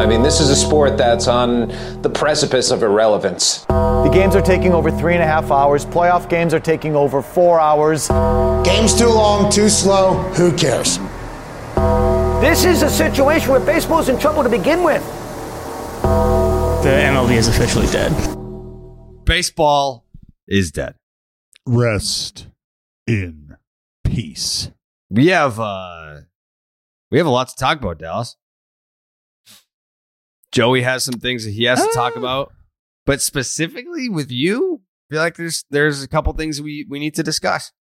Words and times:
I 0.00 0.06
mean, 0.06 0.22
this 0.22 0.40
is 0.40 0.48
a 0.48 0.56
sport 0.56 0.96
that's 0.96 1.28
on 1.28 1.68
the 2.00 2.08
precipice 2.08 2.70
of 2.70 2.82
irrelevance. 2.82 3.66
The 3.66 4.08
games 4.10 4.34
are 4.34 4.40
taking 4.40 4.72
over 4.72 4.90
three 4.90 5.12
and 5.12 5.22
a 5.22 5.26
half 5.26 5.50
hours. 5.50 5.84
Playoff 5.84 6.26
games 6.26 6.54
are 6.54 6.58
taking 6.58 6.96
over 6.96 7.20
four 7.20 7.60
hours. 7.60 8.08
Game's 8.64 8.98
too 8.98 9.10
long, 9.10 9.52
too 9.52 9.68
slow. 9.68 10.14
Who 10.38 10.56
cares? 10.56 10.96
This 12.40 12.64
is 12.64 12.80
a 12.80 12.88
situation 12.88 13.50
where 13.50 13.60
baseball's 13.60 14.08
in 14.08 14.18
trouble 14.18 14.42
to 14.42 14.48
begin 14.48 14.82
with. 14.82 15.04
The 16.00 16.88
MLB 16.88 17.32
is 17.32 17.48
officially 17.48 17.86
dead. 17.88 18.10
Baseball 19.26 20.06
is 20.48 20.72
dead. 20.72 20.94
Rest 21.66 22.46
in 23.06 23.58
peace. 24.02 24.70
We 25.10 25.26
have 25.26 25.60
uh 25.60 26.20
we 27.10 27.18
have 27.18 27.26
a 27.26 27.30
lot 27.30 27.48
to 27.48 27.56
talk 27.56 27.78
about, 27.78 27.98
Dallas. 27.98 28.38
Joey 30.52 30.82
has 30.82 31.04
some 31.04 31.14
things 31.20 31.44
that 31.44 31.52
he 31.52 31.64
has 31.64 31.80
to 31.84 31.92
talk 31.94 32.16
about, 32.16 32.52
but 33.06 33.20
specifically 33.20 34.08
with 34.08 34.30
you, 34.30 34.80
I 35.10 35.14
feel 35.14 35.22
like 35.22 35.36
there's 35.36 35.64
there's 35.70 36.02
a 36.02 36.08
couple 36.08 36.32
things 36.34 36.60
we 36.60 36.86
we 36.88 36.98
need 36.98 37.14
to 37.14 37.22
discuss. 37.22 37.72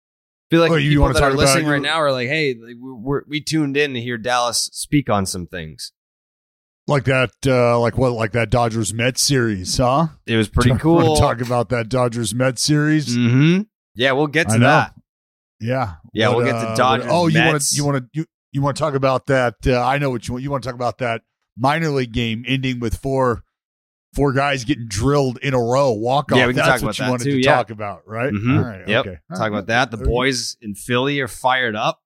I 0.51 0.55
feel 0.55 0.61
like 0.61 0.71
Oh, 0.71 0.75
you 0.75 0.89
people 0.91 1.13
that 1.13 1.21
are 1.23 1.33
listening 1.33 1.67
right 1.67 1.81
now 1.81 2.01
are 2.01 2.11
like, 2.11 2.27
hey, 2.27 2.55
we're, 2.79 3.21
we 3.27 3.39
tuned 3.39 3.77
in 3.77 3.93
to 3.93 4.01
hear 4.01 4.17
Dallas 4.17 4.69
speak 4.73 5.09
on 5.09 5.25
some 5.27 5.45
things. 5.45 5.91
Like 6.87 7.03
that, 7.03 7.29
uh, 7.45 7.79
like 7.79 7.99
what, 7.99 8.13
like 8.13 8.31
that 8.31 8.49
Dodgers 8.49 8.91
Mets 8.91 9.21
series, 9.21 9.77
huh? 9.77 10.07
It 10.25 10.37
was 10.37 10.49
pretty 10.49 10.71
Want 10.71 10.81
cool. 10.81 11.15
talk 11.17 11.39
about 11.39 11.69
that 11.69 11.87
Dodgers 11.87 12.33
Mets 12.33 12.63
series? 12.63 13.13
hmm 13.15 13.61
Yeah, 13.93 14.13
we'll 14.13 14.25
get 14.25 14.49
to 14.49 14.57
that. 14.57 14.95
Yeah, 15.59 15.95
Yeah, 16.13 16.29
What, 16.29 16.37
we'll 16.37 16.45
get 16.47 16.59
to 16.61 16.67
uh, 16.67 16.75
Dodgers, 16.75 17.05
what- 17.07 17.13
oh, 17.13 17.27
you 17.27 17.45
want 17.45 17.61
to 17.61 17.75
you 17.75 17.85
want 17.85 17.97
to 17.97 18.09
you 18.13 18.25
you 18.51 18.61
want 18.63 18.75
to 18.77 18.79
talk 18.81 18.95
about 18.95 19.27
that? 19.27 19.53
Uh, 19.67 19.85
I 19.85 19.99
know 19.99 20.09
what 20.09 20.27
you 20.27 20.33
want. 20.33 20.43
You 20.43 20.49
want 20.49 20.63
to 20.63 20.67
talk 20.67 20.75
about 20.75 20.97
that 20.97 21.21
minor 21.59 21.89
league 21.89 22.11
game 22.13 22.43
ending 22.47 22.79
with 22.79 22.95
four 22.95 23.43
four 24.13 24.33
guys 24.33 24.63
getting 24.63 24.87
drilled 24.87 25.37
in 25.39 25.53
a 25.53 25.59
row. 25.61 25.91
Walk 25.91 26.31
off. 26.31 26.37
Yeah, 26.37 26.47
we 26.47 26.53
can 26.53 26.65
That's 26.65 26.81
talk 26.81 26.87
what 26.87 26.97
about 26.97 26.97
you 26.97 27.03
that 27.05 27.11
wanted 27.11 27.23
too, 27.25 27.31
to 27.31 27.37
yeah. 27.45 27.55
talk 27.55 27.69
about, 27.69 28.07
right? 28.07 28.33
Mhm. 28.33 28.57
All 28.57 28.63
right. 28.63 28.87
Yep. 28.87 29.05
Okay. 29.05 29.17
All 29.29 29.35
Talk 29.35 29.39
right. 29.39 29.47
about 29.49 29.67
that. 29.67 29.91
The 29.91 29.97
There 29.97 30.05
you 30.07 30.11
boys 30.11 30.57
in 30.61 30.73
Philly 30.75 31.19
are 31.19 31.27
fired 31.27 31.75
up. 31.75 32.01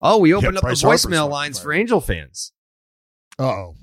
Oh, 0.00 0.18
we 0.18 0.34
opened 0.34 0.56
up 0.56 0.62
the 0.62 0.66
Bryce 0.68 0.82
Harper's 0.82 1.04
voicemail 1.06 1.18
fucking 1.22 1.30
lines 1.30 1.58
for. 1.60 1.72
Angel 1.72 2.00
fans. 2.00 2.52
Uh-oh. 3.38 3.76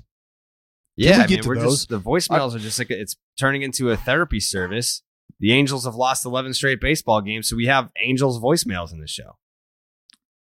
Yeah, 0.96 1.18
we 1.18 1.22
I 1.22 1.26
get 1.26 1.40
mean, 1.40 1.48
we're 1.48 1.58
those? 1.60 1.86
just 1.86 1.88
the 1.88 2.00
voicemails 2.00 2.54
are 2.54 2.58
just 2.58 2.78
like 2.78 2.90
it's 2.90 3.16
turning 3.38 3.62
into 3.62 3.90
a 3.90 3.96
therapy 3.96 4.38
service. 4.40 5.02
The 5.38 5.52
Angels 5.54 5.86
have 5.86 5.94
lost 5.94 6.26
11 6.26 6.52
straight 6.54 6.80
baseball 6.80 7.22
games, 7.22 7.48
so 7.48 7.56
we 7.56 7.66
have 7.66 7.88
Angels 8.02 8.38
voicemails 8.38 8.92
in 8.92 9.00
the 9.00 9.06
show. 9.06 9.36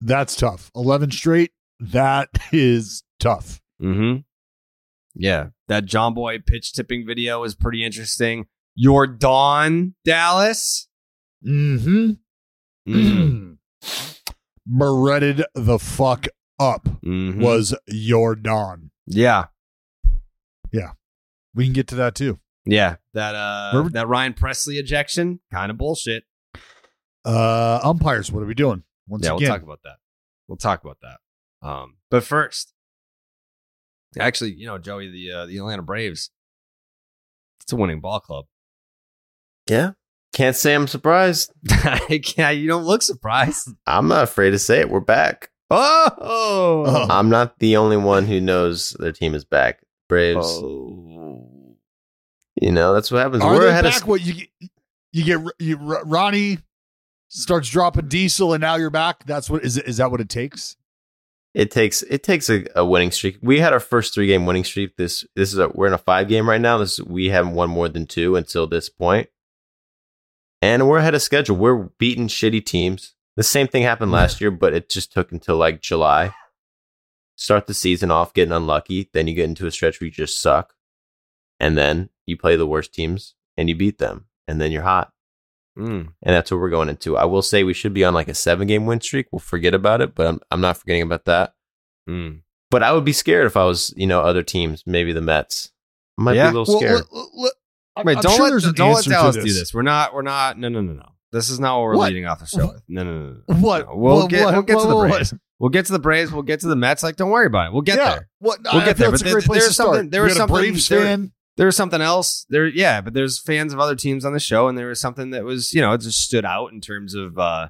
That's 0.01 0.35
tough. 0.35 0.69
Eleven 0.75 1.11
straight. 1.11 1.51
That 1.79 2.29
is 2.51 3.03
tough. 3.19 3.61
Mm-hmm. 3.81 4.19
Yeah, 5.15 5.47
that 5.67 5.85
Jomboy 5.85 6.45
pitch 6.45 6.73
tipping 6.73 7.05
video 7.05 7.43
is 7.43 7.55
pretty 7.55 7.83
interesting. 7.83 8.47
Your 8.75 9.07
Dawn 9.07 9.95
Dallas. 10.05 10.87
Mm-hmm. 11.45 12.11
Mm. 12.87 13.57
Meretted 14.67 15.43
the 15.53 15.77
fuck 15.79 16.27
up 16.59 16.85
Mhm. 17.03 17.37
was 17.39 17.75
your 17.87 18.35
dawn. 18.35 18.89
Yeah. 19.05 19.45
Yeah, 20.71 20.91
We 21.53 21.65
can 21.65 21.73
get 21.73 21.87
to 21.89 21.95
that 21.95 22.15
too. 22.15 22.39
yeah. 22.65 22.95
That 23.13 23.35
uh, 23.35 23.71
Remember- 23.73 23.91
that 23.93 24.07
Ryan 24.07 24.33
Pressly 24.33 24.79
ejection, 24.79 25.39
kind 25.51 25.69
of 25.71 25.77
bullshit. 25.77 26.23
Uh 27.25 27.79
umpires, 27.83 28.31
what 28.31 28.41
are 28.43 28.45
we 28.47 28.53
doing? 28.55 28.83
Once 29.07 29.23
yeah, 29.25 29.31
again. 29.35 29.41
we'll 29.41 29.49
talk 29.57 29.63
about 29.63 29.79
that. 29.83 29.97
We'll 30.47 30.57
talk 30.57 30.83
about 30.83 30.97
that. 31.01 31.67
Um, 31.67 31.97
but 32.09 32.23
first, 32.23 32.73
actually, 34.17 34.53
you 34.53 34.65
know, 34.65 34.77
Joey, 34.77 35.09
the 35.11 35.31
uh, 35.31 35.45
the 35.45 35.57
Atlanta 35.57 35.81
Braves, 35.83 36.29
it's 37.61 37.73
a 37.73 37.75
winning 37.75 37.99
ball 37.99 38.19
club. 38.19 38.45
Yeah. 39.69 39.91
Can't 40.33 40.55
say 40.55 40.73
I'm 40.75 40.87
surprised. 40.87 41.51
yeah, 42.37 42.49
you 42.51 42.67
don't 42.67 42.83
look 42.85 43.01
surprised. 43.01 43.67
I'm 43.87 44.07
not 44.07 44.23
afraid 44.23 44.51
to 44.51 44.59
say 44.59 44.79
it. 44.79 44.89
We're 44.89 44.99
back. 44.99 45.49
Oh, 45.71 46.11
Oh. 46.19 47.07
I'm 47.09 47.29
not 47.29 47.59
the 47.59 47.77
only 47.77 47.97
one 47.97 48.25
who 48.25 48.39
knows 48.41 48.91
their 48.99 49.11
team 49.11 49.33
is 49.35 49.43
back. 49.45 49.81
Braves. 50.07 50.45
Oh. 50.47 51.75
You 52.61 52.71
know, 52.71 52.93
that's 52.93 53.11
what 53.11 53.21
happens. 53.21 53.43
Are 53.43 53.53
We're 53.53 53.61
they 53.65 53.69
ahead 53.69 53.83
back? 53.85 54.01
of 54.01 54.07
what 54.07 54.21
you 54.21 54.33
get 54.33 54.49
you 55.11 55.23
get 55.23 55.39
you, 55.59 55.77
Ronnie 55.77 56.59
starts 57.29 57.69
dropping 57.69 58.07
diesel 58.07 58.53
and 58.53 58.61
now 58.61 58.75
you're 58.75 58.89
back. 58.89 59.23
That's 59.25 59.49
what 59.49 59.63
is 59.63 59.77
it 59.77 59.87
is 59.87 59.97
that 59.97 60.11
what 60.11 60.21
it 60.21 60.29
takes? 60.29 60.75
It 61.53 61.71
takes 61.71 62.03
it 62.03 62.23
takes 62.23 62.49
a, 62.49 62.65
a 62.75 62.85
winning 62.85 63.11
streak. 63.11 63.37
We 63.41 63.59
had 63.59 63.73
our 63.73 63.79
first 63.79 64.13
three 64.13 64.27
game 64.27 64.45
winning 64.45 64.63
streak. 64.63 64.95
This 64.97 65.25
this 65.35 65.51
is 65.51 65.59
a, 65.59 65.69
we're 65.69 65.87
in 65.87 65.93
a 65.93 65.97
five 65.97 66.27
game 66.27 66.47
right 66.47 66.61
now. 66.61 66.77
This 66.77 66.99
we 66.99 67.29
haven't 67.29 67.53
won 67.53 67.69
more 67.69 67.89
than 67.89 68.05
two 68.05 68.35
until 68.35 68.67
this 68.67 68.89
point, 68.89 69.29
and 70.61 70.87
we're 70.87 70.99
ahead 70.99 71.15
of 71.15 71.21
schedule. 71.21 71.55
We're 71.55 71.89
beating 71.97 72.27
shitty 72.27 72.65
teams. 72.65 73.15
The 73.35 73.43
same 73.43 73.67
thing 73.67 73.83
happened 73.83 74.11
last 74.11 74.41
year, 74.41 74.51
but 74.51 74.73
it 74.73 74.89
just 74.89 75.11
took 75.11 75.31
until 75.31 75.57
like 75.57 75.81
July. 75.81 76.33
Start 77.35 77.67
the 77.67 77.73
season 77.73 78.11
off 78.11 78.33
getting 78.33 78.51
unlucky, 78.51 79.09
then 79.13 79.27
you 79.27 79.33
get 79.33 79.45
into 79.45 79.65
a 79.65 79.71
stretch 79.71 80.01
where 80.01 80.07
you 80.07 80.11
just 80.11 80.41
suck, 80.41 80.73
and 81.57 81.77
then 81.77 82.09
you 82.25 82.35
play 82.37 82.57
the 82.57 82.67
worst 82.67 82.93
teams 82.93 83.35
and 83.55 83.69
you 83.69 83.75
beat 83.75 83.97
them, 83.97 84.25
and 84.47 84.59
then 84.59 84.71
you're 84.71 84.83
hot. 84.83 85.13
Mm. 85.79 86.07
and 86.23 86.35
that's 86.35 86.51
what 86.51 86.59
we're 86.59 86.69
going 86.69 86.89
into. 86.89 87.15
I 87.17 87.25
will 87.25 87.41
say 87.41 87.63
we 87.63 87.73
should 87.73 87.93
be 87.93 88.03
on 88.03 88.13
like 88.13 88.27
a 88.27 88.33
seven 88.33 88.67
game 88.67 88.85
win 88.85 88.99
streak. 89.01 89.27
We'll 89.31 89.39
forget 89.39 89.73
about 89.73 90.01
it, 90.01 90.13
but 90.15 90.27
I'm 90.27 90.39
I'm 90.51 90.61
not 90.61 90.77
forgetting 90.77 91.03
about 91.03 91.25
that. 91.25 91.53
Mm. 92.09 92.41
But 92.69 92.83
I 92.83 92.91
would 92.91 93.05
be 93.05 93.13
scared 93.13 93.47
if 93.47 93.55
I 93.57 93.63
was, 93.63 93.93
you 93.97 94.05
know, 94.05 94.21
other 94.21 94.43
teams, 94.43 94.83
maybe 94.85 95.13
the 95.13 95.21
Mets. 95.21 95.71
I 96.19 96.23
might 96.23 96.35
Yeah. 96.35 96.51
be 96.51 96.55
a 96.57 96.59
little 96.59 96.77
scared. 96.79 97.03
Well, 97.11 97.29
let- 97.33 97.43
let- 97.43 97.53
I'm- 97.95 98.05
Wait, 98.05 98.17
I'm 98.17 98.21
don't 98.23 98.35
sure 98.35 98.43
let 98.45 98.49
there's 98.51 98.65
an 98.65 98.75
don't 98.75 98.89
let 98.89 98.97
answer 98.97 99.09
to 99.09 99.13
Dallas 99.15 99.35
do 99.35 99.41
this. 99.43 99.59
this. 99.59 99.73
We're 99.73 99.81
not. 99.81 100.13
We're 100.13 100.21
not. 100.21 100.57
No, 100.57 100.69
no, 100.69 100.81
no, 100.81 100.93
no. 100.93 101.05
This 101.31 101.49
is 101.49 101.59
not 101.59 101.77
what 101.77 101.83
we're 101.85 101.95
What? 101.97 102.09
leading 102.09 102.25
off 102.25 102.39
the 102.39 102.45
show 102.47 102.67
with. 102.73 102.81
No, 102.87 103.03
no, 103.03 103.19
no, 103.19 103.35
no. 103.47 103.55
What? 103.59 103.87
No, 103.87 103.95
we'll 103.95 104.15
What- 104.21 104.29
get. 104.29 104.45
what- 104.45 104.53
we'll 104.53 104.61
get 104.63 104.79
to 104.79 104.87
the 104.87 104.95
what- 104.95 105.09
Braves. 105.11 105.33
We'll 105.59 105.69
get 105.69 105.85
to 105.87 105.91
the 105.91 105.99
Braves. 105.99 106.31
We'll 106.31 106.43
get 106.43 106.59
to 106.61 106.67
the 106.67 106.75
Mets. 106.75 107.03
Like, 107.03 107.17
don't 107.17 107.29
worry 107.29 107.45
about 107.47 107.67
it. 107.67 107.73
We'll 107.73 107.81
get 107.81 107.97
yeah. 107.97 108.09
there. 108.11 108.29
What? 108.39 108.59
We'll 108.63 108.81
I 108.81 108.85
get 108.85 108.97
there, 108.97 109.11
but 109.11 109.19
there- 109.21 109.41
there's 109.41 109.75
something- 109.75 110.09
there 110.09 110.23
was 110.23 110.35
something- 110.35 110.55
Braves 110.55 110.87
there- 110.87 111.01
fan. 111.01 111.31
There 111.59 111.65
was 111.65 111.75
something 111.75 112.01
else 112.01 112.45
there 112.49 112.65
yeah 112.65 113.01
but 113.01 113.13
there's 113.13 113.37
fans 113.39 113.73
of 113.73 113.79
other 113.79 113.95
teams 113.95 114.23
on 114.23 114.31
the 114.31 114.39
show 114.39 114.69
and 114.69 114.77
there 114.77 114.87
was 114.87 114.99
something 114.99 115.31
that 115.31 115.43
was 115.43 115.73
you 115.73 115.81
know 115.81 115.91
it 115.91 116.01
just 116.01 116.23
stood 116.23 116.45
out 116.45 116.71
in 116.71 116.79
terms 116.79 117.13
of 117.13 117.37
uh 117.37 117.67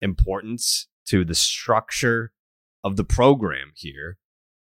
importance 0.00 0.88
to 1.06 1.22
the 1.22 1.34
structure 1.34 2.32
of 2.82 2.96
the 2.96 3.04
program 3.04 3.72
here 3.76 4.16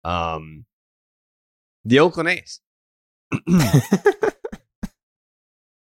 um 0.03 0.65
the 1.85 1.99
oakland 1.99 2.27
a's 2.27 2.59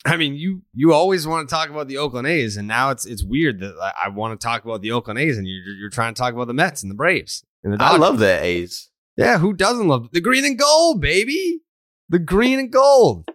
I 0.07 0.17
mean, 0.17 0.35
you 0.35 0.61
you 0.73 0.93
always 0.93 1.25
want 1.25 1.49
to 1.49 1.53
talk 1.53 1.69
about 1.69 1.87
the 1.87 1.97
Oakland 1.97 2.27
A's, 2.27 2.57
and 2.57 2.67
now 2.67 2.91
it's 2.91 3.07
it's 3.07 3.23
weird 3.23 3.59
that 3.61 3.73
I, 3.81 4.05
I 4.05 4.09
want 4.09 4.39
to 4.39 4.43
talk 4.43 4.63
about 4.63 4.81
the 4.81 4.91
Oakland 4.91 5.19
A's, 5.19 5.37
and 5.37 5.47
you're 5.47 5.75
you're 5.75 5.89
trying 5.89 6.13
to 6.13 6.19
talk 6.19 6.33
about 6.33 6.45
the 6.45 6.53
Mets 6.53 6.83
and 6.83 6.91
the 6.91 6.95
Braves 6.95 7.43
and 7.63 7.73
the 7.73 7.83
I 7.83 7.97
love 7.97 8.19
the 8.19 8.39
A's. 8.39 8.91
Yeah, 9.17 9.39
who 9.39 9.53
doesn't 9.53 9.87
love 9.87 10.09
the 10.11 10.21
green 10.21 10.45
and 10.45 10.59
gold, 10.59 11.01
baby? 11.01 11.61
The 12.09 12.19
green 12.19 12.59
and 12.59 12.71
gold. 12.71 13.29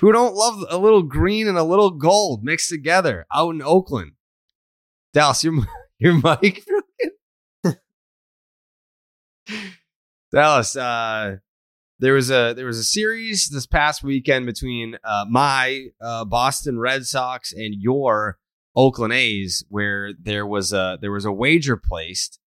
Who 0.00 0.12
don't 0.12 0.34
love 0.34 0.64
a 0.68 0.76
little 0.76 1.02
green 1.02 1.46
and 1.46 1.56
a 1.56 1.62
little 1.62 1.90
gold 1.90 2.42
mixed 2.42 2.68
together 2.68 3.26
out 3.32 3.54
in 3.54 3.62
Oakland? 3.62 4.12
Dallas, 5.12 5.44
your 5.44 5.54
your 5.98 6.14
mic. 6.14 6.64
Dallas, 10.32 10.76
uh, 10.76 11.36
there 12.00 12.14
was 12.14 12.30
a 12.30 12.54
there 12.56 12.66
was 12.66 12.78
a 12.78 12.84
series 12.84 13.48
this 13.48 13.66
past 13.66 14.02
weekend 14.02 14.46
between 14.46 14.98
uh, 15.04 15.24
my 15.30 15.86
uh, 16.00 16.24
Boston 16.24 16.78
Red 16.78 17.06
Sox 17.06 17.52
and 17.52 17.74
your 17.78 18.38
Oakland 18.74 19.12
A's, 19.12 19.64
where 19.68 20.12
there 20.20 20.46
was 20.46 20.72
a 20.72 20.98
there 21.00 21.12
was 21.12 21.24
a 21.24 21.32
wager 21.32 21.76
placed 21.76 22.40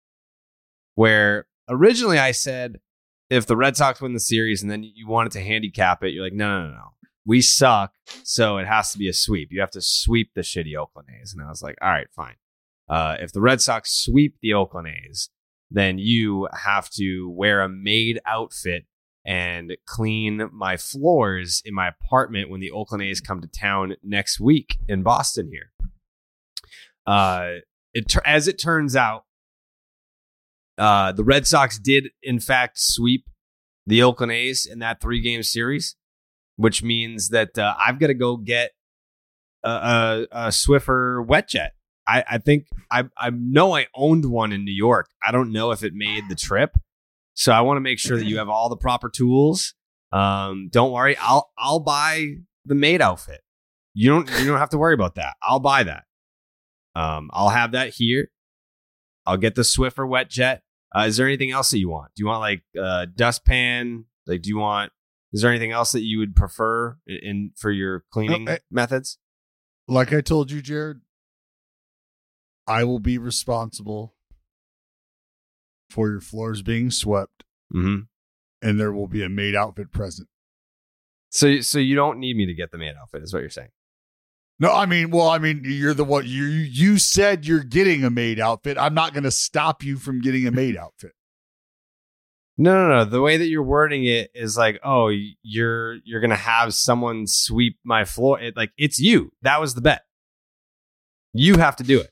where 0.95 1.47
originally 1.69 2.19
I 2.19 2.31
said 2.31 2.79
if 3.29 3.45
the 3.45 3.57
Red 3.57 3.75
Sox 3.75 4.01
win 4.01 4.13
the 4.13 4.19
series 4.19 4.61
and 4.61 4.71
then 4.71 4.83
you 4.83 5.07
wanted 5.07 5.31
to 5.33 5.41
handicap 5.41 6.03
it, 6.03 6.13
you're 6.13 6.23
like, 6.23 6.33
no, 6.33 6.61
no, 6.61 6.67
no, 6.67 6.73
no. 6.73 6.93
We 7.25 7.41
suck, 7.41 7.93
so 8.23 8.57
it 8.57 8.67
has 8.67 8.93
to 8.93 8.97
be 8.97 9.09
a 9.09 9.13
sweep. 9.13 9.49
You 9.51 9.59
have 9.59 9.71
to 9.71 9.81
sweep 9.81 10.31
the 10.33 10.41
shitty 10.41 10.77
Oakland 10.77 11.09
A's. 11.21 11.33
And 11.33 11.43
I 11.43 11.49
was 11.49 11.61
like, 11.61 11.75
all 11.81 11.89
right, 11.89 12.07
fine. 12.15 12.35
Uh, 12.87 13.17
if 13.19 13.33
the 13.33 13.41
Red 13.41 13.59
Sox 13.59 13.91
sweep 13.91 14.37
the 14.41 14.53
Oakland 14.53 14.87
A's, 14.87 15.29
then 15.69 15.97
you 15.97 16.47
have 16.63 16.89
to 16.91 17.29
wear 17.29 17.61
a 17.61 17.67
maid 17.67 18.19
outfit 18.25 18.85
and 19.25 19.75
clean 19.85 20.49
my 20.53 20.77
floors 20.77 21.61
in 21.65 21.73
my 21.73 21.89
apartment 21.89 22.49
when 22.49 22.61
the 22.61 22.71
Oakland 22.71 23.03
A's 23.03 23.19
come 23.19 23.41
to 23.41 23.47
town 23.47 23.95
next 24.01 24.39
week 24.39 24.77
in 24.87 25.03
Boston 25.03 25.49
here. 25.51 25.71
Uh, 27.05 27.59
it 27.93 28.15
as 28.25 28.47
it 28.47 28.57
turns 28.57 28.95
out, 28.95 29.25
uh, 30.77 31.11
the 31.11 31.23
Red 31.23 31.47
Sox 31.47 31.79
did, 31.79 32.09
in 32.21 32.39
fact, 32.39 32.79
sweep 32.79 33.25
the 33.85 34.03
Oakland 34.03 34.31
A's 34.31 34.65
in 34.65 34.79
that 34.79 35.01
three 35.01 35.21
game 35.21 35.43
series, 35.43 35.95
which 36.55 36.83
means 36.83 37.29
that 37.29 37.57
uh, 37.57 37.73
I've 37.79 37.99
got 37.99 38.07
to 38.07 38.13
go 38.13 38.37
get 38.37 38.71
a, 39.63 39.69
a, 39.69 40.27
a 40.31 40.47
Swiffer 40.49 41.25
wet 41.25 41.47
jet. 41.47 41.73
I, 42.07 42.23
I 42.29 42.37
think 42.37 42.67
I, 42.91 43.05
I 43.17 43.31
know 43.31 43.75
I 43.75 43.87
owned 43.93 44.25
one 44.25 44.53
in 44.53 44.63
New 44.63 44.73
York. 44.73 45.09
I 45.25 45.31
don't 45.31 45.51
know 45.51 45.71
if 45.71 45.83
it 45.83 45.93
made 45.93 46.23
the 46.29 46.35
trip. 46.35 46.77
So 47.33 47.51
I 47.51 47.61
want 47.61 47.77
to 47.77 47.81
make 47.81 47.99
sure 47.99 48.17
that 48.17 48.25
you 48.25 48.39
have 48.39 48.49
all 48.49 48.67
the 48.67 48.77
proper 48.77 49.09
tools. 49.09 49.75
Um, 50.11 50.69
don't 50.71 50.91
worry, 50.91 51.17
I'll 51.17 51.51
I'll 51.57 51.81
buy 51.81 52.37
the 52.65 52.75
maid 52.75 53.01
outfit. 53.01 53.41
You 53.93 54.09
don't 54.09 54.29
you 54.39 54.47
don't 54.47 54.57
have 54.57 54.69
to 54.69 54.77
worry 54.77 54.93
about 54.93 55.15
that. 55.15 55.35
I'll 55.43 55.59
buy 55.59 55.83
that. 55.83 56.05
Um, 56.95 57.29
I'll 57.31 57.49
have 57.49 57.73
that 57.73 57.89
here. 57.89 58.31
I'll 59.25 59.37
get 59.37 59.55
the 59.55 59.61
Swiffer 59.61 60.07
wet 60.07 60.29
jet. 60.29 60.63
Uh, 60.97 61.05
is 61.05 61.17
there 61.17 61.27
anything 61.27 61.51
else 61.51 61.69
that 61.71 61.79
you 61.79 61.89
want? 61.89 62.11
Do 62.15 62.21
you 62.23 62.27
want 62.27 62.39
like 62.41 62.63
uh, 62.81 63.05
dustpan? 63.15 64.05
Like, 64.25 64.41
do 64.41 64.49
you 64.49 64.57
want? 64.57 64.91
Is 65.33 65.41
there 65.41 65.51
anything 65.51 65.71
else 65.71 65.91
that 65.91 66.01
you 66.01 66.19
would 66.19 66.35
prefer 66.35 66.97
in, 67.05 67.17
in 67.21 67.51
for 67.55 67.69
your 67.69 68.03
cleaning 68.11 68.47
methods? 68.71 69.17
Like 69.87 70.11
I 70.13 70.21
told 70.21 70.51
you, 70.51 70.61
Jared, 70.61 71.01
I 72.65 72.83
will 72.83 72.99
be 72.99 73.17
responsible 73.17 74.15
for 75.89 76.09
your 76.09 76.21
floors 76.21 76.61
being 76.61 76.91
swept, 76.91 77.43
Mm-hmm. 77.73 78.03
and 78.61 78.79
there 78.79 78.91
will 78.93 79.07
be 79.07 79.23
a 79.23 79.29
maid 79.29 79.55
outfit 79.55 79.91
present. 79.91 80.27
So, 81.29 81.59
so 81.59 81.79
you 81.79 81.95
don't 81.95 82.17
need 82.19 82.37
me 82.37 82.45
to 82.45 82.53
get 82.53 82.71
the 82.71 82.77
maid 82.77 82.95
outfit, 82.99 83.21
is 83.23 83.33
what 83.33 83.41
you're 83.41 83.49
saying? 83.49 83.69
No, 84.59 84.73
I 84.73 84.85
mean, 84.87 85.11
well, 85.11 85.29
I 85.29 85.37
mean, 85.37 85.61
you're 85.63 85.93
the 85.93 86.03
one 86.03 86.25
you 86.25 86.45
you 86.45 86.97
said 86.97 87.45
you're 87.45 87.63
getting 87.63 88.03
a 88.03 88.09
maid 88.09 88.39
outfit. 88.39 88.77
I'm 88.79 88.93
not 88.95 89.13
going 89.13 89.23
to 89.23 89.31
stop 89.31 89.83
you 89.83 89.97
from 89.97 90.19
getting 90.19 90.47
a 90.47 90.51
maid 90.51 90.75
outfit. 90.75 91.11
No, 92.57 92.73
no, 92.87 92.95
no. 92.95 93.05
The 93.05 93.21
way 93.21 93.37
that 93.37 93.45
you're 93.49 93.61
wording 93.61 94.05
it 94.05 94.31
is 94.33 94.57
like, 94.57 94.79
oh, 94.83 95.11
you're 95.43 95.97
you're 96.05 96.19
gonna 96.21 96.35
have 96.35 96.73
someone 96.73 97.27
sweep 97.27 97.77
my 97.83 98.03
floor. 98.03 98.39
It, 98.39 98.57
like 98.57 98.71
it's 98.79 98.99
you. 98.99 99.31
That 99.43 99.61
was 99.61 99.75
the 99.75 99.81
bet. 99.81 100.01
You 101.33 101.57
have 101.57 101.75
to 101.75 101.83
do 101.83 101.99
it. 102.01 102.09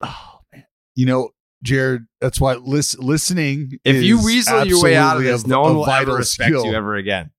Oh 0.00 0.38
man, 0.54 0.64
you 0.94 1.04
know, 1.04 1.32
Jared, 1.62 2.06
that's 2.18 2.40
why 2.40 2.54
lis- 2.54 2.98
listening. 2.98 3.78
If 3.84 4.02
you 4.02 4.24
weasel 4.24 4.64
your 4.66 4.82
way 4.82 4.96
out 4.96 5.18
of 5.18 5.22
this, 5.22 5.44
a- 5.44 5.48
no 5.48 5.60
one 5.60 5.74
will 5.76 5.90
ever 5.90 6.14
respect 6.14 6.48
skill. 6.52 6.64
you 6.64 6.72
ever 6.72 6.94
again. 6.96 7.30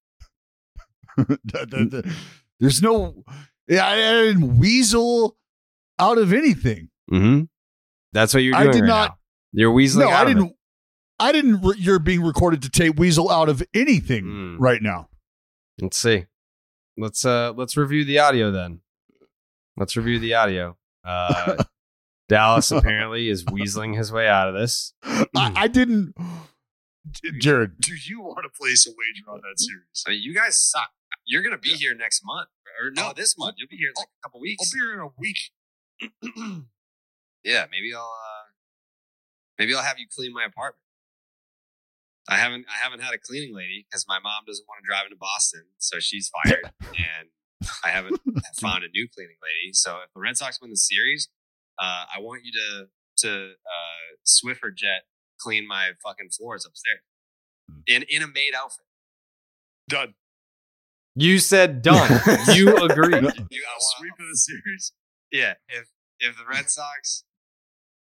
The- 1.17 1.39
the- 1.45 1.88
the- 2.03 2.15
There's 2.59 2.79
no, 2.83 3.23
yeah, 3.67 3.85
I, 3.85 3.93
I 3.93 4.21
didn't 4.25 4.57
weasel 4.59 5.37
out 5.99 6.17
of 6.17 6.33
anything. 6.33 6.89
Mm-hmm. 7.11 7.43
That's 8.13 8.33
what 8.33 8.41
you're 8.43 8.53
doing. 8.55 8.69
I 8.69 8.71
did 8.71 8.81
right 8.81 8.87
not- 8.87 9.09
now. 9.09 9.17
You're 9.53 9.71
weaseling. 9.73 9.99
no, 10.01 10.09
out 10.09 10.25
I 10.27 10.33
didn't. 10.33 10.53
I 11.19 11.31
didn't. 11.31 11.61
Re- 11.61 11.75
you're 11.79 11.99
being 11.99 12.21
recorded 12.21 12.61
to 12.63 12.69
tape 12.69 12.97
weasel 12.99 13.31
out 13.31 13.49
of 13.49 13.63
anything 13.73 14.25
Mm. 14.25 14.55
right 14.59 14.81
now. 14.81 15.09
Let's 15.81 15.97
see. 15.97 16.25
Let's 16.97 17.25
uh 17.25 17.53
let's 17.55 17.75
review 17.77 18.03
the 18.05 18.19
audio 18.19 18.51
then. 18.51 18.81
Let's 19.77 19.95
review 19.95 20.19
the 20.19 20.33
audio. 20.35 20.77
Uh, 21.03 21.63
Dallas 22.29 22.71
apparently 22.71 23.29
is 23.29 23.45
weaseling 23.45 23.95
his 23.95 24.11
way 24.11 24.27
out 24.27 24.49
of 24.49 24.53
this. 24.55 24.93
I, 25.03 25.25
I 25.55 25.67
didn't. 25.67 26.13
J- 27.11 27.37
Jared, 27.39 27.79
do 27.79 27.93
you 27.95 28.19
want 28.21 28.39
to 28.43 28.49
place 28.49 28.85
a 28.85 28.89
wager 28.89 29.31
on 29.31 29.37
that 29.41 29.59
series? 29.59 30.03
I 30.05 30.09
mean, 30.11 30.21
you 30.21 30.35
guys 30.35 30.57
suck. 30.59 30.89
You're 31.25 31.43
gonna 31.43 31.57
be 31.57 31.69
here 31.71 31.93
next 31.93 32.21
month, 32.25 32.49
or 32.81 32.91
no, 32.91 33.07
I'll- 33.07 33.13
this 33.13 33.37
month. 33.37 33.55
You'll 33.57 33.69
be 33.69 33.77
here 33.77 33.89
in 33.89 33.93
like 33.97 34.07
a 34.07 34.21
couple 34.23 34.39
weeks. 34.41 34.63
I'll 34.73 34.79
be 34.79 34.85
here 34.85 34.93
in 34.93 34.99
a 34.99 35.11
week. 35.17 36.63
yeah, 37.43 37.65
maybe 37.71 37.93
I'll 37.93 38.01
uh, 38.03 38.45
maybe 39.57 39.73
I'll 39.75 39.83
have 39.83 39.99
you 39.99 40.05
clean 40.13 40.33
my 40.33 40.45
apartment. 40.45 40.83
I 42.29 42.37
haven't 42.37 42.65
I 42.69 42.83
haven't 42.83 43.01
had 43.01 43.13
a 43.13 43.17
cleaning 43.17 43.55
lady 43.55 43.85
because 43.89 44.05
my 44.07 44.19
mom 44.19 44.43
doesn't 44.45 44.65
want 44.67 44.83
to 44.83 44.87
drive 44.87 45.05
into 45.05 45.15
Boston, 45.17 45.63
so 45.77 45.99
she's 45.99 46.29
fired, 46.43 46.71
and 46.83 47.29
I 47.83 47.89
haven't 47.89 48.19
found 48.59 48.83
a 48.83 48.89
new 48.89 49.07
cleaning 49.13 49.37
lady. 49.41 49.73
So 49.73 49.99
if 50.05 50.13
the 50.13 50.19
Red 50.19 50.37
Sox 50.37 50.59
win 50.61 50.69
the 50.69 50.77
series, 50.77 51.29
uh, 51.79 52.05
I 52.13 52.19
want 52.19 52.43
you 52.43 52.51
to 52.51 52.87
to 53.27 53.51
uh, 53.51 54.15
Swiffer 54.25 54.75
jet 54.75 55.03
clean 55.39 55.67
my 55.67 55.91
fucking 56.03 56.29
floors 56.29 56.65
upstairs 56.65 56.99
in 57.87 58.03
in 58.09 58.21
a 58.23 58.27
maid 58.27 58.53
outfit. 58.55 58.85
Done. 59.89 60.15
You 61.19 61.39
said 61.39 61.81
done. 61.89 62.09
you 62.53 62.75
agreed. 62.77 63.23
You 63.49 63.61
got 63.63 63.77
a 63.77 63.81
sweep 63.97 64.13
of 64.19 64.27
the 64.29 64.37
series. 64.37 64.93
Yeah, 65.31 65.53
if 65.67 65.87
if 66.19 66.37
the 66.37 66.45
Red 66.49 66.69
Sox 66.69 67.23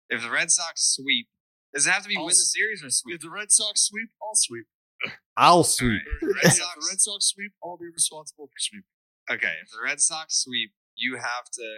if 0.10 0.22
the 0.22 0.30
Red 0.30 0.52
Sox 0.52 0.82
sweep, 0.96 1.28
does 1.74 1.88
it 1.88 1.90
have 1.92 2.04
to 2.04 2.10
be 2.10 2.16
I'll 2.18 2.24
win 2.26 2.30
the 2.32 2.42
s- 2.48 2.54
series 2.54 2.84
or 2.84 2.90
sweep? 2.90 3.16
If 3.16 3.22
the 3.22 3.30
Red 3.30 3.52
Sox 3.52 3.82
sweep, 3.82 4.10
I'll 4.22 4.36
sweep. 4.36 4.66
I'll 5.38 5.62
If 5.62 5.68
sweep. 5.68 6.02
the 6.22 6.28
Red 6.44 6.52
Sox, 6.54 6.60
if 6.76 6.82
the 6.82 6.88
Red 6.90 7.02
Sox 7.02 7.26
sweep, 7.28 7.52
I'll 7.64 7.78
be 7.78 7.88
responsible 7.94 8.48
for 8.48 8.60
sweep. 8.60 8.84
Okay, 9.32 9.54
if 9.64 9.70
the 9.72 9.80
Red 9.84 10.00
Sox 10.02 10.36
sweep, 10.44 10.72
you 10.96 11.16
have 11.18 11.50
to 11.54 11.76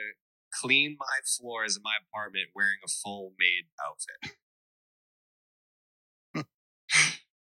clean 0.61 0.95
my 0.99 1.05
floors 1.37 1.75
in 1.77 1.83
my 1.83 1.93
apartment 2.09 2.47
wearing 2.55 2.77
a 2.83 2.87
full 2.89 3.33
maid 3.39 3.65
outfit. 3.85 4.35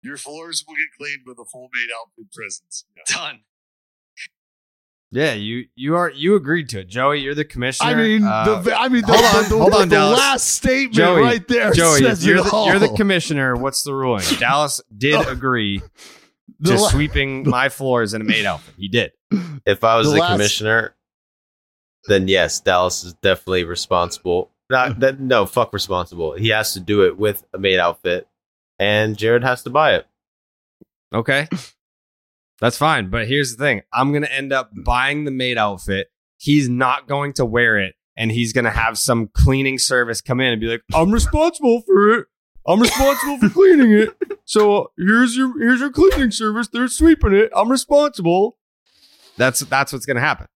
Your 0.04 0.18
floors 0.18 0.64
will 0.68 0.76
get 0.76 0.88
cleaned 0.98 1.22
with 1.26 1.38
a 1.40 1.46
full 1.46 1.70
maid 1.74 1.90
outfit 1.98 2.32
presence. 2.34 2.86
Done. 3.08 3.42
Yeah, 5.16 5.34
you 5.34 5.66
you 5.76 5.96
are 5.96 6.10
you 6.10 6.36
agreed 6.36 6.70
to 6.70 6.80
it, 6.80 6.88
Joey. 6.88 7.20
You're 7.20 7.36
the 7.36 7.46
commissioner. 7.46 7.90
I 7.92 7.94
mean, 7.96 8.24
Uh, 8.24 8.62
the 8.62 8.76
I 8.76 8.88
mean, 8.90 9.02
the, 9.06 9.14
hold 9.14 9.24
on, 9.44 9.50
the, 9.50 9.58
hold 9.58 9.74
on, 9.76 9.90
the 9.90 9.96
Dallas. 9.96 10.18
last 10.18 10.48
statement 10.48 10.94
Joey, 10.96 11.22
right 11.22 11.48
there 11.48 11.72
Joey, 11.72 12.00
says 12.00 12.26
you're 12.26 12.38
it 12.38 12.46
the, 12.46 12.50
all. 12.52 12.68
you're 12.68 12.80
the 12.80 12.90
commissioner. 12.90 13.56
What's 13.56 13.84
the 13.84 13.94
ruling? 13.94 14.24
Dallas 14.40 14.82
did 14.98 15.28
agree 15.28 15.82
to 16.66 16.74
la- 16.76 16.90
sweeping 16.90 17.48
my 17.48 17.70
floors 17.70 18.16
in 18.16 18.22
a 18.22 18.24
maid 18.24 18.46
outfit. 18.46 18.74
He 18.78 18.88
did. 18.88 19.12
If 19.66 19.84
I 19.84 19.98
was 19.98 20.08
The 20.08 20.14
the, 20.14 20.20
last- 20.20 20.32
commissioner, 20.32 20.96
then 22.08 22.28
yes, 22.28 22.60
Dallas 22.60 23.04
is 23.04 23.14
definitely 23.14 23.66
responsible. 23.66 24.50
Not 24.70 25.00
that 25.02 25.20
no, 25.20 25.46
fuck 25.46 25.74
responsible. 25.74 26.34
He 26.34 26.50
has 26.50 26.74
to 26.74 26.80
do 26.80 27.04
it 27.06 27.18
with 27.20 27.46
a 27.54 27.60
maid 27.60 27.78
outfit, 27.78 28.28
and 28.80 29.16
Jared 29.16 29.44
has 29.44 29.62
to 29.64 29.70
buy 29.70 29.94
it. 29.96 30.08
Okay. 31.14 31.48
That's 32.64 32.78
fine. 32.78 33.10
But 33.10 33.28
here's 33.28 33.54
the 33.54 33.62
thing 33.62 33.82
I'm 33.92 34.14
going 34.14 34.22
to 34.24 34.34
end 34.34 34.54
up 34.54 34.72
buying 34.86 35.26
the 35.26 35.32
maid 35.32 35.58
outfit. 35.58 36.08
He's 36.38 36.70
not 36.70 37.10
going 37.10 37.34
to 37.34 37.44
wear 37.46 37.78
it. 37.78 37.96
And 38.16 38.32
he's 38.32 38.54
going 38.54 38.64
to 38.64 38.72
have 38.72 38.98
some 38.98 39.28
cleaning 39.34 39.78
service 39.78 40.22
come 40.22 40.40
in 40.40 40.54
and 40.54 40.62
be 40.62 40.68
like, 40.68 40.82
I'm 40.94 41.12
responsible 41.12 41.82
for 41.82 42.12
it. 42.20 42.28
I'm 42.66 42.80
responsible 42.80 43.38
for 43.40 43.50
cleaning 43.50 43.92
it. 43.92 44.10
So 44.46 44.92
here's 44.98 45.36
your 45.36 45.60
here's 45.60 45.82
your 45.82 45.90
cleaning 45.92 46.32
service. 46.32 46.70
They're 46.72 46.88
sweeping 46.88 47.34
it. 47.34 47.52
I'm 47.54 47.70
responsible. 47.70 48.58
That's 49.36 49.60
that's 49.62 49.92
what's 49.92 50.06
going 50.06 50.16
to 50.16 50.22
happen. 50.22 50.48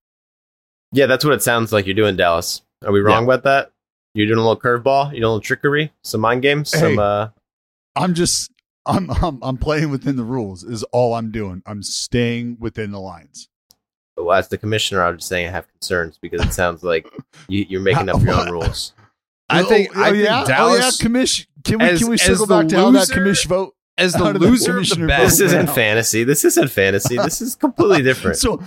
Yeah, 0.93 1.07
that's 1.07 1.25
what 1.25 1.33
it 1.33 1.43
sounds 1.43 1.73
like 1.73 1.87
you're 1.87 1.93
doing, 1.95 2.15
Dallas. 2.15 2.61
Are 2.85 2.93
we 2.93 3.01
wrong 3.01 3.25
about 3.25 3.43
that? 3.43 3.71
You're 4.13 4.27
doing 4.27 4.39
a 4.39 4.47
little 4.47 4.59
curveball, 4.59 5.07
you're 5.11 5.19
doing 5.19 5.23
a 5.23 5.27
little 5.27 5.41
trickery, 5.41 5.91
some 6.03 6.21
mind 6.21 6.41
games, 6.41 6.71
Hey. 6.71 6.79
some 6.79 6.99
uh 6.99 7.27
I'm 7.97 8.13
just 8.13 8.51
I'm, 8.87 9.09
I'm 9.09 9.39
I'm 9.43 9.57
playing 9.57 9.89
within 9.91 10.15
the 10.15 10.23
rules. 10.23 10.63
Is 10.63 10.83
all 10.85 11.13
I'm 11.13 11.31
doing. 11.31 11.61
I'm 11.65 11.83
staying 11.83 12.57
within 12.59 12.91
the 12.91 12.99
lines. 12.99 13.49
well, 14.15 14.31
as 14.37 14.47
the 14.47 14.57
commissioner, 14.57 15.03
I'm 15.03 15.17
just 15.17 15.27
saying 15.29 15.47
I 15.47 15.51
have 15.51 15.67
concerns 15.73 16.17
because 16.21 16.41
it 16.45 16.53
sounds 16.53 16.83
like 16.83 17.07
you, 17.47 17.65
you're 17.69 17.81
making 17.81 18.09
up 18.09 18.21
your 18.21 18.33
own 18.33 18.49
rules. 18.51 18.93
I 19.49 19.63
think 19.63 19.91
Oh, 19.95 20.01
I 20.03 20.11
think 20.11 20.25
yeah? 20.25 20.43
Dallas 20.45 20.79
Oh, 20.81 20.85
yeah, 20.85 20.91
commission. 20.99 21.45
Can 21.63 21.79
we 21.79 21.85
as- 21.85 21.99
can 21.99 22.09
we 22.09 22.15
as 22.15 22.21
circle 22.21 22.45
the 22.47 22.55
back 22.57 22.67
to 22.69 22.75
how 22.75 22.91
that 22.91 22.99
loser- 22.99 23.13
commission 23.13 23.49
vote? 23.49 23.75
As 23.97 24.13
the 24.13 24.19
How 24.19 24.33
the 24.33 24.39
loser 24.39 24.51
of 24.51 24.57
the 24.57 24.71
commissioner 24.95 25.07
bet. 25.07 25.19
vote? 25.19 25.25
This 25.25 25.39
isn't 25.39 25.69
fantasy. 25.71 26.23
This 26.23 26.45
isn't 26.45 26.69
fantasy. 26.69 27.17
This 27.27 27.41
is 27.41 27.55
completely 27.55 28.03
different. 28.03 28.37
So 28.37 28.61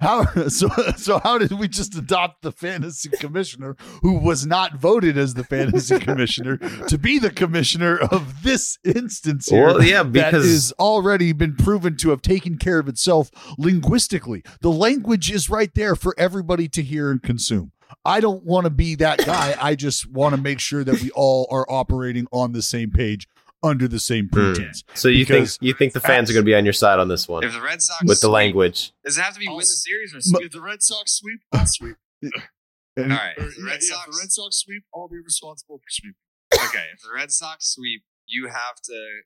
how 0.00 0.24
so 0.48 0.68
so 0.96 1.18
how 1.18 1.38
did 1.38 1.52
we 1.52 1.66
just 1.68 1.94
adopt 1.94 2.42
the 2.42 2.52
fantasy 2.52 3.08
commissioner 3.08 3.76
who 4.02 4.18
was 4.18 4.46
not 4.46 4.76
voted 4.76 5.16
as 5.16 5.34
the 5.34 5.44
fantasy 5.44 5.98
commissioner 6.08 6.58
to 6.88 6.98
be 6.98 7.18
the 7.18 7.30
commissioner 7.30 7.96
of 7.98 8.42
this 8.42 8.78
instance 8.84 9.48
here? 9.48 9.64
Well, 9.66 9.82
yeah, 9.82 10.02
that 10.02 10.12
because- 10.12 10.44
is 10.46 10.72
already 10.78 11.32
been 11.32 11.56
proven 11.56 11.96
to 11.98 12.10
have 12.10 12.22
taken 12.22 12.58
care 12.58 12.78
of 12.78 12.88
itself 12.88 13.30
linguistically. 13.58 14.42
The 14.60 14.70
language 14.70 15.30
is 15.30 15.48
right 15.50 15.74
there 15.74 15.96
for 15.96 16.14
everybody 16.18 16.68
to 16.68 16.82
hear 16.82 17.10
and 17.10 17.22
consume. 17.22 17.72
I 18.04 18.20
don't 18.20 18.44
want 18.44 18.64
to 18.64 18.70
be 18.70 18.94
that 18.96 19.24
guy. 19.24 19.56
I 19.60 19.74
just 19.74 20.10
want 20.10 20.34
to 20.34 20.40
make 20.40 20.60
sure 20.60 20.84
that 20.84 21.00
we 21.02 21.10
all 21.12 21.46
are 21.50 21.64
operating 21.68 22.26
on 22.32 22.52
the 22.52 22.62
same 22.62 22.90
page 22.90 23.26
under 23.66 23.88
the 23.88 23.98
same 24.00 24.28
Hmm. 24.28 24.52
pretense. 24.54 24.84
So 24.94 25.08
you 25.08 25.24
think 25.24 25.48
you 25.60 25.74
think 25.74 25.92
the 25.92 26.00
fans 26.00 26.30
are 26.30 26.32
going 26.32 26.44
to 26.44 26.48
be 26.50 26.54
on 26.54 26.64
your 26.64 26.72
side 26.72 26.98
on 26.98 27.08
this 27.08 27.26
one 27.28 27.44
If 27.44 27.52
the 27.52 27.60
Red 27.60 27.82
Sox 27.82 28.00
with 28.02 28.20
the 28.20 28.26
sweep- 28.28 28.32
language? 28.32 28.92
does 29.04 29.18
it 29.18 29.20
have 29.22 29.34
to 29.34 29.40
be 29.40 29.46
I'll 29.48 29.56
win 29.56 29.60
the 29.62 29.66
series 29.66 30.12
or 30.14 30.18
But- 30.18 30.24
sweep? 30.24 30.46
If 30.46 30.52
the 30.52 30.60
Red 30.60 30.82
Sox 30.82 31.12
sweep, 31.12 31.40
I'll 31.52 31.66
sweep. 31.66 31.96
All 32.24 33.04
right. 33.04 33.34
If 33.36 33.56
the 33.56 33.64
Red 33.64 33.82
Sox 33.82 34.34
Sox 34.34 34.56
sweep, 34.56 34.84
I'll 34.94 35.08
be 35.08 35.18
responsible 35.22 35.78
for 35.78 35.90
sweep. 35.90 36.14
okay, 36.54 36.86
if 36.94 37.02
the 37.02 37.10
Red 37.14 37.30
Sox 37.32 37.66
sweep, 37.74 38.04
you 38.26 38.46
have 38.48 38.76
to 38.84 39.20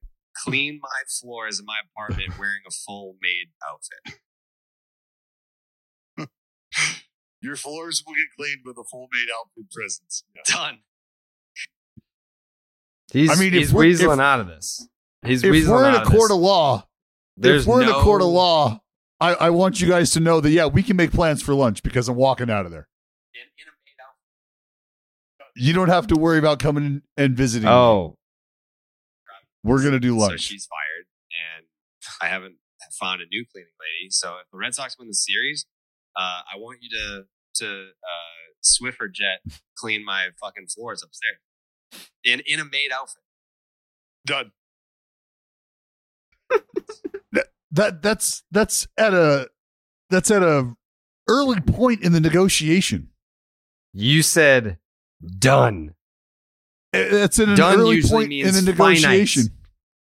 clean 0.45 0.81
my 0.83 1.03
floors 1.21 1.59
in 1.61 1.67
my 1.67 1.79
apartment 1.95 2.39
wearing 2.39 2.63
a 2.67 2.71
full 2.71 3.17
maid 3.23 3.49
outfit. 3.69 4.21
Your 7.43 7.57
floors 7.57 8.03
will 8.07 8.15
get 8.15 8.27
cleaned 8.37 8.61
with 8.65 8.77
a 8.77 8.85
full 8.85 9.09
maid 9.13 9.29
outfit 9.35 9.71
presence. 9.73 10.25
Done. 10.45 10.81
He's, 13.13 13.31
I 13.31 13.35
mean, 13.37 13.49
if 13.55 13.61
he's 13.61 13.73
we're- 13.75 13.91
weaseling 13.93 14.15
if- 14.15 14.21
out 14.21 14.41
of 14.41 14.47
this. 14.47 14.87
He's 15.25 15.43
If 15.45 15.53
weaseling 15.53 15.69
we're 15.69 15.89
in 15.89 15.95
out 15.97 16.07
a 16.07 16.11
court 16.11 16.29
this. 16.31 16.37
of 16.37 16.39
law, 16.41 16.87
There's 17.37 17.63
if 17.63 17.69
we're 17.69 17.83
in 17.83 17.89
a 17.89 17.93
court 18.03 18.23
of 18.23 18.29
law, 18.29 18.81
I, 19.21 19.35
I 19.35 19.51
want 19.51 19.81
you 19.81 19.87
guys 19.89 20.11
to 20.13 20.21
know 20.21 20.41
that 20.41 20.51
yeah, 20.51 20.65
we 20.67 20.83
can 20.83 20.97
make 20.97 21.13
plans 21.13 21.43
for 21.43 21.55
lunch 21.55 21.83
because 21.83 22.09
I'm 22.09 22.17
walking 22.17 22.49
out 22.51 22.65
of 22.65 22.71
there. 22.73 22.89
In- 23.35 23.41
in 23.41 23.69
a 23.69 23.73
maid 23.85 24.01
outfit. 25.45 25.63
You 25.63 25.73
don't 25.75 25.89
have 25.91 26.07
to 26.07 26.17
worry 26.17 26.39
about 26.39 26.59
coming 26.59 27.03
and 27.19 27.37
visiting. 27.37 27.67
me. 27.69 27.73
Oh, 27.73 28.17
We're 29.63 29.83
gonna 29.83 30.01
do 30.01 30.13
So 30.13 30.17
lunch. 30.17 30.41
she's 30.41 30.67
fired, 30.67 31.07
and 31.57 31.67
I 32.23 32.29
haven't 32.33 32.57
found 32.99 33.21
a 33.21 33.27
new 33.27 33.45
cleaning 33.53 33.73
lady. 33.79 34.09
So 34.11 34.37
if 34.43 34.51
the 34.51 34.57
Red 34.59 34.75
Sox 34.75 34.97
win 34.99 35.09
the 35.09 35.15
series, 35.15 35.67
uh, 36.17 36.41
I 36.51 36.57
want 36.57 36.79
you 36.81 36.89
to 36.91 37.25
to 37.57 37.67
uh, 37.91 38.55
Swiffer 38.65 39.13
jet 39.13 39.41
clean 39.77 40.03
my 40.05 40.29
fucking 40.41 40.69
floors 40.69 41.03
upstairs 41.03 41.37
in 42.25 42.41
in 42.47 42.61
a 42.61 42.65
maid 42.65 42.91
outfit. 42.93 43.23
Done. 44.27 44.53
that 47.73 48.03
that's 48.03 48.43
that's 48.51 48.87
at 48.97 49.15
a 49.15 49.49
that's 50.11 50.31
at 50.31 50.43
a 50.43 50.75
early 51.29 51.61
point 51.61 52.03
in 52.03 52.13
the 52.13 52.21
negotiation. 52.21 53.09
You 53.93 54.23
said 54.23 54.79
done. 55.39 55.95
That's 56.93 57.39
at 57.39 57.49
an 57.49 57.57
Done 57.57 57.79
early 57.79 57.97
usually 57.97 58.25
point 58.27 58.33
in 58.33 58.55
the 58.55 58.63
negotiation. 58.63 59.45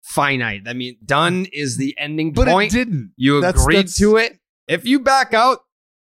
Finite. 0.03 0.63
I 0.67 0.73
mean, 0.73 0.97
done 1.05 1.45
is 1.53 1.77
the 1.77 1.95
ending 1.97 2.33
But 2.33 2.47
point. 2.47 2.73
it 2.73 2.77
didn't. 2.77 3.13
You 3.15 3.41
That's- 3.41 3.61
agreed 3.63 3.75
that's- 3.77 3.97
to 3.97 4.17
it. 4.17 4.39
If 4.67 4.85
you 4.85 4.99
back 4.99 5.33
out, 5.33 5.59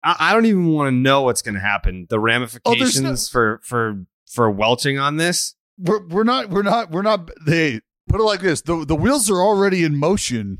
I, 0.03 0.15
I 0.19 0.33
don't 0.33 0.45
even 0.45 0.67
want 0.69 0.87
to 0.87 0.91
know 0.91 1.21
what's 1.23 1.41
going 1.41 1.55
to 1.55 1.61
happen. 1.61 2.07
The 2.09 2.17
oh, 2.17 2.21
ramifications 2.21 3.03
no- 3.03 3.15
for 3.31 3.61
for 3.63 4.05
for 4.35 4.51
welching 4.51 4.99
on 4.99 5.17
this. 5.17 5.55
We're 5.79 6.05
we're 6.05 6.23
not 6.23 6.49
we're 6.49 6.61
not 6.61 6.91
we're 6.91 7.01
not 7.01 7.29
they 7.45 7.81
put 8.07 8.19
it 8.19 8.23
like 8.23 8.41
this. 8.41 8.61
The 8.61 8.85
the 8.85 8.95
wheels 8.95 9.31
are 9.31 9.41
already 9.41 9.83
in 9.83 9.95
motion 9.97 10.59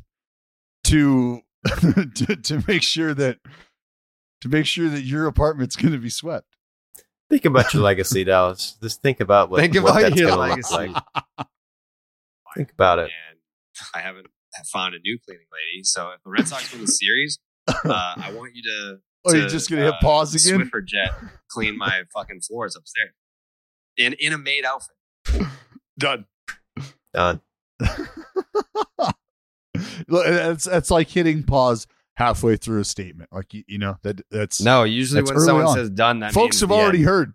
to 0.85 1.41
to, 2.15 2.35
to 2.35 2.63
make 2.67 2.81
sure 2.81 3.13
that 3.13 3.39
to 4.41 4.49
make 4.49 4.65
sure 4.65 4.89
that 4.89 5.01
your 5.01 5.27
apartment's 5.27 5.75
going 5.75 5.93
to 5.93 5.99
be 5.99 6.09
swept. 6.09 6.47
Think 7.29 7.45
about 7.45 7.73
your 7.73 7.83
legacy, 7.83 8.23
Dallas. 8.23 8.77
Just 8.81 9.01
think 9.01 9.19
about 9.19 9.49
what, 9.49 9.59
Think 9.59 9.75
what 9.75 9.91
about 9.91 10.01
that's 10.01 10.15
your 10.19 10.29
gonna 10.29 10.41
legacy. 10.41 10.75
look 10.75 11.03
like. 11.37 11.47
Think 12.55 12.71
about 12.71 12.99
it. 12.99 13.09
And 13.29 13.39
I 13.93 13.99
haven't 13.99 14.27
found 14.71 14.95
a 14.95 14.99
new 14.99 15.17
cleaning 15.25 15.47
lady. 15.51 15.83
So 15.83 16.09
if 16.09 16.21
the 16.23 16.29
Red 16.29 16.47
Sox 16.47 16.71
win 16.71 16.81
the 16.81 16.87
series, 16.87 17.39
uh, 17.67 17.73
I 17.85 18.31
want 18.33 18.55
you 18.55 18.61
to. 18.63 18.97
Oh, 19.27 19.33
you're 19.33 19.49
just 19.49 19.69
gonna 19.69 19.81
hit 19.81 19.93
uh, 19.95 19.99
pause 20.01 20.35
again? 20.35 20.61
Swiffer 20.61 20.85
jet 20.85 21.11
clean 21.49 21.77
my 21.77 22.03
fucking 22.13 22.41
floors 22.41 22.75
upstairs 22.75 23.11
in 23.97 24.13
in 24.13 24.33
a 24.33 24.37
maid 24.37 24.65
outfit. 24.65 24.95
Done. 25.97 26.25
Done. 27.13 27.41
Look, 30.07 30.25
That's 30.27 30.63
that's 30.65 30.91
like 30.91 31.09
hitting 31.09 31.43
pause 31.43 31.87
halfway 32.15 32.55
through 32.55 32.79
a 32.79 32.85
statement. 32.85 33.29
Like 33.33 33.53
you, 33.53 33.63
you 33.67 33.77
know 33.77 33.97
that 34.03 34.21
that's 34.31 34.61
No, 34.61 34.83
usually 34.83 35.21
That's 35.21 35.31
when 35.31 35.37
early 35.37 35.45
someone 35.47 35.65
on. 35.67 35.75
says 35.75 35.89
done, 35.89 36.19
that 36.19 36.31
folks 36.33 36.55
means 36.55 36.61
have 36.61 36.71
already 36.71 36.99
end. 36.99 37.07
heard. 37.07 37.33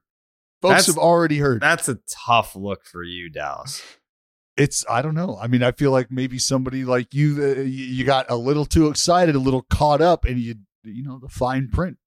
Folks 0.62 0.70
That's- 0.72 0.86
have 0.86 0.98
already 0.98 1.38
heard. 1.38 1.60
That's 1.60 1.88
a 1.88 1.98
tough 2.26 2.56
look 2.56 2.84
for 2.86 3.02
you, 3.02 3.28
Dallas. 3.30 3.82
it's 4.56 4.84
I 4.88 5.02
don't 5.02 5.14
know. 5.14 5.38
I 5.40 5.46
mean, 5.48 5.62
I 5.62 5.72
feel 5.72 5.90
like 5.90 6.10
maybe 6.10 6.38
somebody 6.38 6.84
like 6.84 7.12
you, 7.14 7.42
uh, 7.42 7.60
you, 7.60 7.64
you 7.64 8.04
got 8.04 8.30
a 8.30 8.36
little 8.36 8.64
too 8.64 8.88
excited, 8.88 9.34
a 9.34 9.38
little 9.38 9.62
caught 9.70 10.00
up, 10.00 10.24
and 10.24 10.38
you 10.38 10.54
you 10.84 11.02
know 11.02 11.18
the 11.18 11.28
fine 11.28 11.68
print. 11.68 11.98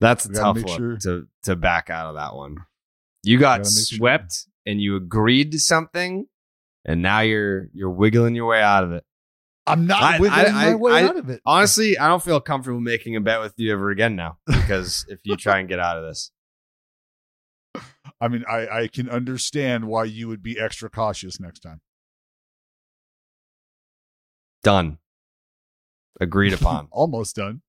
That's 0.00 0.26
a 0.26 0.28
We 0.28 0.34
gotta 0.34 0.60
tough 0.60 0.68
look 0.68 0.76
sure- 0.78 0.96
to 1.02 1.28
to 1.44 1.56
back 1.56 1.88
out 1.90 2.06
of 2.06 2.14
that 2.16 2.34
one. 2.34 2.56
You 3.22 3.38
got 3.38 3.58
Gotta 3.58 3.70
sure- 3.70 3.96
swept 3.98 4.46
and 4.66 4.80
you 4.80 4.96
agreed 4.96 5.52
to 5.52 5.58
something, 5.60 6.26
and 6.84 7.02
now 7.02 7.20
you're 7.20 7.68
you're 7.72 7.90
wiggling 7.90 8.34
your 8.34 8.46
way 8.46 8.60
out 8.62 8.84
of 8.84 8.92
it. 8.92 9.04
I'm 9.66 9.86
not 9.86 10.02
I- 10.02 10.18
wiggling 10.18 10.46
I- 10.46 10.50
my 10.52 10.70
I- 10.70 10.74
way 10.74 11.04
out 11.04 11.16
of 11.16 11.30
it. 11.30 11.40
Honestly, 11.46 11.96
I 11.98 12.08
don't 12.08 12.22
feel 12.22 12.40
comfortable 12.40 12.80
making 12.80 13.14
a 13.16 13.20
bet 13.20 13.40
with 13.40 13.54
you 13.56 13.72
ever 13.72 13.90
again 13.90 14.16
now 14.16 14.38
because 14.46 15.06
if 15.08 15.20
you 15.24 15.36
try 15.36 15.60
and 15.60 15.68
get 15.68 15.78
out 15.78 15.96
of 15.98 16.04
this, 16.04 16.32
I 18.20 18.28
mean, 18.28 18.44
I 18.48 18.66
I 18.82 18.88
can 18.88 19.08
understand 19.08 19.86
why 19.86 20.04
you 20.04 20.26
would 20.28 20.42
be 20.42 20.58
extra 20.58 20.90
cautious 20.90 21.38
next 21.40 21.60
time. 21.60 21.80
done. 24.62 24.98
Agreed 26.20 26.52
upon. 26.60 26.88
Almost 26.90 27.36
done. 27.36 27.62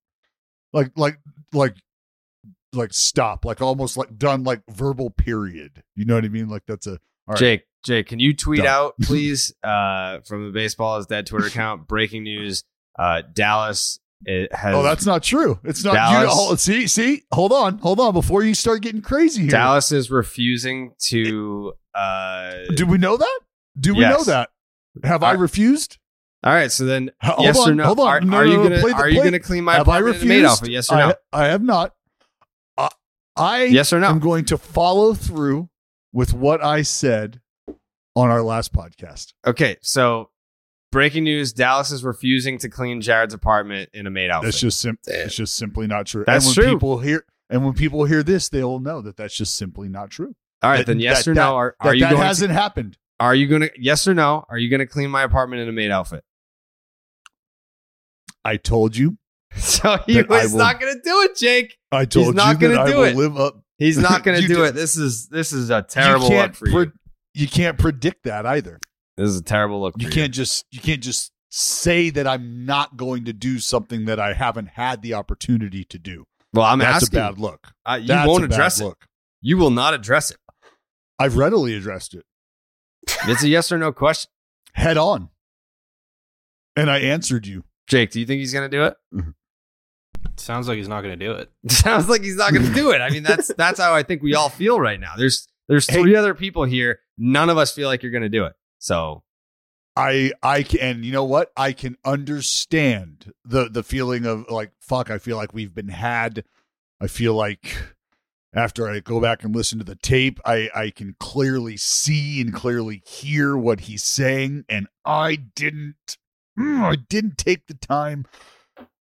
Like 0.72 0.92
like 0.96 1.18
like 1.52 1.76
like 2.74 2.92
stop. 2.92 3.44
Like 3.44 3.60
almost 3.62 3.96
like 3.96 4.16
done. 4.18 4.44
Like 4.44 4.62
verbal 4.70 5.10
period. 5.10 5.82
You 5.96 6.04
know 6.04 6.14
what 6.14 6.24
I 6.24 6.28
mean? 6.28 6.48
Like 6.48 6.62
that's 6.66 6.86
a 6.86 6.98
right. 7.26 7.38
Jake, 7.38 7.62
Jake, 7.84 8.06
can 8.08 8.20
you 8.20 8.34
tweet 8.34 8.58
Done. 8.58 8.66
out, 8.68 8.94
please, 9.02 9.52
uh, 9.62 10.20
from 10.26 10.46
the 10.46 10.52
baseball 10.52 10.98
is 10.98 11.06
dead 11.06 11.26
Twitter 11.26 11.46
account? 11.48 11.86
Breaking 11.86 12.22
news: 12.24 12.64
uh, 12.98 13.22
Dallas 13.32 13.98
it 14.26 14.54
has 14.54 14.74
Oh, 14.74 14.82
that's 14.82 15.04
not 15.04 15.22
true. 15.22 15.58
It's 15.64 15.84
not. 15.84 15.92
You, 15.92 15.98
Dallas- 15.98 16.32
hold, 16.34 16.60
see, 16.60 16.86
see, 16.86 17.24
hold 17.32 17.52
on, 17.52 17.78
hold 17.78 18.00
on. 18.00 18.12
Before 18.14 18.42
you 18.42 18.54
start 18.54 18.80
getting 18.82 19.02
crazy 19.02 19.42
here, 19.42 19.50
Dallas 19.50 19.92
is 19.92 20.10
refusing 20.10 20.92
to. 21.08 21.74
Uh, 21.94 22.54
do 22.74 22.86
we 22.86 22.96
know 22.98 23.16
that? 23.16 23.40
Do 23.78 23.94
we 23.94 24.00
Yes. 24.00 24.16
know 24.18 24.24
that? 24.32 24.50
Have 25.04 25.22
I 25.22 25.30
I- 25.30 25.34
refused? 25.34 25.98
all 26.42 26.52
right, 26.52 26.70
so 26.72 26.84
then 26.84 27.10
Hold 27.22 27.42
yes 27.44 27.58
on, 27.58 27.70
or 27.70 27.74
no? 27.74 27.84
hold 27.84 28.00
on. 28.00 28.06
Are, 28.06 28.20
No, 28.20 28.36
are 28.38 28.44
no, 28.44 28.50
you 28.50 28.56
no, 28.58 28.62
gonna 28.64 28.80
play 28.80 28.90
the- 28.92 28.96
are 28.96 29.08
you 29.08 29.22
gonna 29.22 29.40
clean 29.40 29.64
my 29.64 29.74
have 29.74 29.88
I 29.88 29.98
apartment 29.98 30.16
in 30.16 30.20
the 30.22 30.26
maid 30.26 30.34
refused? 30.42 30.52
outfit? 30.52 30.70
Yes 30.70 30.90
or 30.92 30.96
no? 30.96 31.14
I, 31.32 31.44
I 31.44 31.46
have 31.48 31.62
not. 31.62 31.94
I, 33.36 33.62
I 33.62 33.64
yes 33.64 33.92
or 33.92 34.00
no? 34.00 34.06
I'm 34.08 34.18
going 34.20 34.44
to 34.46 34.58
follow 34.58 35.14
through 35.14 35.68
with 36.12 36.32
what 36.32 36.62
I 36.62 36.82
said 36.82 37.40
on 38.16 38.30
our 38.30 38.42
last 38.42 38.72
podcast. 38.72 39.32
Okay, 39.46 39.76
so 39.82 40.30
breaking 40.92 41.24
news: 41.24 41.52
Dallas 41.52 41.90
is 41.90 42.04
refusing 42.04 42.58
to 42.58 42.68
clean 42.68 43.00
Jared's 43.00 43.34
apartment 43.34 43.90
in 43.92 44.06
a 44.06 44.10
maid 44.10 44.30
outfit. 44.30 44.48
That's 44.48 44.60
just 44.60 44.80
sim- 44.80 44.98
it's 45.06 45.34
just 45.34 45.54
simply 45.56 45.86
not 45.86 46.06
true. 46.06 46.24
That's 46.26 46.46
and 46.46 46.56
when 46.56 46.64
true. 46.66 46.74
People 46.74 46.98
hear 47.00 47.24
and 47.50 47.64
when 47.64 47.74
people 47.74 48.04
hear 48.04 48.22
this, 48.22 48.48
they'll 48.48 48.78
know 48.80 49.00
that 49.02 49.16
that's 49.16 49.36
just 49.36 49.56
simply 49.56 49.88
not 49.88 50.10
true. 50.10 50.34
all 50.62 50.70
right. 50.70 50.78
that- 50.78 50.86
Then 50.86 51.00
yes 51.00 51.24
that- 51.24 51.30
or 51.32 51.34
that- 51.34 51.40
no? 51.40 51.56
Are, 51.56 51.76
That, 51.82 51.88
are 51.88 51.94
you 51.94 52.00
that 52.04 52.10
going? 52.12 52.22
hasn't 52.22 52.52
happened. 52.52 52.96
Are 53.20 53.34
you 53.34 53.46
going 53.46 53.62
to? 53.62 53.70
Yes 53.78 54.06
or 54.08 54.14
no? 54.14 54.44
Are 54.48 54.58
you 54.58 54.68
going 54.70 54.80
to 54.80 54.86
clean 54.86 55.10
my 55.10 55.22
apartment 55.22 55.62
in 55.62 55.68
a 55.68 55.72
maid 55.72 55.90
outfit? 55.90 56.24
I 58.44 58.56
told 58.56 58.96
you. 58.96 59.18
So 59.60 59.98
he 60.06 60.14
That 60.14 60.28
was 60.28 60.52
will- 60.52 60.58
not 60.58 60.80
going 60.80 60.94
to 60.94 61.00
do 61.02 61.20
it, 61.22 61.36
Jake. 61.36 61.76
I 61.92 62.04
told 62.04 62.26
He's 62.26 62.34
not 62.34 62.60
you 62.60 62.68
that 62.68 62.78
I 62.78 62.90
do 62.90 62.96
will 62.98 63.04
it. 63.04 63.16
live 63.16 63.36
up. 63.38 63.60
He's 63.78 63.98
not 63.98 64.22
going 64.24 64.40
to 64.40 64.46
do 64.46 64.56
did- 64.56 64.64
it. 64.66 64.74
This 64.74 64.96
is 64.96 65.28
this 65.28 65.52
is 65.52 65.70
a 65.70 65.82
terrible 65.82 66.28
look 66.28 66.54
for 66.54 66.66
you. 66.68 66.72
pre- 66.72 66.92
you 67.34 67.48
can't 67.48 67.78
predict 67.78 68.24
that 68.24 68.46
either. 68.46 68.78
This 69.16 69.28
is 69.30 69.36
a 69.38 69.42
terrible 69.42 69.80
look. 69.80 69.94
You 69.98 70.08
can't 70.08 70.32
just 70.32 70.64
you 70.70 70.80
can't 70.80 71.02
just 71.02 71.30
say 71.50 72.10
that 72.10 72.26
I'm 72.26 72.66
not 72.66 72.96
going 72.96 73.24
to 73.26 73.32
do 73.32 73.58
something 73.60 74.06
that 74.06 74.18
I 74.18 74.32
haven't 74.32 74.70
had 74.70 75.02
the 75.02 75.14
opportunity 75.14 75.84
to 75.84 75.98
do. 75.98 76.24
Well, 76.52 76.64
I'm 76.64 76.78
That's 76.80 77.04
asking. 77.04 77.18
a 77.18 77.22
bad 77.22 77.38
look. 77.38 77.68
Uh, 77.86 77.98
you 78.00 78.08
That's 78.08 78.28
won't 78.28 78.44
address 78.44 78.80
it. 78.80 78.84
look. 78.84 79.06
You 79.40 79.56
will 79.56 79.70
not 79.70 79.94
address 79.94 80.30
it. 80.32 80.38
I've 81.18 81.36
readily 81.36 81.74
addressed 81.76 82.14
it 82.14 82.24
It's 83.28 83.42
a 83.44 83.48
yes 83.48 83.70
or 83.70 83.78
no 83.78 83.92
question. 83.92 84.30
head 84.72 84.96
on, 84.96 85.28
and 86.76 86.90
I 86.90 86.98
answered 86.98 87.46
you. 87.46 87.62
Jake, 87.86 88.10
do 88.10 88.18
you 88.20 88.26
think 88.26 88.40
he's 88.40 88.52
going 88.52 88.68
to 88.68 88.76
do 88.76 88.84
it? 88.84 88.96
Sounds 90.36 90.68
like 90.68 90.76
he's 90.78 90.88
not 90.88 91.02
going 91.02 91.18
to 91.18 91.24
do 91.24 91.32
it. 91.32 91.50
Sounds 91.70 92.08
like 92.08 92.22
he's 92.22 92.36
not 92.36 92.52
going 92.52 92.66
to 92.66 92.72
do 92.74 92.90
it. 92.90 93.00
I 93.00 93.10
mean, 93.10 93.22
that's 93.22 93.48
that's 93.58 93.78
how 93.80 93.94
I 93.94 94.02
think 94.02 94.22
we 94.22 94.34
all 94.34 94.48
feel 94.48 94.80
right 94.80 94.98
now. 95.00 95.12
There's 95.16 95.46
there's 95.68 95.88
Hey. 95.88 96.00
three 96.02 96.14
other 96.16 96.34
people 96.34 96.64
here. 96.64 97.00
None 97.16 97.48
of 97.50 97.56
us 97.58 97.72
feel 97.72 97.88
like 97.88 98.02
you're 98.02 98.12
going 98.12 98.22
to 98.22 98.28
do 98.28 98.44
it. 98.44 98.54
So 98.78 99.22
I 99.96 100.32
I 100.42 100.62
can 100.62 100.80
and 100.80 101.04
you 101.04 101.12
know 101.12 101.24
what? 101.24 101.52
I 101.56 101.72
can 101.72 101.96
understand 102.04 103.32
the 103.44 103.68
the 103.68 103.82
feeling 103.82 104.26
of 104.26 104.50
like 104.50 104.72
fuck, 104.80 105.10
I 105.10 105.18
feel 105.18 105.36
like 105.36 105.54
we've 105.54 105.74
been 105.74 105.88
had. 105.88 106.44
I 107.00 107.06
feel 107.06 107.34
like 107.34 107.76
after 108.54 108.88
I 108.88 109.00
go 109.00 109.20
back 109.20 109.42
and 109.44 109.54
listen 109.54 109.78
to 109.78 109.84
the 109.84 109.96
tape, 109.96 110.40
I 110.44 110.68
I 110.74 110.90
can 110.90 111.16
clearly 111.20 111.76
see 111.76 112.40
and 112.40 112.52
clearly 112.52 113.02
hear 113.06 113.56
what 113.56 113.80
he's 113.80 114.02
saying 114.04 114.64
and 114.68 114.86
I 115.04 115.36
didn't 115.36 116.18
mm, 116.58 116.80
I 116.82 116.96
didn't 116.96 117.38
take 117.38 117.66
the 117.66 117.74
time 117.74 118.26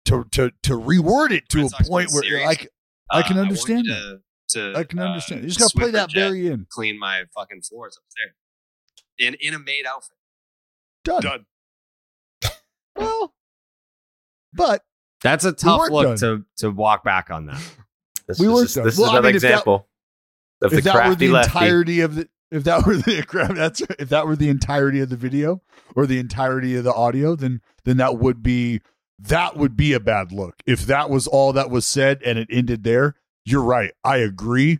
to 0.06 0.24
to 0.32 0.50
to 0.62 0.72
reword 0.78 1.30
it 1.30 1.48
to 1.50 1.58
Red 1.58 1.66
a 1.66 1.68
Sox 1.70 1.88
point 1.88 2.10
where 2.12 2.22
series. 2.22 2.46
like 2.46 2.68
I 3.10 3.22
can 3.22 3.38
uh, 3.38 3.42
understand 3.42 3.86
want 3.88 4.00
you 4.04 4.20
to, 4.54 4.72
to, 4.72 4.78
I 4.78 4.84
can 4.84 4.98
uh, 4.98 5.04
understand. 5.04 5.42
You 5.42 5.48
just 5.48 5.60
got 5.60 5.70
to 5.70 5.76
play 5.78 5.90
that 5.92 6.08
jet 6.10 6.20
very 6.28 6.46
in. 6.48 6.66
Clean 6.70 6.98
my 6.98 7.24
fucking 7.34 7.62
floors 7.62 7.98
upstairs 8.02 8.34
in 9.18 9.36
in 9.40 9.54
a 9.54 9.58
maid 9.58 9.84
outfit. 9.86 10.16
Done. 11.04 11.22
Done. 11.22 11.46
Well, 12.96 13.34
but 14.52 14.82
That's 15.22 15.44
a 15.44 15.52
tough 15.52 15.78
weren't 15.80 15.92
look 15.92 16.04
done. 16.04 16.16
to 16.18 16.44
to 16.58 16.70
walk 16.70 17.04
back 17.04 17.30
on 17.30 17.46
that. 17.46 17.60
This, 18.28 18.38
We 18.38 18.46
this 18.46 18.54
were 18.54 18.62
is, 18.64 18.74
done. 18.74 18.84
this 18.84 18.94
is 18.94 19.00
Well, 19.00 19.10
I 19.10 19.20
mean, 19.20 19.34
if 19.34 19.42
that- 19.42 19.48
example 19.48 19.88
of 20.62 20.70
the 20.70 20.78
if 20.78 20.84
that 20.84 20.94
were 20.94 21.00
crafty 21.00 21.26
the 21.26 21.32
lefty. 21.32 21.48
entirety 21.48 22.00
of 22.00 22.14
the 22.14 22.28
if 22.52 22.64
that 22.64 22.86
were 22.86 22.96
the 22.96 23.52
that's 23.56 23.80
if 23.98 24.08
that 24.10 24.26
were 24.26 24.36
the 24.36 24.48
entirety 24.48 25.00
of 25.00 25.08
the 25.08 25.16
video 25.16 25.62
or 25.96 26.06
the 26.06 26.18
entirety 26.20 26.76
of 26.76 26.84
the 26.84 26.92
audio 26.94 27.34
then 27.34 27.60
then 27.84 27.96
that 27.96 28.18
would 28.18 28.40
be 28.42 28.80
that 29.22 29.56
would 29.56 29.76
be 29.76 29.92
a 29.92 30.00
bad 30.00 30.32
look 30.32 30.54
if 30.66 30.86
that 30.86 31.10
was 31.10 31.26
all 31.26 31.52
that 31.52 31.70
was 31.70 31.84
said 31.86 32.22
and 32.24 32.38
it 32.38 32.48
ended 32.50 32.84
there 32.84 33.16
you're 33.44 33.62
right 33.62 33.92
i 34.04 34.16
agree 34.16 34.78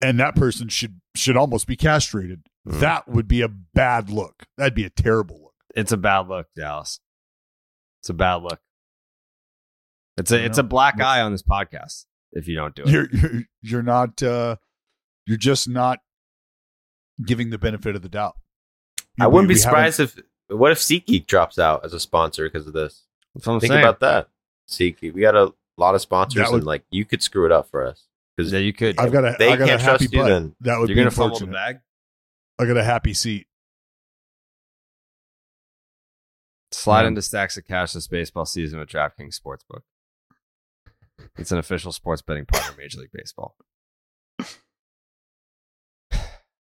and 0.00 0.18
that 0.20 0.34
person 0.36 0.68
should 0.68 1.00
should 1.14 1.36
almost 1.36 1.66
be 1.66 1.76
castrated 1.76 2.42
Mm. 2.64 2.78
that 2.78 3.08
would 3.08 3.26
be 3.26 3.40
a 3.40 3.48
bad 3.48 4.08
look 4.08 4.44
that'd 4.56 4.72
be 4.74 4.84
a 4.84 4.90
terrible 4.90 5.40
look 5.42 5.54
It's 5.74 5.90
a 5.90 5.96
bad 5.96 6.28
look, 6.28 6.46
Dallas. 6.54 7.00
It's 8.00 8.08
a 8.08 8.14
bad 8.14 8.36
look. 8.36 8.60
It's 10.16 10.30
a 10.30 10.40
I 10.40 10.44
it's 10.44 10.58
a 10.58 10.62
black 10.62 11.00
eye 11.00 11.20
on 11.22 11.32
this 11.32 11.42
podcast 11.42 12.04
if 12.32 12.46
you 12.46 12.54
don't 12.54 12.72
do 12.74 12.82
it. 12.82 12.88
you're 12.88 13.08
you're, 13.12 13.42
you're 13.62 13.82
not 13.82 14.22
uh 14.22 14.56
you're 15.26 15.38
just 15.38 15.68
not 15.68 15.98
giving 17.26 17.50
the 17.50 17.58
benefit 17.58 17.96
of 17.96 18.02
the 18.02 18.08
doubt 18.08 18.36
I 19.20 19.26
wouldn't 19.26 19.48
We- 19.48 19.54
be 19.54 19.58
we 19.58 19.62
haven't- 19.64 19.92
surprised 19.92 20.00
if. 20.00 20.16
What 20.56 20.70
if 20.70 20.78
SeatGeek 20.78 21.26
drops 21.26 21.58
out 21.58 21.84
as 21.84 21.94
a 21.94 22.00
sponsor 22.00 22.44
because 22.46 22.66
of 22.66 22.74
this? 22.74 23.06
That's 23.34 23.46
what 23.46 23.54
I'm 23.54 23.60
Think 23.60 23.72
saying. 23.72 23.82
about 23.84 24.00
that. 24.00 24.28
SeatGeek. 24.68 25.14
We 25.14 25.20
got 25.22 25.34
a 25.36 25.52
lot 25.78 25.94
of 25.94 26.00
sponsors, 26.00 26.48
would- 26.50 26.58
and 26.58 26.64
like 26.66 26.84
you 26.90 27.04
could 27.04 27.22
screw 27.22 27.46
it 27.46 27.52
up 27.52 27.70
for 27.70 27.86
us 27.86 28.06
because 28.36 28.52
Yeah, 28.52 28.58
you 28.60 28.72
could. 28.72 28.98
I've 28.98 29.12
got 29.12 29.24
a, 29.24 29.36
They 29.38 29.48
I 29.52 29.56
got 29.56 29.68
can't 29.68 29.80
happy 29.80 29.98
trust 30.06 30.12
you 30.14 30.18
butt. 30.20 30.28
then. 30.28 30.56
That 30.60 30.78
would 30.78 30.88
You're 30.88 30.96
be 30.96 31.00
gonna 31.02 31.10
fumble 31.10 31.38
the 31.38 31.44
unfortunate. 31.46 31.52
bag. 31.54 31.80
I 32.58 32.66
got 32.66 32.76
a 32.76 32.84
happy 32.84 33.14
seat. 33.14 33.46
Slide 36.72 37.02
Um, 37.02 37.08
into 37.08 37.22
stacks 37.22 37.56
of 37.56 37.66
cash 37.66 37.92
this 37.92 38.06
baseball 38.06 38.46
season 38.46 38.78
with 38.78 38.88
DraftKings 38.88 39.38
Sportsbook. 39.38 39.82
It's 41.36 41.52
an 41.52 41.58
official 41.58 41.92
sports 41.92 42.22
betting 42.22 42.46
partner 42.46 42.70
of 42.72 42.78
Major 42.78 42.98
League 43.00 43.10
Baseball. 43.12 43.56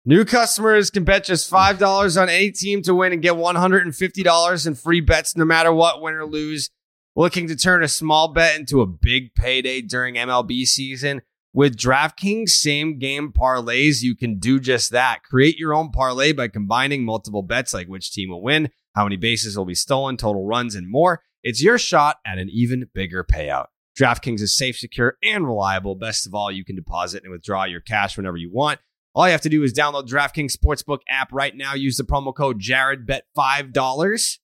New 0.04 0.26
customers 0.26 0.90
can 0.90 1.04
bet 1.04 1.24
just 1.24 1.52
$5 1.52 2.20
on 2.20 2.28
any 2.28 2.50
team 2.50 2.82
to 2.82 2.96
win 2.96 3.14
and 3.14 3.22
get 3.22 3.36
$150 3.36 4.68
in 4.68 4.74
free 4.74 5.00
bets 5.00 5.38
no 5.38 5.46
matter 5.46 5.72
what, 5.72 6.02
win 6.02 6.16
or 6.16 6.26
lose. 6.26 6.72
Looking 7.16 7.48
to 7.50 7.56
turn 7.56 7.84
a 7.84 7.88
small 7.88 8.34
bet 8.34 8.60
into 8.60 8.82
a 8.82 8.88
big 8.88 9.36
payday 9.36 9.82
during 9.82 10.16
MLB 10.16 10.66
season? 10.66 11.22
With 11.54 11.78
DraftKings 11.78 12.50
same 12.50 12.98
game 12.98 13.32
parlays, 13.32 14.02
you 14.02 14.16
can 14.16 14.40
do 14.40 14.60
just 14.60 14.90
that. 14.90 15.22
Create 15.22 15.60
your 15.60 15.76
own 15.76 15.92
parlay 15.92 16.32
by 16.32 16.48
combining 16.48 17.06
multiple 17.06 17.44
bets 17.44 17.72
like 17.72 17.86
which 17.86 18.12
team 18.12 18.32
will 18.32 18.42
win, 18.42 18.72
how 18.96 19.04
many 19.04 19.18
bases 19.18 19.56
will 19.56 19.66
be 19.66 19.76
stolen, 19.76 20.18
total 20.18 20.48
runs, 20.48 20.74
and 20.74 20.90
more. 20.90 21.22
It's 21.44 21.62
your 21.62 21.78
shot 21.78 22.18
at 22.26 22.40
an 22.40 22.50
even 22.52 22.90
bigger 22.92 23.24
payout. 23.24 23.68
DraftKings 24.00 24.42
is 24.42 24.58
safe, 24.58 24.78
secure, 24.78 25.18
and 25.22 25.46
reliable. 25.46 25.94
Best 25.94 26.26
of 26.26 26.34
all, 26.34 26.52
you 26.52 26.66
can 26.66 26.76
deposit 26.76 27.22
and 27.22 27.32
withdraw 27.32 27.66
your 27.66 27.82
cash 27.82 28.18
whenever 28.18 28.38
you 28.38 28.50
want. 28.52 28.80
All 29.14 29.28
you 29.28 29.32
have 29.32 29.42
to 29.42 29.50
do 29.50 29.64
is 29.64 29.74
download 29.74 30.08
DraftKings 30.08 30.56
Sportsbook 30.56 31.00
app 31.10 31.34
right 31.34 31.56
now. 31.56 31.74
Use 31.74 31.98
the 31.98 32.04
promo 32.04 32.34
code 32.34 32.60
Jared. 32.60 33.06
Bet 33.06 33.26
five 33.36 33.74
dollars. 33.74 34.40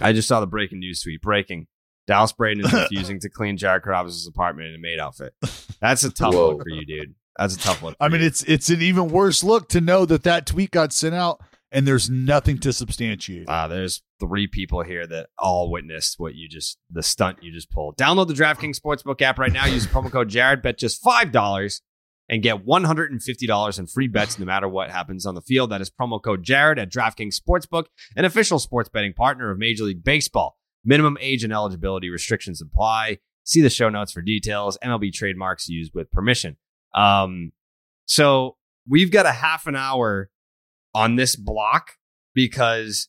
I 0.00 0.12
just 0.12 0.28
saw 0.28 0.40
the 0.40 0.46
breaking 0.46 0.80
news 0.80 1.00
tweet. 1.00 1.22
Breaking: 1.22 1.66
Dallas 2.06 2.32
Braden 2.32 2.64
is 2.64 2.72
refusing 2.72 3.20
to 3.20 3.30
clean 3.30 3.56
Jared 3.56 3.82
Carrabis' 3.82 4.28
apartment 4.28 4.68
in 4.68 4.74
a 4.74 4.78
maid 4.78 4.98
outfit. 4.98 5.34
That's 5.80 6.04
a 6.04 6.10
tough 6.10 6.34
Whoa. 6.34 6.50
look 6.50 6.62
for 6.62 6.70
you, 6.70 6.84
dude. 6.84 7.14
That's 7.38 7.54
a 7.54 7.58
tough 7.58 7.82
look. 7.82 7.96
I 8.00 8.08
mean, 8.08 8.20
you. 8.20 8.26
it's 8.26 8.42
it's 8.44 8.68
an 8.68 8.82
even 8.82 9.08
worse 9.08 9.42
look 9.42 9.68
to 9.70 9.80
know 9.80 10.04
that 10.04 10.24
that 10.24 10.46
tweet 10.46 10.70
got 10.70 10.92
sent 10.92 11.14
out 11.14 11.40
and 11.72 11.86
there's 11.86 12.08
nothing 12.08 12.58
to 12.58 12.72
substantiate. 12.72 13.48
Uh, 13.48 13.68
there's 13.68 14.02
three 14.20 14.46
people 14.46 14.82
here 14.82 15.06
that 15.06 15.28
all 15.38 15.70
witnessed 15.70 16.18
what 16.18 16.34
you 16.34 16.48
just, 16.48 16.78
the 16.90 17.02
stunt 17.02 17.42
you 17.42 17.52
just 17.52 17.70
pulled. 17.70 17.96
Download 17.96 18.28
the 18.28 18.34
DraftKings 18.34 18.80
Sportsbook 18.80 19.20
app 19.20 19.38
right 19.38 19.52
now. 19.52 19.66
Use 19.66 19.86
the 19.86 19.92
promo 19.92 20.10
code 20.10 20.28
Jared. 20.28 20.62
Bet 20.62 20.78
just 20.78 21.04
$5 21.04 21.80
and 22.28 22.42
get 22.42 22.66
$150 22.66 23.78
in 23.78 23.86
free 23.86 24.08
bets 24.08 24.38
no 24.38 24.44
matter 24.44 24.68
what 24.68 24.90
happens 24.90 25.26
on 25.26 25.34
the 25.34 25.40
field. 25.40 25.70
That 25.70 25.80
is 25.80 25.90
promo 25.90 26.22
code 26.22 26.42
Jared 26.42 26.78
at 26.78 26.90
DraftKings 26.90 27.40
Sportsbook, 27.40 27.86
an 28.16 28.24
official 28.24 28.58
sports 28.58 28.88
betting 28.88 29.12
partner 29.12 29.50
of 29.50 29.58
Major 29.58 29.84
League 29.84 30.02
Baseball. 30.02 30.56
Minimum 30.84 31.18
age 31.20 31.44
and 31.44 31.52
eligibility 31.52 32.10
restrictions 32.10 32.60
apply. 32.60 33.18
See 33.44 33.60
the 33.60 33.70
show 33.70 33.88
notes 33.88 34.12
for 34.12 34.22
details. 34.22 34.78
MLB 34.84 35.12
trademarks 35.12 35.68
used 35.68 35.92
with 35.94 36.10
permission. 36.10 36.56
Um, 36.94 37.52
so 38.06 38.56
we've 38.88 39.10
got 39.10 39.26
a 39.26 39.32
half 39.32 39.66
an 39.66 39.76
hour 39.76 40.30
on 40.94 41.16
this 41.16 41.36
block 41.36 41.92
because 42.34 43.08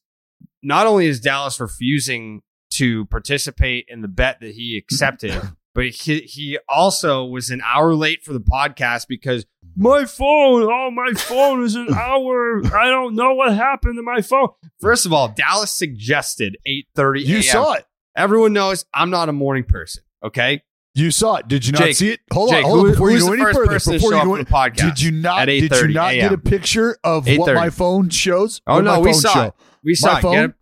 not 0.61 0.87
only 0.87 1.07
is 1.07 1.19
Dallas 1.19 1.59
refusing 1.59 2.41
to 2.73 3.05
participate 3.05 3.85
in 3.87 4.01
the 4.01 4.07
bet 4.07 4.39
that 4.41 4.51
he 4.51 4.77
accepted, 4.77 5.39
but 5.77 5.89
he, 5.89 6.21
he 6.21 6.57
also 6.67 7.23
was 7.23 7.51
an 7.51 7.61
hour 7.63 7.93
late 7.93 8.23
for 8.23 8.33
the 8.33 8.39
podcast 8.41 9.07
because 9.07 9.45
my 9.75 10.05
phone, 10.05 10.63
oh, 10.63 10.89
my 10.89 11.13
phone 11.13 11.63
is 11.63 11.75
an 11.75 11.93
hour. 11.93 12.63
I 12.75 12.85
don't 12.89 13.13
know 13.13 13.35
what 13.35 13.53
happened 13.53 13.95
to 13.97 14.01
my 14.01 14.21
phone. 14.21 14.47
First 14.81 15.05
of 15.05 15.13
all, 15.13 15.27
Dallas 15.27 15.69
suggested 15.69 16.57
8:30 16.67 17.25
You 17.27 17.41
saw 17.43 17.73
it. 17.73 17.85
Everyone 18.15 18.53
knows 18.53 18.85
I'm 18.91 19.11
not 19.11 19.29
a 19.29 19.33
morning 19.33 19.65
person. 19.65 20.01
Okay, 20.25 20.63
You 20.95 21.11
saw 21.11 21.35
it. 21.35 21.47
Did 21.47 21.63
you 21.67 21.73
not 21.73 21.83
Jake, 21.83 21.95
see 21.95 22.09
it? 22.09 22.21
Hold 22.33 22.49
Jake, 22.49 22.65
on. 22.65 22.71
Hold 22.71 22.79
who- 22.79 22.85
on. 22.87 22.91
Before 22.93 23.11
you 23.11 23.19
go 23.19 23.33
any 23.33 23.43
further, 23.43 23.73
before 23.79 24.13
you 24.15 24.23
go 24.23 24.35
the 24.37 24.45
podcast 24.45 24.75
did 24.77 25.01
you 25.01 25.11
not? 25.11 25.45
Did 25.45 25.69
you 25.71 25.87
not 25.89 26.13
get 26.15 26.33
a 26.33 26.39
picture 26.39 26.97
of 27.03 27.27
what 27.27 27.53
my 27.53 27.69
phone 27.69 28.09
shows? 28.09 28.61
Oh 28.65 28.81
no, 28.81 28.99
we 29.01 29.13
saw 29.13 29.31
show? 29.31 29.41
it. 29.43 29.53
We 29.83 29.93
saw 29.93 30.13
My 30.13 30.17
it. 30.17 30.21
phone? 30.23 30.53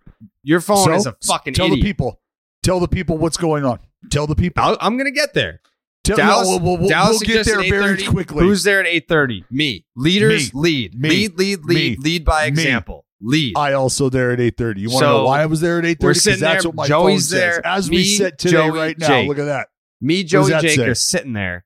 Your 0.43 0.59
phone 0.59 0.83
So, 0.83 0.93
is 0.93 1.05
a 1.05 1.15
fucking 1.25 1.53
Tell 1.53 1.67
idiot. 1.67 1.79
the 1.79 1.83
people. 1.89 2.19
Tell 2.63 2.81
the 2.81 2.89
people 2.89 3.17
what's 3.17 3.37
going 3.37 3.63
on. 3.63 3.79
Tell 4.09 4.27
the 4.27 4.35
people. 4.35 4.63
I'll, 4.63 4.77
I'm 4.81 4.97
gonna 4.97 5.11
get 5.11 5.33
there. 5.33 5.61
Tell, 6.03 6.17
Dallas, 6.17 6.47
no, 6.47 6.57
we'll, 6.57 6.77
we'll, 6.77 6.89
Dallas 6.89 7.19
we'll 7.25 7.35
get 7.35 7.45
there 7.47 7.61
very 7.63 8.03
quickly. 8.03 8.43
Who's 8.43 8.63
there 8.63 8.79
at 8.79 8.85
8:30? 8.85 9.45
Me. 9.49 9.85
Leaders 9.95 10.53
Me. 10.53 10.59
lead. 10.61 10.99
Me. 11.01 11.09
Lead, 11.09 11.37
lead, 11.39 11.65
lead, 11.65 11.97
Me. 11.99 12.03
lead 12.03 12.25
by 12.25 12.43
Me. 12.43 12.47
example. 12.49 13.05
Lead. 13.21 13.57
I 13.57 13.73
also 13.73 14.09
there 14.09 14.31
at 14.31 14.39
eight 14.39 14.57
thirty. 14.57 14.81
You 14.81 14.89
want 14.89 15.01
to 15.01 15.05
So, 15.07 15.17
know 15.17 15.23
why 15.23 15.41
I 15.41 15.45
was 15.47 15.61
there 15.61 15.79
at 15.79 15.85
8:30? 15.85 16.03
we're 16.03 16.13
sitting 16.13 16.39
that's 16.41 16.63
there, 16.63 16.69
what 16.69 16.75
my 16.75 16.87
Joey's 16.87 17.31
phone 17.31 17.39
there, 17.39 17.53
says. 17.53 17.61
As 17.65 17.89
we 17.89 18.03
sit 18.03 18.37
today, 18.37 18.51
Joey, 18.51 18.77
right 18.77 18.99
now. 18.99 19.07
Jake. 19.07 19.27
Look 19.29 19.39
at 19.39 19.45
that. 19.45 19.69
Me, 20.01 20.23
Joey, 20.23 20.51
Jake 20.61 20.75
say? 20.75 20.85
are 20.87 20.93
sitting 20.93 21.33
there 21.33 21.65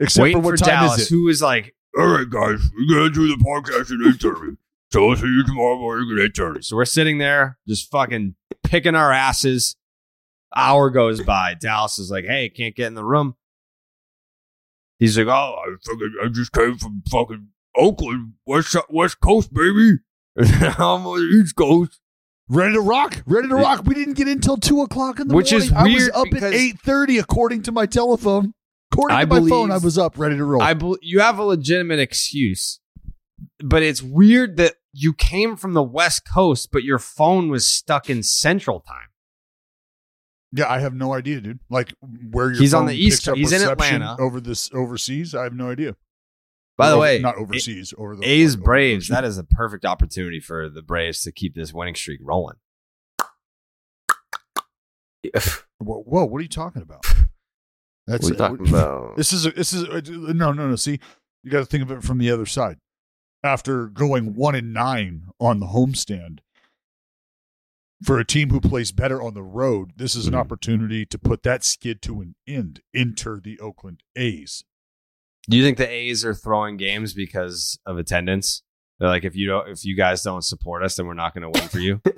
Except 0.00 0.22
waiting 0.24 0.42
for 0.42 0.44
what 0.50 0.58
for 0.58 0.64
time 0.64 0.84
Dallas, 0.86 1.00
is 1.02 1.06
it? 1.06 1.14
who 1.14 1.28
is 1.28 1.40
like, 1.40 1.74
all 1.98 2.06
right, 2.06 2.28
guys, 2.28 2.58
we're 2.76 2.94
gonna 2.94 3.10
do 3.10 3.28
the 3.28 3.42
podcast 3.42 3.92
at 3.92 4.14
8:30. 4.16 4.56
So 4.92 5.08
I'll 5.08 5.16
see 5.16 5.26
you 5.26 5.44
tomorrow 5.46 5.78
morning 5.78 6.10
at 6.18 6.32
8:30. 6.34 6.64
So 6.64 6.76
we're 6.76 6.84
sitting 6.84 7.18
there 7.18 7.56
just 7.66 7.90
fucking 7.90 8.34
picking 8.64 8.96
our 8.96 9.12
asses. 9.12 9.76
Hour 10.54 10.90
goes 10.90 11.22
by. 11.22 11.54
Dallas 11.54 11.98
is 11.98 12.10
like, 12.10 12.24
hey, 12.24 12.48
can't 12.48 12.74
get 12.74 12.86
in 12.86 12.94
the 12.94 13.04
room. 13.04 13.36
He's 14.98 15.16
like, 15.16 15.28
oh, 15.28 15.56
I 15.56 15.74
fucking, 15.84 16.14
I 16.24 16.28
just 16.28 16.52
came 16.52 16.76
from 16.76 17.02
fucking 17.10 17.48
Oakland, 17.76 18.34
West 18.46 18.76
West 18.90 19.20
Coast, 19.20 19.52
baby. 19.52 19.98
I'm 20.38 21.06
on 21.06 21.18
the 21.18 21.40
East 21.40 21.56
Coast. 21.56 22.00
Ready 22.48 22.74
to 22.74 22.80
rock, 22.80 23.22
ready 23.26 23.48
to 23.48 23.54
rock. 23.54 23.84
We 23.84 23.94
didn't 23.94 24.14
get 24.14 24.26
in 24.26 24.40
till 24.40 24.56
two 24.56 24.82
o'clock 24.82 25.20
in 25.20 25.28
the 25.28 25.36
Which 25.36 25.52
is 25.52 25.70
morning. 25.70 25.92
I 25.92 25.94
was 25.94 26.10
up 26.10 26.42
at 26.42 26.52
eight 26.52 26.80
thirty, 26.80 27.18
according 27.18 27.62
to 27.62 27.72
my 27.72 27.86
telephone. 27.86 28.54
According 28.92 29.16
I 29.16 29.24
to 29.24 29.40
my 29.40 29.48
phone, 29.48 29.70
I 29.70 29.78
was 29.78 29.96
up, 29.96 30.18
ready 30.18 30.36
to 30.36 30.44
roll. 30.44 30.60
I 30.60 30.74
bel 30.74 30.96
you 31.00 31.20
have 31.20 31.38
a 31.38 31.44
legitimate 31.44 32.00
excuse, 32.00 32.80
but 33.60 33.84
it's 33.84 34.02
weird 34.02 34.56
that 34.56 34.74
you 34.92 35.14
came 35.14 35.56
from 35.56 35.74
the 35.74 35.82
West 35.82 36.22
Coast, 36.28 36.70
but 36.72 36.82
your 36.82 36.98
phone 36.98 37.50
was 37.50 37.64
stuck 37.66 38.10
in 38.10 38.24
Central 38.24 38.80
Time. 38.80 39.09
Yeah, 40.52 40.68
I 40.70 40.78
have 40.80 40.94
no 40.94 41.12
idea, 41.14 41.40
dude. 41.40 41.60
Like 41.68 41.92
where 42.30 42.50
your 42.50 42.60
He's 42.60 42.74
on 42.74 42.86
the 42.86 42.94
East. 42.94 43.28
He's 43.34 43.52
in 43.52 43.68
Atlanta. 43.68 44.16
over 44.18 44.40
this 44.40 44.70
overseas. 44.72 45.34
I 45.34 45.44
have 45.44 45.54
no 45.54 45.70
idea. 45.70 45.96
By 46.76 46.88
the 46.88 46.94
Over- 46.94 47.00
way, 47.02 47.18
not 47.18 47.36
overseas, 47.36 47.92
over 47.98 48.16
the 48.16 48.24
A's 48.24 48.54
over- 48.56 48.64
Braves. 48.64 49.08
That 49.08 49.24
is 49.24 49.36
a 49.38 49.44
perfect 49.44 49.84
opportunity 49.84 50.40
for 50.40 50.68
the 50.70 50.80
Braves 50.82 51.20
to 51.22 51.32
keep 51.32 51.54
this 51.54 51.72
winning 51.74 51.94
streak 51.94 52.20
rolling. 52.22 52.56
Whoa, 55.78 56.02
whoa, 56.02 56.24
what 56.24 56.38
are 56.38 56.42
you 56.42 56.48
talking 56.48 56.82
about? 56.82 57.04
That's 58.06 58.28
What 58.30 58.38
talking 58.38 58.68
about? 58.68 59.14
This 59.16 59.32
is 59.32 59.46
a, 59.46 59.50
this 59.50 59.72
is 59.72 59.82
a, 59.84 60.02
no 60.34 60.52
no 60.52 60.68
no. 60.68 60.76
See, 60.76 60.98
you 61.44 61.50
got 61.50 61.58
to 61.60 61.64
think 61.66 61.82
of 61.82 61.90
it 61.90 62.02
from 62.02 62.18
the 62.18 62.30
other 62.30 62.46
side. 62.46 62.78
After 63.42 63.86
going 63.86 64.34
one 64.34 64.54
and 64.54 64.72
nine 64.72 65.26
on 65.38 65.60
the 65.60 65.66
homestand, 65.66 66.38
for 68.02 68.18
a 68.18 68.24
team 68.24 68.50
who 68.50 68.60
plays 68.60 68.92
better 68.92 69.20
on 69.22 69.34
the 69.34 69.42
road, 69.42 69.92
this 69.96 70.14
is 70.14 70.26
an 70.26 70.32
Mhm. 70.34 70.38
opportunity 70.38 71.04
to 71.06 71.18
put 71.18 71.42
that 71.42 71.64
skid 71.64 72.00
to 72.02 72.20
an 72.20 72.34
end. 72.46 72.80
Enter 72.94 73.40
the 73.42 73.58
Oakland 73.60 74.02
A's. 74.16 74.64
Do 75.48 75.56
you 75.56 75.62
think 75.62 75.78
the 75.78 75.88
A's 75.88 76.24
are 76.24 76.34
throwing 76.34 76.76
games 76.76 77.12
because 77.14 77.78
of 77.86 77.98
attendance? 77.98 78.62
They're 78.98 79.08
like, 79.08 79.24
if 79.24 79.34
you 79.34 79.46
don't, 79.48 79.68
if 79.68 79.84
you 79.84 79.96
guys 79.96 80.22
don't 80.22 80.42
support 80.44 80.82
us, 80.82 80.96
then 80.96 81.06
we're 81.06 81.14
not 81.14 81.34
going 81.34 81.50
to 81.50 81.58
win 81.60 81.68
for 81.68 81.78
you. 81.78 82.00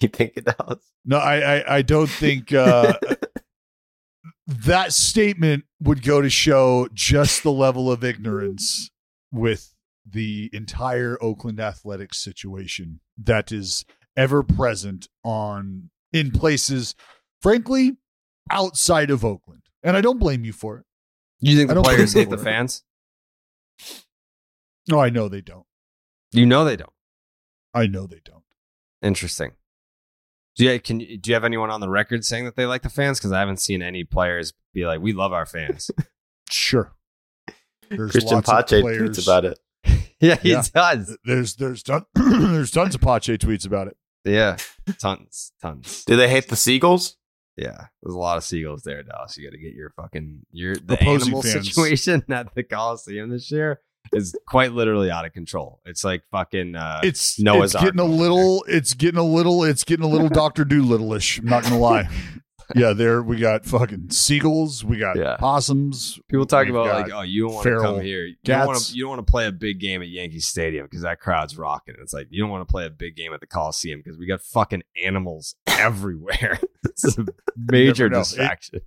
You 0.00 0.06
think 0.06 0.34
it 0.36 0.44
does? 0.44 0.78
No, 1.04 1.16
I 1.18 1.56
I, 1.56 1.76
I 1.78 1.82
don't 1.82 2.08
think 2.08 2.52
uh, 2.52 2.94
that 4.46 4.92
statement 4.92 5.64
would 5.80 6.02
go 6.04 6.20
to 6.22 6.30
show 6.30 6.88
just 6.94 7.42
the 7.42 7.50
level 7.50 7.90
of 7.90 8.04
ignorance 8.04 8.90
with 9.32 9.74
the 10.08 10.50
entire 10.52 11.18
Oakland 11.20 11.58
athletics 11.58 12.18
situation 12.18 13.00
that 13.16 13.50
is 13.50 13.84
ever 14.18 14.42
present 14.42 15.08
on 15.24 15.88
in 16.12 16.30
places, 16.32 16.94
frankly, 17.40 17.96
outside 18.50 19.10
of 19.10 19.24
Oakland. 19.24 19.62
And 19.82 19.96
I 19.96 20.00
don't 20.00 20.18
blame 20.18 20.44
you 20.44 20.52
for 20.52 20.78
it. 20.78 20.84
You 21.40 21.56
think 21.56 21.70
I 21.70 21.74
the 21.74 21.82
players 21.82 22.12
hate 22.12 22.28
the 22.28 22.36
so. 22.36 22.44
fans? 22.44 22.82
No, 24.88 24.98
I 25.00 25.10
know 25.10 25.28
they 25.28 25.40
don't. 25.40 25.66
You 26.32 26.46
know 26.46 26.64
they 26.64 26.76
don't. 26.76 26.92
I 27.72 27.86
know 27.86 28.06
they 28.06 28.20
don't. 28.24 28.42
Interesting. 29.02 29.52
Do 30.56 30.64
you 30.64 30.80
can 30.80 30.98
do 30.98 31.20
you 31.26 31.34
have 31.34 31.44
anyone 31.44 31.70
on 31.70 31.80
the 31.80 31.88
record 31.88 32.24
saying 32.24 32.44
that 32.46 32.56
they 32.56 32.66
like 32.66 32.82
the 32.82 32.88
fans? 32.90 33.18
Because 33.20 33.30
I 33.30 33.38
haven't 33.38 33.60
seen 33.60 33.80
any 33.82 34.02
players 34.02 34.52
be 34.74 34.84
like, 34.86 35.00
"We 35.00 35.12
love 35.12 35.32
our 35.32 35.46
fans." 35.46 35.90
Sure. 36.50 36.94
There's 37.90 38.10
Cristian 38.10 38.32
lots 38.32 38.48
of 38.48 38.66
Pache 38.68 38.80
tweets 38.80 39.22
about 39.22 39.44
it. 39.44 39.58
yeah, 40.18 40.36
he 40.36 40.52
Yeah. 40.52 40.62
does. 40.74 41.14
There's 41.22 41.56
there's 41.56 41.82
ton- 41.82 42.06
there's 42.14 42.70
tons 42.70 42.94
of 42.94 43.02
Pache 43.02 43.36
tweets 43.36 43.66
about 43.66 43.86
it. 43.88 43.98
Yeah, 44.28 44.56
tons, 45.00 45.52
tons. 45.60 46.04
Do 46.04 46.16
they 46.16 46.28
hate 46.28 46.48
the 46.48 46.56
Seagulls? 46.56 47.16
Yeah, 47.56 47.86
there's 48.02 48.14
a 48.14 48.18
lot 48.18 48.36
of 48.36 48.44
seagulls 48.44 48.82
there, 48.84 49.02
Dallas. 49.02 49.36
You 49.36 49.44
got 49.48 49.52
to 49.56 49.58
get 49.58 49.74
your 49.74 49.90
fucking 49.96 50.46
your 50.52 50.76
the 50.76 50.94
Opposing 50.94 51.28
animal 51.28 51.42
fans. 51.42 51.66
situation 51.66 52.24
at 52.30 52.54
the 52.54 52.62
Coliseum 52.62 53.30
this 53.30 53.50
year. 53.50 53.80
is 54.12 54.36
quite 54.46 54.72
literally 54.72 55.10
out 55.10 55.24
of 55.24 55.32
control. 55.32 55.80
It's 55.84 56.04
like 56.04 56.22
fucking 56.30 56.76
uh, 56.76 57.00
It's 57.02 57.40
Noah's 57.40 57.74
it's 57.74 57.82
getting 57.82 57.98
a 58.00 58.04
little. 58.04 58.64
It's 58.68 58.94
getting 58.94 59.18
a 59.18 59.24
little. 59.24 59.64
It's 59.64 59.82
getting 59.82 60.04
a 60.04 60.08
little 60.08 60.28
Doctor 60.28 60.64
Dolittle-ish. 60.64 61.38
I'm 61.40 61.46
not 61.46 61.64
gonna 61.64 61.78
lie. 61.78 62.08
Yeah, 62.76 62.92
there 62.92 63.22
we 63.22 63.38
got 63.38 63.64
fucking 63.64 64.10
seagulls. 64.10 64.84
We 64.84 64.98
got 64.98 65.16
Yeah. 65.16 65.36
possums. 65.38 66.20
People 66.28 66.44
talk 66.44 66.66
We've 66.66 66.74
about 66.74 66.86
got 66.86 67.02
like, 67.02 67.12
oh, 67.14 67.22
you 67.22 67.44
don't 67.46 67.54
want 67.54 67.62
to 67.64 67.68
feral 67.70 67.94
come 67.96 68.00
here. 68.04 68.26
You 68.26 68.34
don't 68.44 68.66
want 68.66 68.76
cats. 68.78 68.90
to. 68.90 68.96
You 68.96 69.02
don't 69.04 69.10
want 69.16 69.26
to 69.26 69.30
play 69.30 69.46
a 69.46 69.52
big 69.52 69.80
game 69.80 70.02
at 70.02 70.08
Yankee 70.08 70.40
Stadium 70.40 70.84
because 70.84 71.00
that 71.02 71.18
crowd's 71.18 71.56
rocking. 71.56 71.94
It's 72.02 72.12
like 72.12 72.26
you 72.30 72.42
don't 72.42 72.50
want 72.50 72.66
to 72.68 72.70
play 72.70 72.84
a 72.84 72.90
big 72.90 73.16
game 73.16 73.32
at 73.32 73.40
the 73.40 73.46
Coliseum 73.46 74.00
because 74.04 74.18
we 74.18 74.26
got 74.26 74.42
fucking 74.42 74.82
animals 75.02 75.54
everywhere. 75.66 76.60
it's 76.84 77.16
a 77.18 77.24
major 77.56 78.04
never 78.04 78.10
know. 78.16 78.20
It- 78.20 78.24
distraction. 78.24 78.80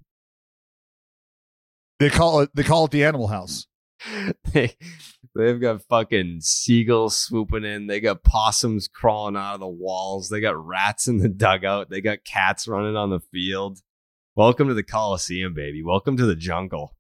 They 2.00 2.10
call 2.10 2.42
it. 2.42 2.50
They 2.56 2.64
call 2.64 2.86
it 2.86 2.92
the 2.92 3.04
Animal 3.04 3.28
House. 3.28 3.68
they, 4.54 4.76
they've 5.36 5.60
got 5.60 5.82
fucking 5.84 6.40
seagulls 6.42 7.18
swooping 7.18 7.64
in. 7.64 7.88
They 7.88 8.00
got 8.00 8.24
possums 8.24 8.88
crawling 8.88 9.36
out 9.38 9.56
of 9.56 9.60
the 9.60 9.68
walls. 9.68 10.30
They 10.30 10.40
got 10.42 10.64
rats 10.66 11.08
in 11.08 11.18
the 11.20 11.30
dugout. 11.30 11.90
They 11.90 12.02
got 12.02 12.24
cats 12.24 12.68
running 12.68 12.96
on 12.96 13.10
the 13.10 13.20
field. 13.20 13.80
Welcome 14.36 14.68
to 14.70 14.74
the 14.74 14.84
Coliseum, 14.84 15.54
baby. 15.54 15.84
Welcome 15.84 16.18
to 16.18 16.26
the 16.26 16.36
jungle. 16.36 16.96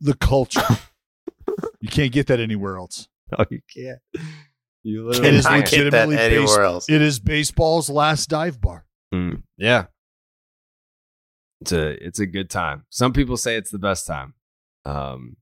The 0.00 0.14
culture. 0.14 0.60
you 1.80 1.88
can't 1.88 2.12
get 2.12 2.26
that 2.26 2.40
anywhere 2.40 2.76
else. 2.76 3.08
No, 3.38 3.44
you 3.50 3.60
can't. 3.72 3.98
You 4.82 5.02
It 5.08 5.16
literally 5.22 5.36
is 5.38 5.46
Can't 5.46 5.64
can't. 5.66 5.82
get 5.84 5.90
that 5.92 6.10
anywhere 6.10 6.40
based- 6.46 6.58
else. 6.58 6.90
It 6.90 7.00
is 7.00 7.18
baseball's 7.20 7.88
last 7.88 8.28
dive 8.28 8.60
bar. 8.60 8.84
Mm, 9.14 9.42
yeah. 9.56 9.86
It's 11.60 11.72
a 11.72 12.04
it's 12.04 12.18
a 12.18 12.26
good 12.26 12.50
time. 12.50 12.84
Some 12.90 13.12
people 13.12 13.36
say 13.36 13.56
it's 13.56 13.70
the 13.70 13.78
best 13.78 14.06
time. 14.06 14.34
Um 14.84 15.36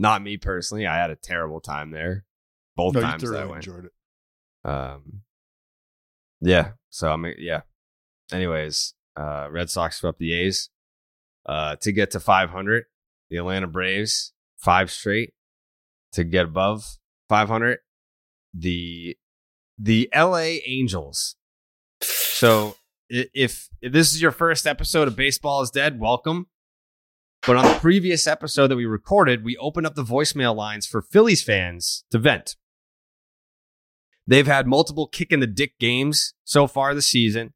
not 0.00 0.22
me 0.22 0.36
personally. 0.36 0.86
I 0.86 0.96
had 0.96 1.10
a 1.10 1.16
terrible 1.16 1.60
time 1.60 1.90
there. 1.90 2.24
Both 2.76 2.94
No, 2.94 3.00
times 3.02 3.22
that 3.22 3.40
I 3.40 3.44
went. 3.44 3.66
enjoyed 3.66 3.84
it. 3.86 3.92
Um 4.68 5.22
Yeah. 6.40 6.72
So 6.88 7.12
I'm 7.12 7.24
yeah. 7.38 7.62
Anyways, 8.32 8.94
uh 9.16 9.48
Red 9.50 9.70
Sox 9.70 9.96
swept 9.98 10.18
the 10.18 10.32
A's 10.34 10.70
uh 11.46 11.76
to 11.76 11.92
get 11.92 12.10
to 12.12 12.20
500. 12.20 12.84
The 13.28 13.36
Atlanta 13.36 13.66
Braves 13.68 14.32
five 14.58 14.90
straight 14.90 15.34
to 16.12 16.24
get 16.24 16.44
above 16.46 16.98
500. 17.28 17.78
The 18.54 19.16
the 19.78 20.08
LA 20.14 20.58
Angels. 20.66 21.36
So 22.02 22.76
if, 23.08 23.28
if 23.80 23.92
this 23.92 24.12
is 24.12 24.20
your 24.22 24.30
first 24.32 24.66
episode 24.66 25.08
of 25.08 25.16
Baseball 25.16 25.62
is 25.62 25.70
Dead, 25.70 25.98
welcome. 25.98 26.46
But 27.46 27.56
on 27.56 27.64
the 27.64 27.80
previous 27.80 28.26
episode 28.26 28.68
that 28.68 28.76
we 28.76 28.84
recorded, 28.84 29.44
we 29.44 29.56
opened 29.56 29.86
up 29.86 29.94
the 29.94 30.04
voicemail 30.04 30.54
lines 30.54 30.86
for 30.86 31.00
Phillies 31.00 31.42
fans 31.42 32.04
to 32.10 32.18
vent. 32.18 32.56
They've 34.26 34.46
had 34.46 34.66
multiple 34.66 35.06
kick 35.08 35.32
in 35.32 35.40
the 35.40 35.46
dick 35.46 35.78
games 35.78 36.34
so 36.44 36.66
far 36.66 36.94
this 36.94 37.06
season, 37.06 37.54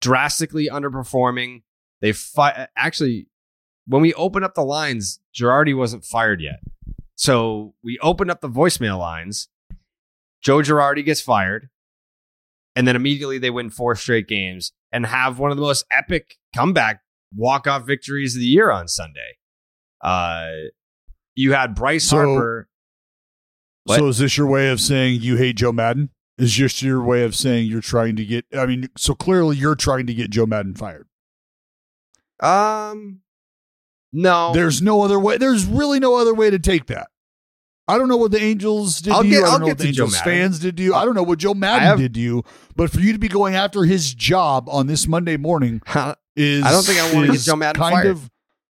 drastically 0.00 0.68
underperforming. 0.68 1.62
They 2.00 2.12
fi- 2.12 2.68
actually, 2.76 3.28
when 3.86 4.02
we 4.02 4.14
opened 4.14 4.44
up 4.44 4.54
the 4.54 4.62
lines, 4.62 5.20
Girardi 5.36 5.76
wasn't 5.76 6.04
fired 6.04 6.40
yet. 6.40 6.60
So 7.14 7.74
we 7.82 7.98
opened 8.00 8.30
up 8.30 8.40
the 8.40 8.48
voicemail 8.48 8.98
lines. 8.98 9.48
Joe 10.40 10.58
Girardi 10.58 11.04
gets 11.04 11.20
fired. 11.20 11.68
And 12.74 12.86
then 12.86 12.96
immediately 12.96 13.38
they 13.38 13.50
win 13.50 13.70
four 13.70 13.94
straight 13.94 14.28
games 14.28 14.72
and 14.90 15.04
have 15.04 15.38
one 15.38 15.50
of 15.50 15.56
the 15.56 15.62
most 15.62 15.84
epic 15.90 16.36
comeback 16.54 17.00
walk-off 17.34 17.86
victories 17.86 18.34
of 18.34 18.40
the 18.40 18.46
year 18.46 18.70
on 18.70 18.88
Sunday. 18.88 19.36
Uh, 20.02 20.50
you 21.34 21.52
had 21.52 21.74
Bryce 21.74 22.04
So- 22.04 22.16
Harper. 22.16 22.68
What? 23.84 23.98
So 23.98 24.08
is 24.08 24.18
this 24.18 24.36
your 24.36 24.46
way 24.46 24.68
of 24.70 24.80
saying 24.80 25.22
you 25.22 25.36
hate 25.36 25.56
Joe 25.56 25.72
Maddon? 25.72 26.10
Is 26.36 26.52
just 26.52 26.82
your 26.82 27.02
way 27.02 27.24
of 27.24 27.34
saying 27.34 27.66
you're 27.68 27.80
trying 27.80 28.16
to 28.16 28.24
get? 28.24 28.44
I 28.56 28.66
mean, 28.66 28.88
so 28.96 29.14
clearly 29.14 29.56
you're 29.56 29.74
trying 29.74 30.06
to 30.06 30.14
get 30.14 30.30
Joe 30.30 30.46
Maddon 30.46 30.74
fired. 30.74 31.08
Um, 32.40 33.20
no, 34.12 34.52
There's 34.52 34.80
no 34.82 35.02
other 35.02 35.18
way. 35.18 35.38
There's 35.38 35.64
really 35.66 35.98
no 36.00 36.16
other 36.16 36.34
way 36.34 36.50
to 36.50 36.58
take 36.58 36.86
that. 36.86 37.08
I 37.88 37.96
don't 37.96 38.08
know 38.08 38.18
what 38.18 38.30
the 38.30 38.40
Angels 38.42 39.00
did 39.00 39.14
I'll 39.14 39.22
to 39.22 39.28
you. 39.28 39.34
get- 39.36 39.38
I 39.38 39.42
don't 39.46 39.52
I'll 39.54 39.58
know 39.60 39.66
what 39.68 39.78
the 39.78 39.86
Angels 39.88 40.20
fans 40.20 40.58
did 40.58 40.76
to 40.76 40.82
you. 40.82 40.94
I 40.94 41.04
don't 41.06 41.14
know 41.14 41.22
what 41.22 41.38
Joe 41.38 41.54
Maddon 41.54 41.82
have- 41.86 41.98
did 41.98 42.14
to 42.14 42.20
you. 42.20 42.44
But 42.76 42.90
for 42.90 43.00
you 43.00 43.12
to 43.14 43.18
be 43.18 43.28
going 43.28 43.54
after 43.54 43.84
his 43.84 44.12
job 44.14 44.68
on 44.68 44.86
this 44.86 45.08
Monday 45.08 45.38
morning 45.38 45.80
is 46.38 46.64
I 46.64 46.70
don't 46.70 46.84
think 46.84 46.98
I 47.00 47.12
wanna 47.14 47.26
get 47.26 47.36
is 47.36 47.44
Joe 47.44 47.56
Maddon 47.56 47.80
kind 47.82 47.94
fired. 47.94 48.06
of 48.08 48.30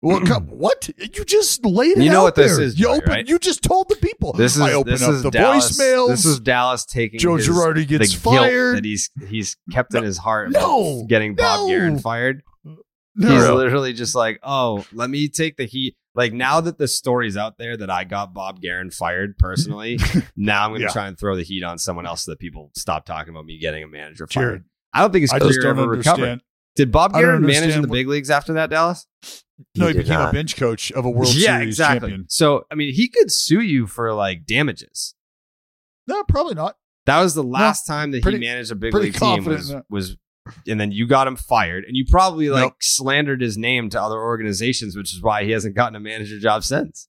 well, 0.00 0.20
come, 0.26 0.44
what 0.46 0.88
you 0.96 1.24
just 1.24 1.64
laid 1.66 1.98
it 1.98 2.04
You 2.04 2.10
know 2.10 2.20
out 2.20 2.22
what 2.24 2.34
this 2.36 2.56
there. 2.56 2.64
is, 2.64 2.78
You 2.78 2.88
open. 2.88 3.08
right? 3.10 3.28
You 3.28 3.36
just 3.38 3.62
told 3.64 3.88
the 3.88 3.96
people. 3.96 4.32
This 4.32 4.54
is 4.54 4.62
I 4.62 4.72
open 4.74 4.92
this 4.92 5.02
up 5.02 5.10
is 5.10 5.22
the 5.24 5.30
Dallas, 5.30 5.76
voicemails. 5.76 6.08
This 6.08 6.24
is 6.24 6.38
Dallas 6.40 6.84
taking 6.84 7.18
Joe 7.18 7.34
his, 7.36 7.48
Girardi 7.48 7.86
gets 7.86 8.14
fired. 8.14 8.76
that 8.76 8.84
he's 8.84 9.10
he's 9.28 9.56
kept 9.72 9.94
in 9.94 10.04
his 10.04 10.16
heart. 10.18 10.50
No, 10.52 11.04
getting 11.08 11.34
Bob 11.34 11.68
no. 11.68 11.74
Geren 11.74 12.00
fired. 12.00 12.42
no. 12.64 12.76
He's 13.28 13.48
literally 13.48 13.92
just 13.92 14.14
like, 14.14 14.38
oh, 14.44 14.84
let 14.92 15.10
me 15.10 15.28
take 15.28 15.56
the 15.56 15.64
heat. 15.64 15.96
Like 16.14 16.32
now 16.32 16.60
that 16.60 16.78
the 16.78 16.86
story's 16.88 17.36
out 17.36 17.58
there 17.58 17.76
that 17.76 17.90
I 17.90 18.04
got 18.04 18.32
Bob 18.34 18.60
Geren 18.60 18.94
fired 18.94 19.36
personally, 19.38 19.98
now 20.36 20.64
I'm 20.64 20.70
going 20.70 20.80
to 20.80 20.86
Yeah. 20.86 20.92
try 20.92 21.08
and 21.08 21.18
throw 21.18 21.34
the 21.34 21.42
heat 21.44 21.64
on 21.64 21.76
someone 21.78 22.06
else 22.06 22.22
so 22.24 22.30
that 22.32 22.38
people 22.38 22.70
stop 22.76 23.04
talking 23.04 23.30
about 23.32 23.46
me 23.46 23.58
getting 23.58 23.82
a 23.82 23.88
manager 23.88 24.26
Jared, 24.26 24.48
fired. 24.48 24.64
I 24.94 25.00
don't 25.00 25.12
think 25.12 25.22
his 25.22 25.32
I 25.32 25.38
career 25.40 25.48
just 25.50 25.60
don't 25.62 25.78
ever 25.78 25.88
recovered. 25.88 26.40
Understand. 26.78 26.86
Did 26.86 26.92
Bob 26.92 27.14
I 27.14 27.22
Geren 27.22 27.40
manage 27.46 27.74
in 27.74 27.82
the 27.82 27.88
big 27.88 28.08
leagues 28.08 28.30
after 28.30 28.52
that, 28.54 28.70
Dallas? 28.70 29.06
No, 29.76 29.88
he 29.88 29.92
did 29.92 30.02
became 30.04 30.18
not. 30.20 30.30
a 30.30 30.32
bench 30.32 30.56
coach 30.56 30.92
of 30.92 31.04
a 31.04 31.10
World 31.10 31.34
yeah, 31.34 31.58
Series 31.58 31.68
exactly. 31.74 32.08
champion. 32.10 32.26
So 32.28 32.64
I 32.70 32.74
mean, 32.74 32.94
he 32.94 33.08
could 33.08 33.30
sue 33.32 33.60
you 33.60 33.86
for 33.86 34.12
like 34.14 34.46
damages. 34.46 35.14
No, 36.06 36.22
probably 36.24 36.54
not. 36.54 36.76
That 37.06 37.20
was 37.20 37.34
the 37.34 37.42
last 37.42 37.86
time 37.86 38.10
that 38.12 38.22
pretty- 38.22 38.38
he 38.38 38.44
managed 38.44 38.70
a 38.70 38.74
big 38.74 38.94
league 38.94 39.14
team 39.14 39.44
was, 39.44 39.74
was 39.90 40.16
and 40.66 40.80
then 40.80 40.92
you 40.92 41.06
got 41.06 41.26
him 41.26 41.36
fired 41.36 41.84
and 41.84 41.96
you 41.96 42.04
probably 42.08 42.48
like 42.50 42.62
Nope. 42.62 42.74
slandered 42.80 43.40
his 43.42 43.58
name 43.58 43.90
to 43.90 44.00
other 44.00 44.18
organizations 44.18 44.96
which 44.96 45.12
is 45.14 45.20
why 45.22 45.44
he 45.44 45.50
hasn't 45.50 45.74
gotten 45.74 45.94
a 45.96 46.00
manager 46.00 46.38
job 46.38 46.64
since 46.64 47.06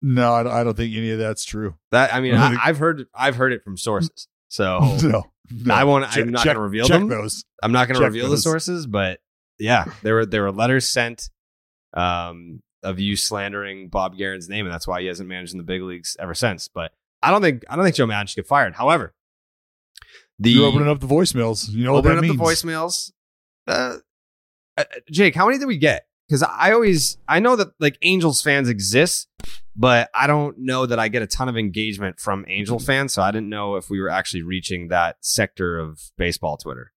No, 0.00 0.32
I 0.34 0.64
don't, 0.64 0.76
think 0.76 0.94
any 0.96 1.10
of 1.10 1.18
that's 1.20 1.44
true. 1.44 1.76
that 1.92 2.12
i 2.12 2.20
mean 2.20 2.34
I 2.34 2.46
I, 2.46 2.48
think- 2.50 2.60
i've 2.64 2.78
heard 2.78 3.06
i've 3.14 3.36
heard 3.36 3.52
it 3.52 3.62
from 3.62 3.76
sources 3.76 4.26
so 4.48 4.80
no, 5.04 5.22
no. 5.64 5.74
I 5.74 5.84
won't- 5.84 6.04
I'm 6.16 6.30
not 6.30 6.44
gonna 6.44 6.60
reveal 6.60 6.86
check 6.86 7.00
them. 7.00 7.08
those. 7.08 7.44
i'm 7.62 7.72
not 7.72 7.88
going 7.88 7.94
to 7.96 8.00
Check 8.04 8.12
reveal 8.12 8.30
the 8.30 8.36
sources 8.38 8.86
but 8.86 9.20
yeah 9.58 9.84
there 10.02 10.14
were 10.14 10.26
there 10.26 10.42
were 10.42 10.52
letters 10.52 10.86
sent 10.88 11.30
um 11.94 12.60
of 12.82 12.98
you 12.98 13.16
slandering 13.16 13.88
bob 13.88 14.16
Geren's 14.16 14.48
name 14.48 14.66
and 14.66 14.72
that's 14.74 14.86
why 14.88 15.00
he 15.00 15.06
hasn't 15.06 15.28
managed 15.28 15.52
in 15.52 15.58
the 15.58 15.64
big 15.64 15.82
leagues 15.82 16.16
ever 16.18 16.34
since 16.34 16.68
but 16.68 16.92
i 17.22 17.30
don't 17.30 17.42
think 17.42 17.64
i 17.68 17.76
don't 17.76 17.84
think 17.84 17.94
joe 17.96 18.06
maddon 18.06 18.26
should 18.26 18.36
get 18.36 18.46
fired 18.46 18.74
however 18.74 19.14
the 20.38 20.50
You're 20.50 20.66
opening 20.66 20.88
up 20.88 20.98
the 20.98 21.06
voicemails. 21.06 21.68
You 21.70 21.84
know 21.84 21.92
what 21.92 21.98
open 22.00 22.12
that 22.12 22.18
up 22.18 22.22
means. 22.22 22.36
the 22.36 22.42
voicemails. 22.42 23.12
Uh, 23.68 23.96
uh, 24.76 24.84
Jake, 25.08 25.36
how 25.36 25.46
many 25.46 25.58
did 25.58 25.66
we 25.66 25.76
get? 25.76 26.06
Because 26.32 26.44
I 26.44 26.72
always 26.72 27.18
I 27.28 27.40
know 27.40 27.56
that 27.56 27.72
like 27.78 27.98
Angels 28.00 28.40
fans 28.40 28.70
exist, 28.70 29.28
but 29.76 30.08
I 30.14 30.26
don't 30.26 30.56
know 30.60 30.86
that 30.86 30.98
I 30.98 31.08
get 31.08 31.20
a 31.20 31.26
ton 31.26 31.50
of 31.50 31.58
engagement 31.58 32.18
from 32.18 32.46
Angel 32.48 32.78
fans. 32.78 33.12
So 33.12 33.20
I 33.20 33.30
didn't 33.30 33.50
know 33.50 33.76
if 33.76 33.90
we 33.90 34.00
were 34.00 34.08
actually 34.08 34.42
reaching 34.42 34.88
that 34.88 35.16
sector 35.20 35.78
of 35.78 36.00
baseball 36.16 36.56
Twitter. 36.56 36.94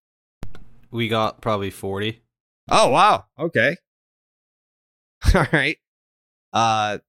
We 0.90 1.10
got 1.10 1.42
probably 1.42 1.70
40. 1.70 2.24
Oh 2.72 2.92
wow, 2.92 3.26
okay, 3.38 3.76
all 5.36 5.48
right. 5.52 5.80
Uh, 6.54 7.00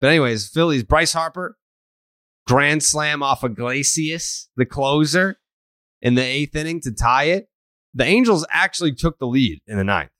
but 0.00 0.06
anyways, 0.06 0.48
Phillies 0.48 0.84
Bryce 0.84 1.12
Harper 1.12 1.58
grand 2.46 2.82
slam 2.82 3.22
off 3.22 3.44
of 3.44 3.52
Iglesias, 3.52 4.48
the 4.56 4.64
closer, 4.64 5.38
in 6.00 6.14
the 6.14 6.24
eighth 6.24 6.56
inning 6.56 6.80
to 6.80 6.92
tie 6.92 7.24
it. 7.24 7.50
The 7.92 8.04
Angels 8.04 8.46
actually 8.50 8.94
took 8.94 9.18
the 9.18 9.26
lead 9.26 9.60
in 9.66 9.76
the 9.76 9.84
ninth, 9.84 10.10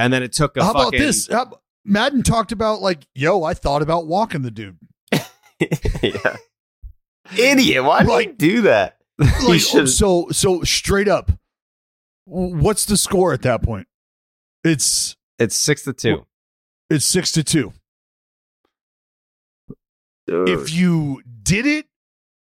and 0.00 0.12
then 0.12 0.22
it 0.22 0.32
took 0.32 0.56
a 0.56 0.64
How 0.64 0.70
about 0.72 0.92
this? 0.92 1.28
How- 1.28 1.60
Maddon 1.84 2.22
talked 2.22 2.52
about 2.52 2.80
like, 2.82 3.06
yo, 3.14 3.42
I 3.42 3.54
thought 3.54 3.82
about 3.82 4.06
walking 4.06 4.42
the 4.42 4.50
dude. 4.50 4.78
yeah. 6.02 6.36
Idiot. 7.36 7.84
Why 7.84 8.00
did 8.00 8.08
Like- 8.08 8.26
you 8.28 8.32
do 8.34 8.60
that? 8.62 8.98
Like, 9.46 9.60
should- 9.60 9.88
so 9.88 10.28
so 10.30 10.62
straight 10.62 11.08
up. 11.08 11.30
What's 12.26 12.86
the 12.86 12.96
score 12.96 13.32
at 13.32 13.42
that 13.42 13.62
point? 13.62 13.86
It's 14.62 15.16
It's 15.38 15.56
six 15.56 15.82
to 15.84 15.92
two. 15.92 16.26
it's 16.90 17.04
six 17.04 17.32
to 17.32 17.42
two. 17.42 17.72
If 20.26 20.72
you 20.72 21.22
did 21.42 21.66
it 21.66 21.86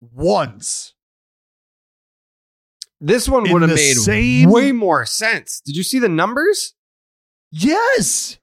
once, 0.02 0.94
This 3.00 3.30
one 3.30 3.50
would 3.52 3.62
have 3.62 3.72
made 3.72 3.94
same- 3.96 4.50
way 4.50 4.72
more 4.72 5.06
sense. 5.06 5.62
Did 5.64 5.76
you 5.78 5.84
see 5.84 6.00
the 6.00 6.10
numbers? 6.10 6.74
Yes. 7.52 8.38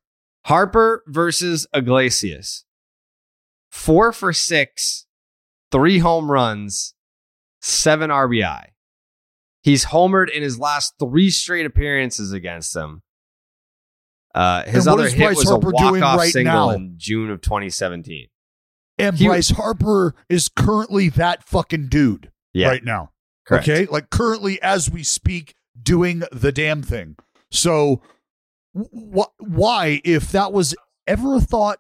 Harper 0.47 1.03
versus 1.07 1.67
Iglesias. 1.75 2.65
Four 3.71 4.13
for 4.13 4.33
six, 4.33 5.07
three 5.73 5.99
home 5.99 6.31
runs, 6.31 6.95
seven 7.61 8.11
RBI. 8.11 8.67
He's 9.63 9.87
homered 9.87 10.31
in 10.31 10.43
his 10.43 10.59
last 10.59 10.95
three 11.01 11.31
straight 11.31 11.65
appearances 11.67 12.33
against 12.33 12.75
them. 12.75 13.03
Uh, 14.35 14.65
his 14.65 14.87
other 14.87 15.09
hit 15.09 15.19
Bryce 15.19 15.37
was 15.37 15.49
Harper 15.49 15.69
a 15.69 15.73
walk-off 15.73 16.19
right 16.19 16.33
single 16.33 16.53
now? 16.53 16.71
in 16.71 16.95
June 16.97 17.31
of 17.31 17.41
2017. 17.41 18.27
And 18.99 19.17
He- 19.17 19.27
Bryce 19.27 19.51
Harper 19.51 20.15
is 20.29 20.49
currently 20.49 21.09
that 21.11 21.43
fucking 21.45 21.89
dude 21.89 22.31
Yeah. 22.53 22.69
right 22.69 22.85
now. 22.85 23.13
Correct. 23.47 23.69
Okay. 23.69 23.87
Like 23.87 24.11
currently, 24.11 24.61
as 24.61 24.91
we 24.91 25.03
speak, 25.03 25.55
doing 25.81 26.23
the 26.33 26.53
damn 26.53 26.83
thing. 26.83 27.17
So, 27.51 28.03
wh- 28.75 29.33
why, 29.41 30.01
if 30.05 30.31
that 30.33 30.53
was 30.53 30.75
ever 31.07 31.37
a 31.37 31.41
thought 31.41 31.79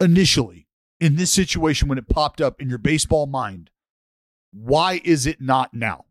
initially 0.00 0.66
in 1.00 1.16
this 1.16 1.32
situation 1.32 1.88
when 1.88 1.98
it 1.98 2.08
popped 2.08 2.40
up 2.40 2.60
in 2.60 2.68
your 2.68 2.78
baseball 2.78 3.26
mind, 3.26 3.70
why 4.52 5.00
is 5.04 5.26
it 5.26 5.40
not 5.40 5.74
now? 5.74 6.06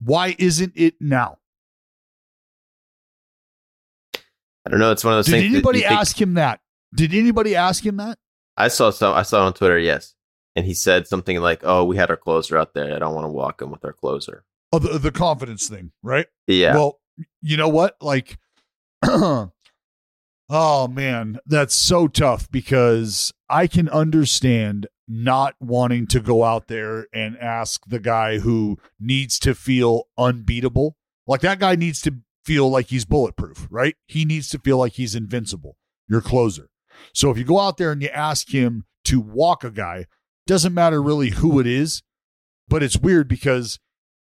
Why 0.00 0.34
isn't 0.38 0.72
it 0.74 0.94
now? 1.00 1.38
I 4.66 4.70
don't 4.70 4.80
know. 4.80 4.90
It's 4.92 5.04
one 5.04 5.14
of 5.14 5.18
those 5.18 5.26
Did 5.26 5.32
things. 5.32 5.42
Did 5.44 5.52
anybody 5.54 5.80
think- 5.80 5.92
ask 5.92 6.20
him 6.20 6.34
that? 6.34 6.60
Did 6.94 7.14
anybody 7.14 7.54
ask 7.54 7.84
him 7.84 7.96
that? 7.98 8.18
I 8.56 8.68
saw 8.68 8.90
some. 8.90 9.14
I 9.14 9.22
saw 9.22 9.42
it 9.42 9.46
on 9.46 9.52
Twitter. 9.52 9.78
Yes, 9.78 10.14
and 10.56 10.64
he 10.64 10.74
said 10.74 11.06
something 11.06 11.38
like, 11.40 11.60
"Oh, 11.62 11.84
we 11.84 11.96
had 11.96 12.10
our 12.10 12.16
closer 12.16 12.56
out 12.56 12.74
there. 12.74 12.94
I 12.94 12.98
don't 12.98 13.14
want 13.14 13.26
to 13.26 13.30
walk 13.30 13.60
him 13.60 13.70
with 13.70 13.84
our 13.84 13.92
closer." 13.92 14.44
Oh, 14.72 14.78
the, 14.78 14.98
the 14.98 15.12
confidence 15.12 15.68
thing, 15.68 15.92
right? 16.02 16.26
Yeah. 16.46 16.74
Well, 16.74 17.00
you 17.42 17.56
know 17.56 17.68
what? 17.68 17.96
Like, 18.00 18.38
oh 20.48 20.88
man, 20.88 21.38
that's 21.46 21.74
so 21.74 22.08
tough 22.08 22.50
because 22.50 23.32
I 23.48 23.66
can 23.66 23.88
understand 23.88 24.88
not 25.08 25.54
wanting 25.60 26.06
to 26.08 26.20
go 26.20 26.42
out 26.42 26.66
there 26.66 27.06
and 27.12 27.36
ask 27.38 27.82
the 27.86 28.00
guy 28.00 28.38
who 28.38 28.78
needs 28.98 29.38
to 29.40 29.54
feel 29.54 30.04
unbeatable. 30.18 30.96
Like 31.26 31.42
that 31.42 31.60
guy 31.60 31.76
needs 31.76 32.00
to 32.02 32.16
feel 32.44 32.68
like 32.68 32.86
he's 32.86 33.04
bulletproof, 33.04 33.68
right? 33.70 33.96
He 34.06 34.24
needs 34.24 34.48
to 34.50 34.58
feel 34.58 34.78
like 34.78 34.92
he's 34.92 35.14
invincible, 35.14 35.76
your 36.08 36.20
closer. 36.20 36.68
So 37.12 37.30
if 37.30 37.38
you 37.38 37.44
go 37.44 37.60
out 37.60 37.76
there 37.76 37.92
and 37.92 38.02
you 38.02 38.08
ask 38.08 38.52
him 38.52 38.84
to 39.04 39.20
walk 39.20 39.62
a 39.62 39.70
guy, 39.70 40.06
doesn't 40.46 40.74
matter 40.74 41.02
really 41.02 41.30
who 41.30 41.60
it 41.60 41.66
is, 41.66 42.02
but 42.68 42.82
it's 42.82 42.98
weird 42.98 43.28
because 43.28 43.78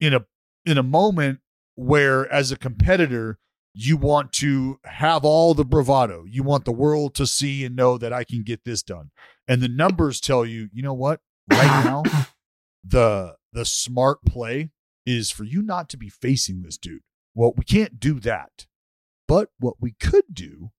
in 0.00 0.14
a 0.14 0.24
in 0.64 0.78
a 0.78 0.82
moment 0.82 1.40
where 1.74 2.30
as 2.32 2.52
a 2.52 2.56
competitor 2.56 3.38
you 3.74 3.96
want 3.96 4.32
to 4.35 4.78
have 4.85 5.24
all 5.24 5.54
the 5.54 5.64
bravado. 5.64 6.24
You 6.28 6.42
want 6.42 6.64
the 6.64 6.72
world 6.72 7.14
to 7.14 7.26
see 7.26 7.64
and 7.64 7.74
know 7.74 7.96
that 7.98 8.12
i 8.12 8.24
can 8.24 8.42
get 8.42 8.64
this 8.64 8.82
done. 8.82 9.11
And 9.48 9.62
the 9.62 9.68
numbers 9.68 10.20
tell 10.20 10.44
you 10.44 10.68
you 10.72 10.82
know 10.82 10.94
what? 10.94 11.20
Right 11.50 11.85
now 11.85 12.02
the 12.85 13.37
the 13.52 13.64
smart 13.64 14.24
play 14.24 14.70
is 15.04 15.30
for 15.30 15.44
you 15.44 15.62
not 15.62 15.88
to 15.90 15.96
be 15.96 16.08
facing 16.08 16.62
this 16.62 16.78
dude. 16.78 17.02
Well 17.35 17.52
we 17.56 17.64
can't 17.64 17.98
do 17.98 18.20
that. 18.20 18.66
But 19.28 19.50
what 19.58 19.76
we 19.80 19.92
could 19.92 20.24
do 20.32 20.70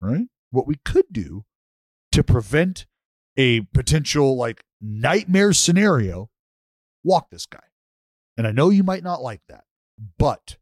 right? 0.00 0.26
What 0.50 0.66
we 0.66 0.76
could 0.84 1.06
do 1.12 1.44
to 2.12 2.22
prevent 2.22 2.86
a 3.36 3.62
potential 3.72 4.36
like 4.36 4.62
nightmare 4.80 5.52
scenario 5.52 6.28
walk 7.04 7.30
this 7.30 7.46
guy. 7.46 7.60
And 8.36 8.46
I 8.46 8.52
know 8.52 8.70
you 8.70 8.82
might 8.82 9.04
not 9.04 9.22
like 9.22 9.42
that, 9.48 9.64
but, 10.18 10.56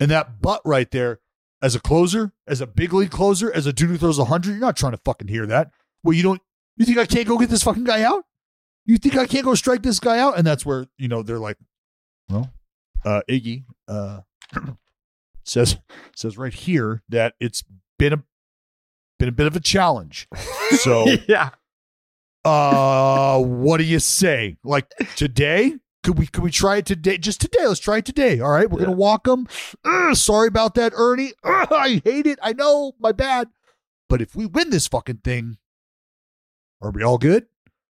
and 0.00 0.10
that 0.10 0.40
butt 0.40 0.62
right 0.64 0.90
there, 0.90 1.20
as 1.62 1.74
a 1.74 1.80
closer, 1.80 2.32
as 2.46 2.60
a 2.60 2.66
big 2.66 2.92
league 2.92 3.10
closer, 3.10 3.52
as 3.52 3.66
a 3.66 3.72
dude 3.72 3.90
who 3.90 3.98
throws 3.98 4.18
100, 4.18 4.50
you're 4.50 4.58
not 4.58 4.76
trying 4.76 4.92
to 4.92 5.00
fucking 5.04 5.28
hear 5.28 5.46
that. 5.46 5.70
Well, 6.02 6.14
you 6.14 6.22
don't, 6.22 6.40
you 6.76 6.86
think 6.86 6.98
I 6.98 7.04
can't 7.04 7.28
go 7.28 7.36
get 7.38 7.50
this 7.50 7.62
fucking 7.62 7.84
guy 7.84 8.02
out? 8.02 8.24
You 8.86 8.96
think 8.96 9.16
I 9.16 9.26
can't 9.26 9.44
go 9.44 9.54
strike 9.54 9.82
this 9.82 10.00
guy 10.00 10.18
out? 10.18 10.38
And 10.38 10.46
that's 10.46 10.64
where, 10.64 10.86
you 10.96 11.06
know, 11.06 11.22
they're 11.22 11.38
like, 11.38 11.58
well, 12.30 12.50
uh, 13.04 13.20
Iggy, 13.28 13.64
uh, 13.86 14.20
says, 15.44 15.76
says 16.16 16.38
right 16.38 16.54
here 16.54 17.02
that 17.10 17.34
it's 17.38 17.62
been 17.98 18.14
a, 18.14 18.24
been 19.18 19.28
a 19.28 19.32
bit 19.32 19.46
of 19.46 19.54
a 19.54 19.60
challenge. 19.60 20.28
So, 20.78 21.06
yeah. 21.28 21.50
uh, 22.44 23.38
what 23.38 23.76
do 23.76 23.84
you 23.84 23.98
say? 24.00 24.56
Like 24.64 24.88
today? 25.16 25.74
Could 26.02 26.18
we 26.18 26.26
could 26.26 26.42
we 26.42 26.50
try 26.50 26.78
it 26.78 26.86
today? 26.86 27.18
Just 27.18 27.40
today. 27.40 27.66
Let's 27.66 27.80
try 27.80 27.98
it 27.98 28.06
today. 28.06 28.40
All 28.40 28.50
right, 28.50 28.70
we're 28.70 28.80
gonna 28.80 28.92
walk 28.92 29.24
them. 29.24 29.46
sorry 30.14 30.48
about 30.48 30.74
that, 30.74 30.92
Ernie. 30.96 31.32
Ugh, 31.44 31.68
I 31.70 32.00
hate 32.04 32.26
it. 32.26 32.38
I 32.42 32.52
know, 32.52 32.92
my 32.98 33.12
bad. 33.12 33.48
But 34.08 34.22
if 34.22 34.34
we 34.34 34.46
win 34.46 34.70
this 34.70 34.88
fucking 34.88 35.18
thing, 35.18 35.58
are 36.80 36.90
we 36.90 37.02
all 37.02 37.18
good? 37.18 37.46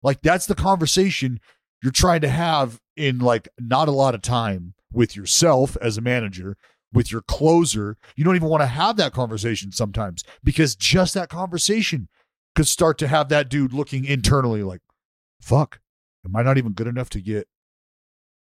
Like 0.02 0.20
that's 0.20 0.46
the 0.46 0.54
conversation 0.54 1.40
you're 1.82 1.92
trying 1.92 2.20
to 2.20 2.28
have 2.28 2.80
in 2.96 3.18
like 3.18 3.48
not 3.58 3.88
a 3.88 3.92
lot 3.92 4.14
of 4.14 4.22
time 4.22 4.74
with 4.92 5.16
yourself 5.16 5.76
as 5.80 5.96
a 5.96 6.02
manager, 6.02 6.56
with 6.92 7.10
your 7.10 7.22
closer. 7.22 7.96
You 8.16 8.24
don't 8.24 8.36
even 8.36 8.48
want 8.48 8.62
to 8.62 8.66
have 8.66 8.96
that 8.96 9.12
conversation 9.12 9.72
sometimes 9.72 10.24
because 10.42 10.76
just 10.76 11.14
that 11.14 11.30
conversation 11.30 12.08
could 12.54 12.68
start 12.68 12.98
to 12.98 13.08
have 13.08 13.28
that 13.30 13.48
dude 13.48 13.72
looking 13.72 14.04
internally 14.04 14.62
like, 14.62 14.80
fuck, 15.40 15.80
am 16.24 16.36
I 16.36 16.42
not 16.42 16.58
even 16.58 16.72
good 16.72 16.86
enough 16.86 17.10
to 17.10 17.20
get, 17.20 17.48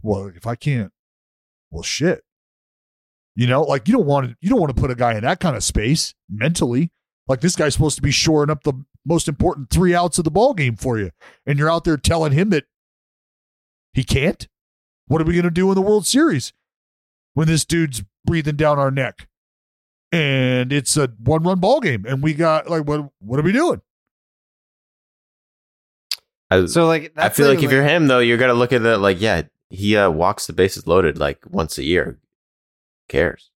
well, 0.02 0.32
if 0.36 0.48
I 0.48 0.56
can't, 0.56 0.92
well, 1.72 1.84
shit. 1.84 2.24
You 3.36 3.48
know, 3.48 3.62
like 3.62 3.88
you 3.88 3.94
don't 3.94 4.06
want 4.06 4.30
to, 4.30 4.36
you 4.42 4.50
don't 4.50 4.60
want 4.60 4.76
to 4.76 4.82
put 4.82 4.92
a 4.92 4.96
guy 4.96 5.14
in 5.14 5.24
that 5.24 5.40
kind 5.40 5.56
of 5.56 5.64
space 5.64 6.14
mentally. 6.30 6.92
Like 7.28 7.42
this 7.42 7.56
guy's 7.56 7.74
supposed 7.74 7.96
to 7.96 8.02
be 8.02 8.12
shoring 8.12 8.50
up 8.50 8.64
the 8.64 8.74
most 9.06 9.28
important 9.28 9.70
three 9.70 9.94
outs 9.96 10.18
of 10.18 10.26
the 10.26 10.32
ball 10.32 10.54
game 10.54 10.76
for 10.76 11.00
you. 11.00 11.12
And 11.46 11.58
you're 11.58 11.72
out 11.72 11.84
there 11.84 11.96
telling 11.96 12.34
him 12.34 12.50
that 12.50 12.66
he 13.94 14.04
can't. 14.04 14.48
What 15.08 15.22
are 15.22 15.26
we 15.26 15.34
going 15.34 15.44
to 15.44 15.52
do 15.52 15.70
in 15.70 15.76
the 15.76 15.82
World 15.82 16.06
Series 16.06 16.54
when 17.34 17.48
this 17.48 17.66
dude's 17.66 18.04
breathing 18.26 18.56
down 18.56 18.78
our 18.78 18.92
neck? 18.92 19.28
And 20.12 20.74
it's 20.74 20.98
a 20.98 21.12
one 21.24 21.44
run 21.44 21.60
ball 21.60 21.80
game. 21.80 22.06
And 22.08 22.22
we 22.22 22.34
got 22.34 22.70
like, 22.70 22.88
what, 22.88 23.10
what 23.20 23.40
are 23.40 23.44
we 23.44 23.52
doing? 23.52 23.82
I, 26.52 26.66
So 26.66 26.88
like, 26.88 27.14
I 27.16 27.30
feel 27.30 27.48
not 27.48 27.56
like 27.56 27.64
if 27.64 27.72
you're 27.72 27.84
him 27.84 28.08
though, 28.08 28.20
you're 28.20 28.38
gonna 28.38 28.54
look 28.54 28.74
at 28.74 28.82
it 28.82 28.98
like, 28.98 29.22
yeah, 29.22 29.44
he 29.70 29.96
uh, 29.96 30.10
walks 30.10 30.48
the 30.48 30.54
bases 30.54 30.88
loaded 30.88 31.18
like 31.18 31.40
once 31.48 31.78
a 31.78 31.84
year. 31.84 32.06
Who 32.06 32.18
cares? 33.08 33.52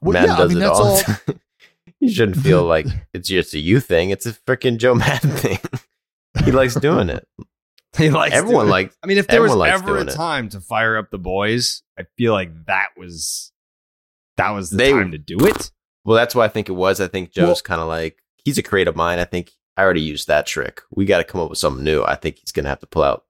Well, 0.00 0.12
Maddon 0.12 0.28
yeah, 0.28 0.34
I 0.34 0.38
does 0.38 0.54
mean, 0.54 0.62
it 0.62 0.66
all. 0.68 0.82
all. 0.82 1.34
you 2.00 2.10
shouldn't 2.10 2.38
feel 2.38 2.64
like 2.66 2.86
it's 3.12 3.28
just 3.28 3.54
a 3.54 3.58
you 3.58 3.80
thing. 3.80 4.10
It's 4.10 4.26
a 4.26 4.32
freaking 4.32 4.78
Joe 4.78 4.94
Maddon 4.94 5.30
thing. 5.36 5.58
he 6.44 6.52
likes 6.52 6.74
doing 6.74 7.08
it. 7.08 7.26
he 7.96 8.10
likes 8.10 8.34
Everyone 8.34 8.68
likes. 8.68 8.96
I 9.02 9.06
mean, 9.06 9.18
if 9.18 9.26
there 9.26 9.42
was 9.42 9.52
ever 9.52 9.84
a 9.84 9.86
doing 9.96 10.08
it. 10.08 10.12
time 10.12 10.48
to 10.50 10.60
fire 10.60 10.96
up 10.96 11.10
the 11.10 11.18
boys, 11.18 11.82
I 11.98 12.04
feel 12.16 12.32
like 12.32 12.66
that 12.66 12.88
was 12.96 13.52
that 14.36 14.50
was 14.50 14.70
the 14.70 14.76
They- 14.76 14.92
time 14.92 15.10
to 15.12 15.18
do 15.18 15.36
it. 15.46 15.72
Well, 16.04 16.16
that's 16.16 16.34
what 16.34 16.44
I 16.44 16.48
think 16.48 16.68
it 16.68 16.72
was. 16.72 17.00
I 17.00 17.08
think 17.08 17.32
Joe's 17.32 17.46
Well- 17.46 17.56
kind 17.64 17.80
of 17.80 17.88
like 17.88 18.18
he's 18.44 18.56
a 18.58 18.62
creative 18.62 18.94
mind. 18.96 19.20
I 19.20 19.24
think 19.24 19.50
I 19.76 19.82
already 19.82 20.00
used 20.00 20.28
that 20.28 20.46
trick. 20.46 20.80
We 20.90 21.04
got 21.06 21.18
to 21.18 21.24
come 21.24 21.40
up 21.40 21.50
with 21.50 21.58
something 21.58 21.84
new. 21.84 22.02
I 22.04 22.14
think 22.14 22.36
he's 22.38 22.52
gonna 22.52 22.68
have 22.68 22.80
to 22.80 22.86
pull 22.86 23.02
out 23.02 23.24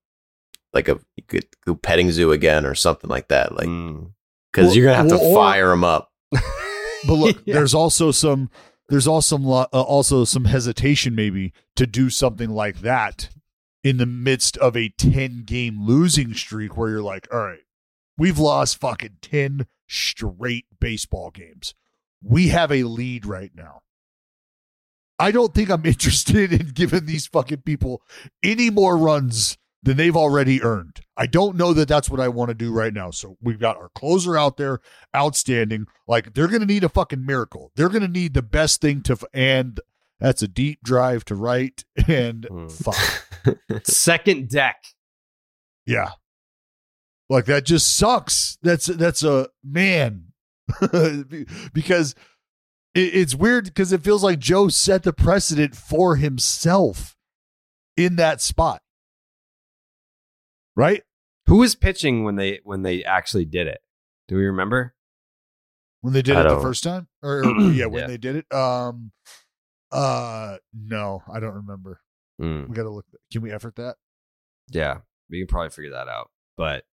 like 0.73 0.89
a 0.89 0.99
good, 1.29 1.47
good 1.65 1.83
petting 1.83 2.11
zoo 2.11 2.33
again 2.33 2.65
or 2.67 2.75
something 2.75 3.09
like 3.11 3.29
that. 3.29 3.55
Like 3.55 3.67
Mm. 3.69 4.13
because 4.53 4.69
Well, 4.69 4.77
you're 4.77 4.87
gonna 4.87 4.97
have 4.97 5.09
to 5.09 5.19
or- 5.19 5.35
fire 5.35 5.73
him 5.73 5.85
up. 5.85 6.13
But 7.07 7.15
look, 7.15 7.43
Yeah. 7.47 7.55
there's 7.55 7.75
also 7.75 8.11
some 8.11 8.51
there's 8.89 9.07
also 9.07 9.37
some 9.37 9.45
lo- 9.45 9.67
uh, 9.73 9.83
also 9.83 10.25
some 10.25 10.47
hesitation 10.47 11.15
maybe 11.15 11.53
to 11.77 11.87
do 11.87 12.09
something 12.11 12.49
like 12.51 12.81
that 12.81 13.29
in 13.85 13.99
the 13.99 14.07
midst 14.07 14.57
of 14.57 14.77
a 14.77 14.89
10 14.89 15.45
game 15.45 15.87
losing 15.87 16.33
streak 16.35 16.77
where 16.77 16.89
you're 16.91 17.03
like, 17.03 17.29
all 17.33 17.39
right, 17.41 17.61
we've 18.17 18.39
lost 18.39 18.81
fucking 18.81 19.19
10 19.23 19.67
straight 19.87 20.67
baseball 20.81 21.31
games. 21.31 21.75
We 22.23 22.49
have 22.49 22.73
a 22.73 22.83
lead 22.83 23.25
right 23.27 23.53
now. 23.55 23.83
I 25.19 25.31
don't 25.33 25.55
think 25.55 25.71
I'm 25.71 25.85
interested 25.87 26.53
in 26.53 26.69
giving 26.71 27.07
these 27.07 27.27
fucking 27.27 27.63
people 27.63 28.03
any 28.43 28.71
more 28.71 28.97
runs 28.97 29.57
than 29.83 29.97
they've 29.97 30.17
already 30.17 30.63
earned. 30.63 31.01
I 31.17 31.27
don't 31.27 31.57
know 31.57 31.73
that 31.73 31.89
that's 31.89 32.11
what 32.11 32.21
I 32.21 32.29
want 32.29 32.49
to 32.49 32.55
do 32.55 32.73
right 32.73 32.93
now. 32.93 33.11
So 33.11 33.37
we've 33.41 33.61
got 33.61 33.77
our 33.77 33.91
closer 33.95 34.37
out 34.37 34.57
there, 34.57 34.81
outstanding. 35.15 35.87
Like 36.07 36.35
they're 36.35 36.49
going 36.49 36.61
to 36.61 36.67
need 36.67 36.85
a 36.85 36.89
fucking 36.89 37.25
miracle. 37.25 37.71
They're 37.77 37.89
going 37.89 38.03
to 38.03 38.09
need 38.09 38.35
the 38.35 38.43
best 38.43 38.81
thing 38.81 39.03
to, 39.03 39.13
f- 39.13 39.25
and 39.33 39.79
that's 40.19 40.43
a 40.43 40.49
deep 40.49 40.83
drive 40.83 41.25
to 41.27 41.35
right 41.37 41.85
and 42.09 42.45
Hmm. 42.51 42.67
fuck. 42.69 42.97
Second 43.85 44.49
deck. 44.49 44.83
Yeah. 45.87 46.11
Like 47.31 47.45
that 47.45 47.65
just 47.65 47.97
sucks. 47.97 48.59
That's 48.63 48.87
that's 48.87 49.23
a 49.23 49.49
man. 49.63 50.25
because 51.73 52.15
it, 52.95 53.15
it's 53.15 53.35
weird 53.35 53.67
because 53.67 53.93
it 53.93 54.03
feels 54.03 54.23
like 54.25 54.39
Joe 54.39 54.69
set 54.69 55.03
the 55.03 55.13
precedent 55.13 55.75
for 55.77 56.17
himself 56.17 57.17
in 57.97 58.17
that 58.17 58.41
spot. 58.41 58.83
Right? 60.79 61.03
Who 61.47 61.57
was 61.59 61.75
pitching 61.75 62.23
when 62.23 62.37
they 62.37 62.61
when 62.63 62.83
they 62.83 63.03
actually 63.03 63.45
did 63.45 63.67
it? 63.67 63.81
Do 64.29 64.37
we 64.37 64.45
remember? 64.47 64.95
When 66.03 66.13
they 66.13 66.23
did 66.23 66.37
I 66.37 66.43
it 66.43 66.49
the 66.49 66.61
first 66.61 66.85
time? 66.85 67.09
Or, 67.23 67.45
or- 67.45 67.61
yeah, 67.73 67.87
when 67.87 68.03
Yeah. 68.03 68.07
they 68.07 68.17
did 68.17 68.37
it. 68.37 68.53
Um 68.55 69.11
uh 69.91 70.59
no, 70.73 71.23
I 71.33 71.41
don't 71.41 71.55
remember. 71.55 72.01
Mm, 72.41 72.69
We 72.69 72.77
gotta 72.77 72.91
look 72.91 73.07
can 73.33 73.43
we 73.43 73.51
effort 73.51 73.75
that? 73.77 73.97
yeah, 74.71 74.99
we 75.29 75.39
can 75.41 75.49
probably 75.49 75.71
figure 75.71 75.91
that 75.91 76.07
out. 76.09 76.31
But 76.57 76.85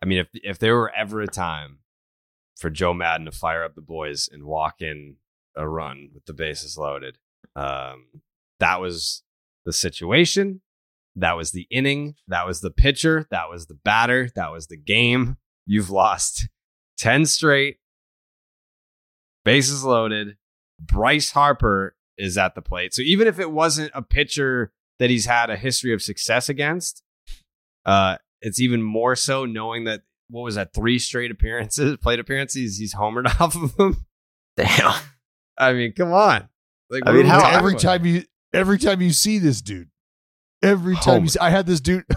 I 0.00 0.06
mean, 0.06 0.18
if 0.20 0.28
if 0.34 0.58
there 0.60 0.76
were 0.76 0.92
ever 0.94 1.20
a 1.20 1.26
time 1.26 1.78
for 2.56 2.70
Joe 2.70 2.94
Maddon 2.94 3.24
to 3.26 3.32
fire 3.32 3.64
up 3.64 3.74
the 3.74 3.80
boys 3.80 4.28
and 4.30 4.44
walk 4.44 4.80
in 4.82 5.16
a 5.56 5.68
run 5.68 6.10
with 6.14 6.26
the 6.26 6.32
bases 6.34 6.78
loaded, 6.78 7.18
um, 7.56 8.22
That 8.60 8.80
was 8.80 9.24
the 9.64 9.72
situation. 9.72 10.60
That 11.20 11.36
was 11.36 11.50
the 11.50 11.66
inning. 11.70 12.14
That 12.28 12.46
was 12.46 12.60
the 12.60 12.70
pitcher. 12.70 13.26
That 13.30 13.48
was 13.50 13.66
the 13.66 13.74
batter. 13.84 14.30
That 14.36 14.52
was 14.52 14.68
the 14.68 14.76
game. 14.76 15.36
You've 15.66 15.90
lost 15.90 16.48
10 16.98 17.26
straight. 17.26 17.78
Bases 19.44 19.82
loaded. 19.84 20.36
Bryce 20.80 21.30
Harper 21.32 21.96
is 22.16 22.38
at 22.38 22.54
the 22.54 22.62
plate. 22.62 22.94
So 22.94 23.02
even 23.02 23.26
if 23.26 23.38
it 23.38 23.50
wasn't 23.50 23.90
a 23.94 24.02
pitcher 24.02 24.72
that 24.98 25.10
he's 25.10 25.26
had 25.26 25.50
a 25.50 25.56
history 25.56 25.92
of 25.92 26.02
success 26.02 26.48
against, 26.48 27.02
uh, 27.84 28.18
it's 28.40 28.60
even 28.60 28.82
more 28.82 29.16
so 29.16 29.44
knowing 29.44 29.84
that 29.84 30.02
what 30.28 30.42
was 30.42 30.54
that 30.56 30.74
three 30.74 30.98
straight 30.98 31.30
appearances, 31.30 31.96
plate 32.02 32.20
appearances, 32.20 32.78
he's 32.78 32.94
homered 32.94 33.26
off 33.40 33.56
of 33.56 33.76
them. 33.76 34.04
Damn. 34.56 34.94
I 35.56 35.72
mean, 35.72 35.92
come 35.92 36.12
on. 36.12 36.48
Like, 36.90 37.02
I 37.06 37.12
mean, 37.12 37.26
how- 37.26 37.48
every 37.50 37.74
time 37.74 38.06
you 38.06 38.22
every 38.54 38.78
time 38.78 39.00
you 39.02 39.12
see 39.12 39.38
this 39.38 39.60
dude, 39.60 39.88
every 40.62 40.96
time 40.96 41.24
you 41.24 41.28
see, 41.28 41.38
I 41.38 41.50
had 41.50 41.66
this 41.66 41.80
dude. 41.80 42.04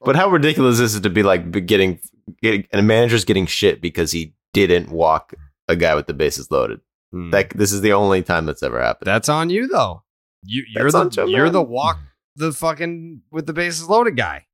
But 0.00 0.16
how 0.16 0.30
ridiculous 0.30 0.80
is 0.80 0.96
it 0.96 1.02
to 1.02 1.10
be 1.10 1.22
like 1.22 1.64
getting, 1.64 2.00
getting 2.42 2.66
and 2.72 2.80
a 2.80 2.82
manager's 2.82 3.24
getting 3.24 3.46
shit 3.46 3.80
because 3.80 4.10
he 4.10 4.34
didn't 4.52 4.90
walk 4.90 5.32
a 5.68 5.76
guy 5.76 5.94
with 5.94 6.08
the 6.08 6.14
bases 6.14 6.50
loaded? 6.50 6.80
Hmm. 7.12 7.30
Like 7.30 7.54
this 7.54 7.72
is 7.72 7.82
the 7.82 7.92
only 7.92 8.22
time 8.22 8.46
that's 8.46 8.62
ever 8.62 8.82
happened. 8.82 9.06
That's 9.06 9.28
on 9.28 9.48
you 9.50 9.68
though. 9.68 10.02
You, 10.42 10.64
you're 10.68 10.90
That's 10.90 11.16
the 11.16 11.22
Joe 11.22 11.26
you're 11.26 11.50
the 11.50 11.62
walk 11.62 11.98
the 12.36 12.52
fucking 12.52 13.22
with 13.30 13.46
the 13.46 13.52
bases 13.52 13.88
loaded 13.88 14.16
guy. 14.16 14.46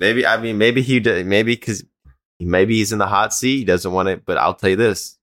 Maybe 0.00 0.26
I 0.26 0.36
mean 0.36 0.58
maybe 0.58 0.82
he 0.82 1.00
did 1.00 1.26
maybe 1.26 1.54
because 1.54 1.84
maybe 2.38 2.76
he's 2.76 2.92
in 2.92 2.98
the 2.98 3.06
hot 3.06 3.32
seat. 3.32 3.58
He 3.58 3.64
doesn't 3.64 3.92
want 3.92 4.08
it. 4.08 4.24
But 4.24 4.38
I'll 4.38 4.54
tell 4.54 4.70
you 4.70 4.76
this: 4.76 5.18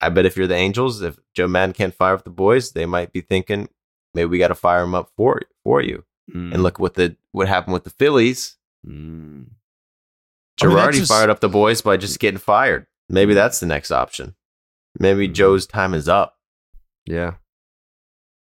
I 0.00 0.08
bet 0.08 0.26
if 0.26 0.36
you're 0.36 0.46
the 0.46 0.56
Angels, 0.56 1.02
if 1.02 1.18
Joe 1.34 1.46
Maddon 1.46 1.72
can't 1.72 1.94
fire 1.94 2.14
up 2.14 2.24
the 2.24 2.30
boys, 2.30 2.72
they 2.72 2.86
might 2.86 3.12
be 3.12 3.20
thinking 3.20 3.68
maybe 4.14 4.26
we 4.26 4.38
got 4.38 4.48
to 4.48 4.54
fire 4.54 4.82
him 4.82 4.94
up 4.94 5.10
for 5.16 5.40
for 5.66 5.80
you. 5.82 6.04
Hmm. 6.32 6.52
And 6.52 6.62
look 6.62 6.78
what 6.78 6.94
the 6.94 7.16
what 7.32 7.48
happened 7.48 7.74
with 7.74 7.82
the 7.84 7.90
Phillies. 7.90 8.56
I 8.86 8.90
mean, 8.90 9.50
Girardi 10.60 10.92
just- 10.98 11.10
fired 11.10 11.28
up 11.30 11.40
the 11.40 11.48
boys 11.48 11.82
by 11.82 11.96
just 11.96 12.18
getting 12.20 12.38
fired. 12.38 12.86
Maybe 13.08 13.34
that's 13.34 13.58
the 13.60 13.66
next 13.66 13.90
option. 13.90 14.34
Maybe 14.98 15.26
Joe's 15.28 15.66
time 15.66 15.92
is 15.92 16.08
up. 16.08 16.36
Yeah. 17.04 17.34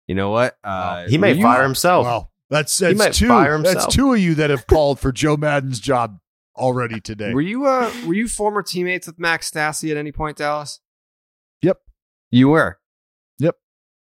You 0.07 0.15
know 0.15 0.29
what? 0.31 0.57
Uh, 0.63 1.07
he 1.07 1.17
may 1.17 1.33
were 1.33 1.37
you- 1.37 1.43
fire 1.43 1.63
himself. 1.63 2.05
Wow, 2.05 2.29
that's 2.49 2.77
He 2.79 2.85
that's 2.85 2.97
might 2.97 3.13
two. 3.13 3.27
fire 3.27 3.53
himself. 3.53 3.75
That's 3.75 3.95
two 3.95 4.13
of 4.13 4.19
you 4.19 4.33
that 4.35 4.49
have 4.49 4.65
called 4.65 4.99
for 4.99 5.11
Joe 5.11 5.37
Maddon's 5.37 5.79
job 5.79 6.19
already 6.57 6.99
today. 6.99 7.33
Were 7.33 7.41
you 7.41 7.65
uh 7.67 7.91
were 8.07 8.13
you 8.15 8.27
former 8.29 8.63
teammates 8.63 9.07
with 9.07 9.19
Max 9.19 9.51
Stassi 9.51 9.91
at 9.91 9.97
any 9.97 10.11
point, 10.11 10.37
Dallas? 10.37 10.79
Yep. 11.61 11.79
You 12.31 12.49
were. 12.49 12.78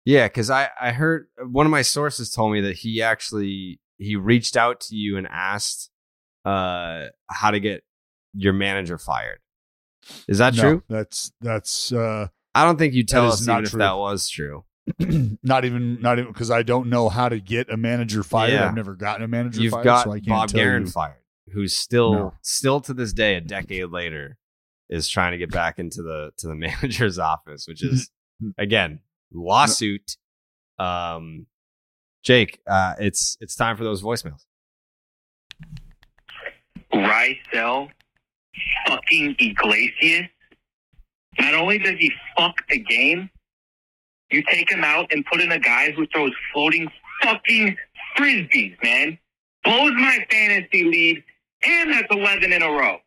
Yeah, 0.05 0.27
because 0.27 0.49
I 0.49 0.69
I 0.79 0.91
heard 0.91 1.27
one 1.43 1.65
of 1.65 1.71
my 1.71 1.81
sources 1.81 2.29
told 2.29 2.53
me 2.53 2.61
that 2.61 2.77
he 2.77 3.01
actually 3.01 3.79
he 3.97 4.15
reached 4.15 4.55
out 4.55 4.79
to 4.81 4.95
you 4.95 5.17
and 5.17 5.27
asked 5.27 5.89
uh 6.45 7.05
how 7.29 7.51
to 7.51 7.59
get 7.59 7.83
your 8.33 8.53
manager 8.53 8.97
fired. 8.97 9.39
Is 10.27 10.37
that 10.37 10.53
No, 10.55 10.61
true? 10.61 10.83
That's 10.87 11.31
that's 11.41 11.91
uh, 11.91 12.27
I 12.53 12.63
don't 12.65 12.77
think 12.77 12.93
you 12.93 13.03
tell 13.03 13.31
us 13.31 13.45
not 13.45 13.53
even 13.61 13.65
if 13.65 13.71
that 13.73 13.97
was 13.97 14.29
true. 14.29 14.63
not 15.41 15.65
even 15.65 15.99
not 16.01 16.19
even 16.19 16.31
because 16.31 16.51
I 16.51 16.61
don't 16.61 16.89
know 16.89 17.09
how 17.09 17.27
to 17.27 17.39
get 17.39 17.71
a 17.71 17.77
manager 17.77 18.21
fired. 18.21 18.53
Yeah. 18.53 18.67
I've 18.67 18.75
never 18.75 18.93
gotten 18.95 19.23
a 19.23 19.27
manager 19.27 19.61
You've 19.61 19.71
fired, 19.71 19.83
got 19.83 20.03
so 20.03 20.11
I 20.11 20.19
can't 20.19 20.27
Bob 20.27 20.49
Geren 20.51 20.91
fired, 20.91 21.23
who's 21.51 21.75
still 21.75 22.13
No. 22.13 22.33
still 22.43 22.79
to 22.81 22.93
this 22.93 23.11
day, 23.11 23.35
a 23.35 23.41
decade 23.41 23.89
later, 23.89 24.37
is 24.87 25.09
trying 25.09 25.31
to 25.31 25.39
get 25.39 25.49
back 25.49 25.79
into 25.79 26.03
the 26.03 26.31
to 26.37 26.47
the 26.47 26.55
manager's 26.67 27.17
office, 27.17 27.67
which 27.67 27.81
is 27.83 28.11
again 28.59 28.99
lawsuit. 29.33 30.17
Um, 30.79 31.47
Jake, 32.23 32.59
uh, 32.67 32.93
it's 32.99 33.37
it's 33.39 33.55
time 33.55 33.77
for 33.77 33.83
those 33.83 34.01
voicemails. 34.01 34.45
Raisel 36.93 37.89
fucking 38.87 39.35
Iglesias. 39.39 40.27
Not 41.39 41.53
only 41.53 41.79
does 41.79 41.95
he 41.99 42.11
fuck 42.37 42.55
the 42.69 42.79
game, 42.79 43.29
you 44.31 44.43
take 44.49 44.71
him 44.71 44.83
out 44.83 45.07
and 45.11 45.25
put 45.25 45.41
in 45.41 45.51
a 45.51 45.59
guy 45.59 45.91
who 45.91 46.05
throws 46.07 46.31
floating 46.53 46.87
fucking 47.21 47.75
frisbees, 48.17 48.75
man. 48.83 49.17
Blows 49.63 49.93
my 49.93 50.25
fantasy 50.29 50.83
lead, 50.83 51.23
and 51.65 51.91
that's 51.91 52.07
11 52.09 52.53
in 52.53 52.61
a 52.61 52.69
row. 52.71 52.97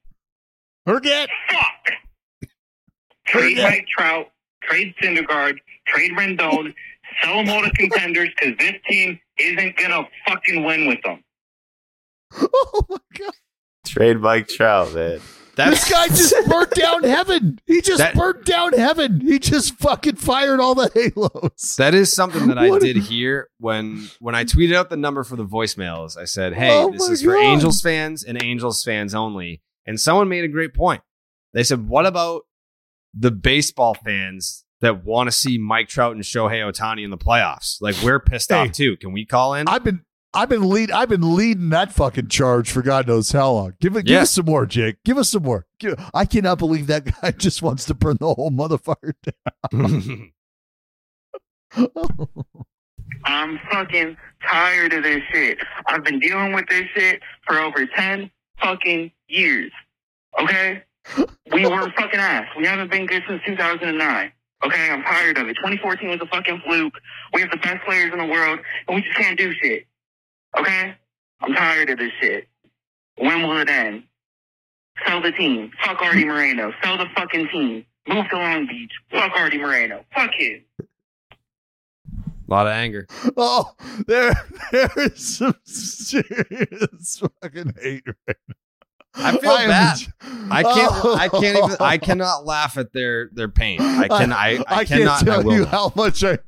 Forget. 0.85 1.29
Fuck. 1.51 2.51
Trade 3.27 3.59
Mike 3.59 3.87
Trout, 3.97 4.29
trade 4.69 4.95
Syndergaard, 5.03 5.57
trade 5.87 6.13
Rendon, 6.13 6.75
sell 7.23 7.37
them 7.39 7.49
all 7.51 7.63
to 7.63 7.71
contenders 7.71 8.29
because 8.39 8.57
this 8.59 8.75
team 8.89 9.19
isn't 9.39 9.77
going 9.77 9.91
to 9.91 10.05
fucking 10.27 10.65
win 10.65 10.87
with 10.87 10.99
them. 11.03 11.23
Oh 12.35 12.83
my 12.89 12.97
god! 13.19 13.33
Trade 13.87 14.19
Mike 14.19 14.49
Trout, 14.49 14.93
man. 14.95 15.21
this 15.57 15.91
guy 15.91 16.09
just 16.09 16.35
burnt 16.49 16.71
down 16.73 17.03
heaven. 17.05 17.59
He 17.67 17.81
just 17.81 17.99
That- 17.99 18.15
burnt 18.15 18.45
down 18.45 18.75
heaven. 18.75 19.21
He 19.21 19.39
just 19.39 19.75
fucking 19.79 20.17
fired 20.17 20.61
all 20.61 20.75
the 20.75 20.91
halos. 20.95 21.77
That 21.77 21.95
is 21.95 22.13
something 22.13 22.49
that 22.49 22.59
I 22.59 22.69
What 22.69 22.83
a- 22.83 22.87
did 22.93 22.97
hear 22.99 23.49
when 23.59 24.09
when 24.21 24.35
I 24.35 24.45
tweeted 24.45 24.75
out 24.75 24.91
the 24.91 24.97
number 24.99 25.25
for 25.25 25.37
the 25.37 25.47
voicemails. 25.47 26.17
I 26.19 26.25
said, 26.25 26.53
"Hey, 26.55 26.71
Oh 26.71 26.91
this 26.93 27.07
my 27.09 27.13
is 27.15 27.23
for 27.23 27.37
Angels 27.37 27.81
fans 27.81 28.23
and 28.25 28.41
Angels 28.43 28.85
fans 28.85 29.15
only." 29.15 29.63
And 29.87 29.99
someone 29.99 30.29
made 30.29 30.45
a 30.45 30.49
great 30.49 30.75
point. 30.75 31.01
They 31.55 31.63
said, 31.65 31.89
"What 31.89 32.05
about 32.05 32.43
the 33.15 33.31
baseball 33.31 33.95
fans 33.95 34.65
that 34.81 35.05
want 35.05 35.27
to 35.29 35.33
see 35.33 35.59
Mike 35.59 35.89
Trout 35.89 36.15
and 36.15 36.23
Shohei 36.25 36.61
Ohtani 36.71 37.03
in 37.05 37.11
the 37.11 37.19
playoffs? 37.19 37.79
Like 37.81 37.97
we're 38.03 38.21
pissed 38.21 38.51
Hey. 38.51 38.57
off 38.57 38.73
too. 38.73 38.97
Can 38.97 39.13
we 39.13 39.25
call 39.27 39.55
in?" 39.55 39.67
I've 39.69 39.85
been 39.85 40.03
I've 40.35 40.49
been 40.51 40.69
lead 40.69 40.91
I've 40.91 41.09
been 41.09 41.35
leading 41.35 41.71
that 41.71 41.93
fucking 41.93 42.29
charge 42.29 42.71
for 42.71 42.83
God 42.83 43.07
knows 43.09 43.33
how 43.33 43.51
long. 43.53 43.73
Give 43.81 43.97
it 43.97 44.05
give 44.05 44.13
Yeah. 44.15 44.23
us 44.23 44.31
some 44.31 44.45
more, 44.47 44.67
Jake. 44.67 44.97
Give 45.05 45.17
us 45.19 45.31
some 45.31 45.43
more. 45.43 45.67
Give- 45.81 45.99
I 46.13 46.25
cannot 46.27 46.59
believe 46.59 46.87
that 46.89 47.21
guy 47.21 47.31
just 47.39 47.63
wants 47.63 47.85
to 47.87 47.95
burn 47.95 48.19
the 48.21 48.35
whole 48.35 48.51
motherfucker 48.51 49.13
down. 49.73 50.33
I'm 53.25 53.59
fucking 53.71 54.17
tired 54.49 54.93
of 54.93 55.03
this 55.03 55.21
shit. 55.33 55.59
I've 55.87 56.05
been 56.05 56.19
dealing 56.21 56.53
with 56.53 56.67
this 56.69 56.85
shit 56.95 57.21
for 57.47 57.59
over 57.59 57.87
10 57.87 58.31
fucking 58.63 59.11
years. 59.29 59.73
Okay? 60.41 60.83
We 61.53 61.67
were 61.67 61.91
fucking 61.97 62.21
ass. 62.21 62.47
We 62.57 62.67
haven't 62.67 62.91
been 62.91 63.07
good 63.07 63.23
since 63.29 63.41
2009. 63.47 64.33
Okay? 64.65 64.91
I'm 64.91 65.03
tired 65.03 65.39
of 65.39 65.49
it. 65.49 65.55
2014 65.57 66.11
was 66.11 66.21
a 66.21 66.27
fucking 66.27 66.63
fluke. 66.67 66.95
We 67.33 67.41
have 67.41 67.51
the 67.51 67.57
best 67.59 67.85
players 67.85 68.13
in 68.13 68.19
the 68.19 68.27
world, 68.27 68.61
and 68.87 68.95
we 68.97 69.03
just 69.03 69.17
can't 69.17 69.39
do 69.39 69.53
shit. 69.55 69.87
Okay? 70.59 70.95
I'm 71.41 71.55
tired 71.55 71.91
of 71.91 71.99
this 71.99 72.13
shit. 72.21 72.49
When 73.17 73.43
will 73.43 73.59
it 73.59 73.69
end? 73.69 74.05
Sell 75.07 75.23
the 75.23 75.33
team. 75.33 75.71
Fuck 75.85 76.03
Artie 76.03 76.25
Moreno. 76.25 76.73
Sell 76.83 76.99
the 76.99 77.07
fucking 77.15 77.49
team. 77.49 77.85
Move 78.09 78.29
to 78.31 78.37
Long 78.37 78.67
Beach. 78.67 78.93
Fuck 79.11 79.33
Artie 79.37 79.59
Moreno. 79.59 80.05
Fuck 80.15 80.31
him. 80.33 80.65
A 80.81 82.51
lot 82.51 82.67
of 82.67 82.73
anger. 82.73 83.07
oh, 83.37 83.75
there 84.07 84.33
there 84.73 84.91
is 84.97 85.37
some 85.37 85.55
serious 85.65 87.23
fucking 87.43 87.75
hate 87.81 88.05
right 88.07 88.37
now. 88.49 88.55
I 89.19 89.37
feel 89.39 89.51
am 89.51 89.69
bad. 89.69 89.99
I 90.51 90.63
can't. 90.63 91.05
I 91.05 91.29
can't 91.29 91.59
even. 91.59 91.77
I 91.81 91.97
Oh. 91.97 91.99
cannot 92.07 92.47
laugh 92.47 92.77
at 92.79 92.93
their 92.93 93.29
their 93.33 93.49
pain. 93.49 93.81
I 93.81 94.09
can. 94.09 94.33
I. 94.33 94.63
I, 94.67 94.85
can't 94.85 95.01
cannot. 95.01 95.23
I 95.23 95.25
tell 95.43 95.53
you 95.53 95.61
not. 95.61 95.69
how 95.69 95.93
much 95.97 96.25
I 96.25 96.39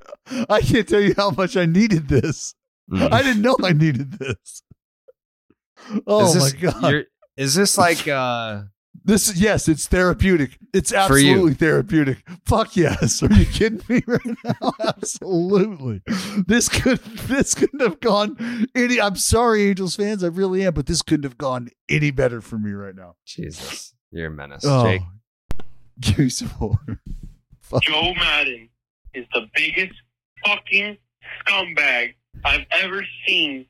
I 0.48 0.60
can't 0.60 0.88
tell 0.88 1.00
you 1.00 1.14
how 1.16 1.30
much 1.30 1.56
I 1.56 1.66
needed 1.66 2.08
this. 2.08 2.54
Mm. 2.90 3.12
I 3.12 3.22
didn't 3.22 3.42
know 3.42 3.56
I 3.62 3.72
needed 3.72 4.12
this. 4.12 4.62
Oh 6.06 6.34
is 6.36 6.54
my 6.54 6.70
god. 6.70 7.06
Is 7.36 7.54
this 7.54 7.76
like? 7.78 8.06
uh 8.06 8.62
This 9.04 9.28
is 9.28 9.40
yes, 9.40 9.66
it's 9.68 9.86
therapeutic. 9.86 10.58
It's 10.74 10.92
absolutely 10.92 11.54
therapeutic. 11.54 12.18
Fuck 12.44 12.76
yes. 12.76 13.22
Are 13.22 13.32
you 13.32 13.46
kidding 13.46 13.82
me 13.88 14.02
right 14.06 14.36
now? 14.44 14.72
absolutely. 14.84 16.02
This 16.46 16.68
could 16.68 16.98
this 16.98 17.54
couldn't 17.54 17.80
have 17.80 18.00
gone 18.00 18.66
any 18.74 19.00
I'm 19.00 19.16
sorry, 19.16 19.68
Angels 19.68 19.96
fans. 19.96 20.22
I 20.22 20.28
really 20.28 20.64
am, 20.64 20.74
but 20.74 20.86
this 20.86 21.02
couldn't 21.02 21.24
have 21.24 21.38
gone 21.38 21.70
any 21.88 22.10
better 22.10 22.40
for 22.40 22.58
me 22.58 22.72
right 22.72 22.94
now. 22.94 23.16
Jesus, 23.26 23.94
you're 24.10 24.26
a 24.26 24.30
menace, 24.30 24.64
Oh, 24.66 24.84
Jake. 24.84 25.02
give 26.00 26.18
me 26.18 26.28
some 26.28 26.50
more. 26.60 26.78
Fuck. 27.62 27.82
Joe 27.82 28.12
Maddon 28.14 28.68
is 29.14 29.24
the 29.32 29.46
biggest 29.54 29.92
fucking 30.44 30.98
scumbag 31.46 32.14
I've 32.44 32.66
ever 32.72 33.02
seen 33.26 33.66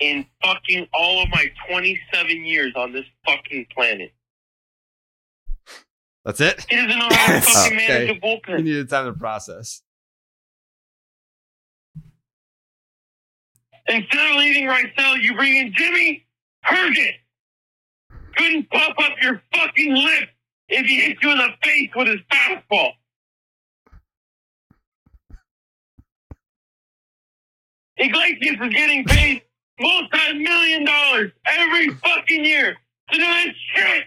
in 0.00 0.26
fucking 0.44 0.86
all 0.92 1.22
of 1.22 1.28
my 1.30 1.46
27 1.68 2.44
years 2.44 2.72
on 2.76 2.92
this 2.92 3.04
fucking 3.24 3.66
planet. 3.74 4.12
That's 6.24 6.40
it. 6.40 6.64
He 6.68 6.76
doesn't 6.76 6.98
know 6.98 7.08
how 7.10 7.32
to 7.34 7.40
fucking 7.40 7.78
Okay. 7.78 8.16
manage 8.20 8.48
a 8.48 8.62
needed 8.62 8.88
time 8.88 9.06
to 9.06 9.18
process. 9.18 9.82
Instead 13.88 14.30
of 14.30 14.36
leaving 14.36 14.64
Raisel, 14.68 15.20
you 15.20 15.34
bring 15.34 15.56
in 15.56 15.72
Jimmy 15.74 16.24
Herget. 16.64 17.14
Couldn't 18.36 18.70
pop 18.70 18.96
up 18.98 19.12
your 19.20 19.42
fucking 19.54 19.94
lip 19.94 20.28
if 20.68 20.86
he 20.86 21.00
hit 21.00 21.18
you 21.20 21.32
in 21.32 21.38
the 21.38 21.48
face 21.64 21.90
with 21.94 22.06
his 22.06 22.20
fastball. 22.32 22.92
Iglesias 27.98 28.56
is 28.60 28.74
getting 28.74 29.04
paid 29.04 29.42
multi-million 29.80 30.84
dollars 30.84 31.32
every 31.46 31.88
fucking 31.90 32.44
year 32.44 32.76
to 33.10 33.18
do 33.18 33.24
this 33.24 33.54
shit. 33.74 34.04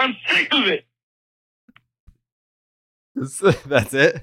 I'm 0.00 0.16
sick 0.28 0.48
of 0.52 0.66
it. 0.66 0.84
That's 3.68 3.94
it. 3.94 4.22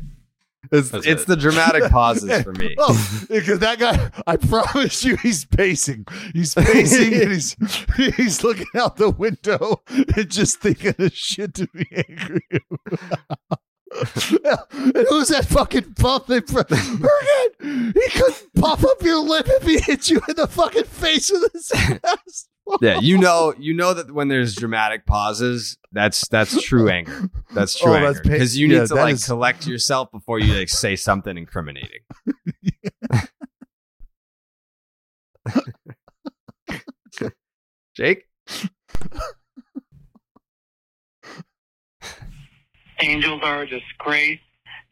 It's, 0.71 0.89
That's 0.89 1.05
it's 1.07 1.21
it. 1.23 1.27
the 1.27 1.35
dramatic 1.37 1.83
pauses 1.91 2.41
for 2.43 2.51
me. 2.53 2.75
Oh, 2.77 3.25
because 3.29 3.59
that 3.59 3.79
guy, 3.79 4.09
I 4.25 4.35
promise 4.37 5.03
you, 5.05 5.15
he's 5.17 5.45
pacing. 5.45 6.05
He's 6.33 6.55
pacing 6.55 7.13
and 7.13 7.31
he's 7.31 7.55
he's 8.15 8.43
looking 8.43 8.67
out 8.75 8.97
the 8.97 9.09
window 9.11 9.81
and 9.87 10.29
just 10.29 10.59
thinking 10.59 10.95
of 10.97 11.13
shit 11.13 11.53
to 11.55 11.67
be 11.67 11.87
angry 12.09 12.41
about. 12.51 13.61
and 14.73 15.07
who's 15.09 15.29
that 15.29 15.45
fucking 15.47 15.95
bump? 15.99 16.25
They 16.27 16.41
pro- 16.41 16.63
He 17.61 18.09
could 18.09 18.33
puff 18.59 18.83
up 18.83 19.01
your 19.03 19.19
lip 19.23 19.45
if 19.47 19.63
he 19.63 19.79
hit 19.79 20.09
you 20.09 20.21
in 20.27 20.35
the 20.35 20.47
fucking 20.47 20.83
face 20.85 21.31
with 21.31 21.51
his 21.53 21.71
ass. 22.03 22.47
Yeah, 22.81 22.99
you 22.99 23.17
know, 23.17 23.53
you 23.57 23.73
know 23.73 23.93
that 23.93 24.11
when 24.11 24.27
there's 24.27 24.55
dramatic 24.55 25.05
pauses, 25.05 25.77
that's 25.91 26.27
that's 26.27 26.61
true 26.63 26.89
anger. 26.89 27.29
That's 27.53 27.77
true 27.77 27.91
Oh, 27.93 27.95
anger 27.95 28.07
that's 28.13 28.19
pa- 28.27 28.29
because 28.33 28.57
you 28.57 28.67
need 28.67 28.75
yeah, 28.75 28.85
to 28.85 28.95
like 28.95 29.13
is- 29.15 29.25
collect 29.25 29.65
yourself 29.67 30.11
before 30.11 30.39
you 30.39 30.53
like 30.53 30.69
say 30.69 30.95
something 30.95 31.37
incriminating. 31.37 32.01
Jake, 37.95 38.25
Angels 43.01 43.41
are 43.43 43.61
a 43.63 43.67
disgrace. 43.67 44.39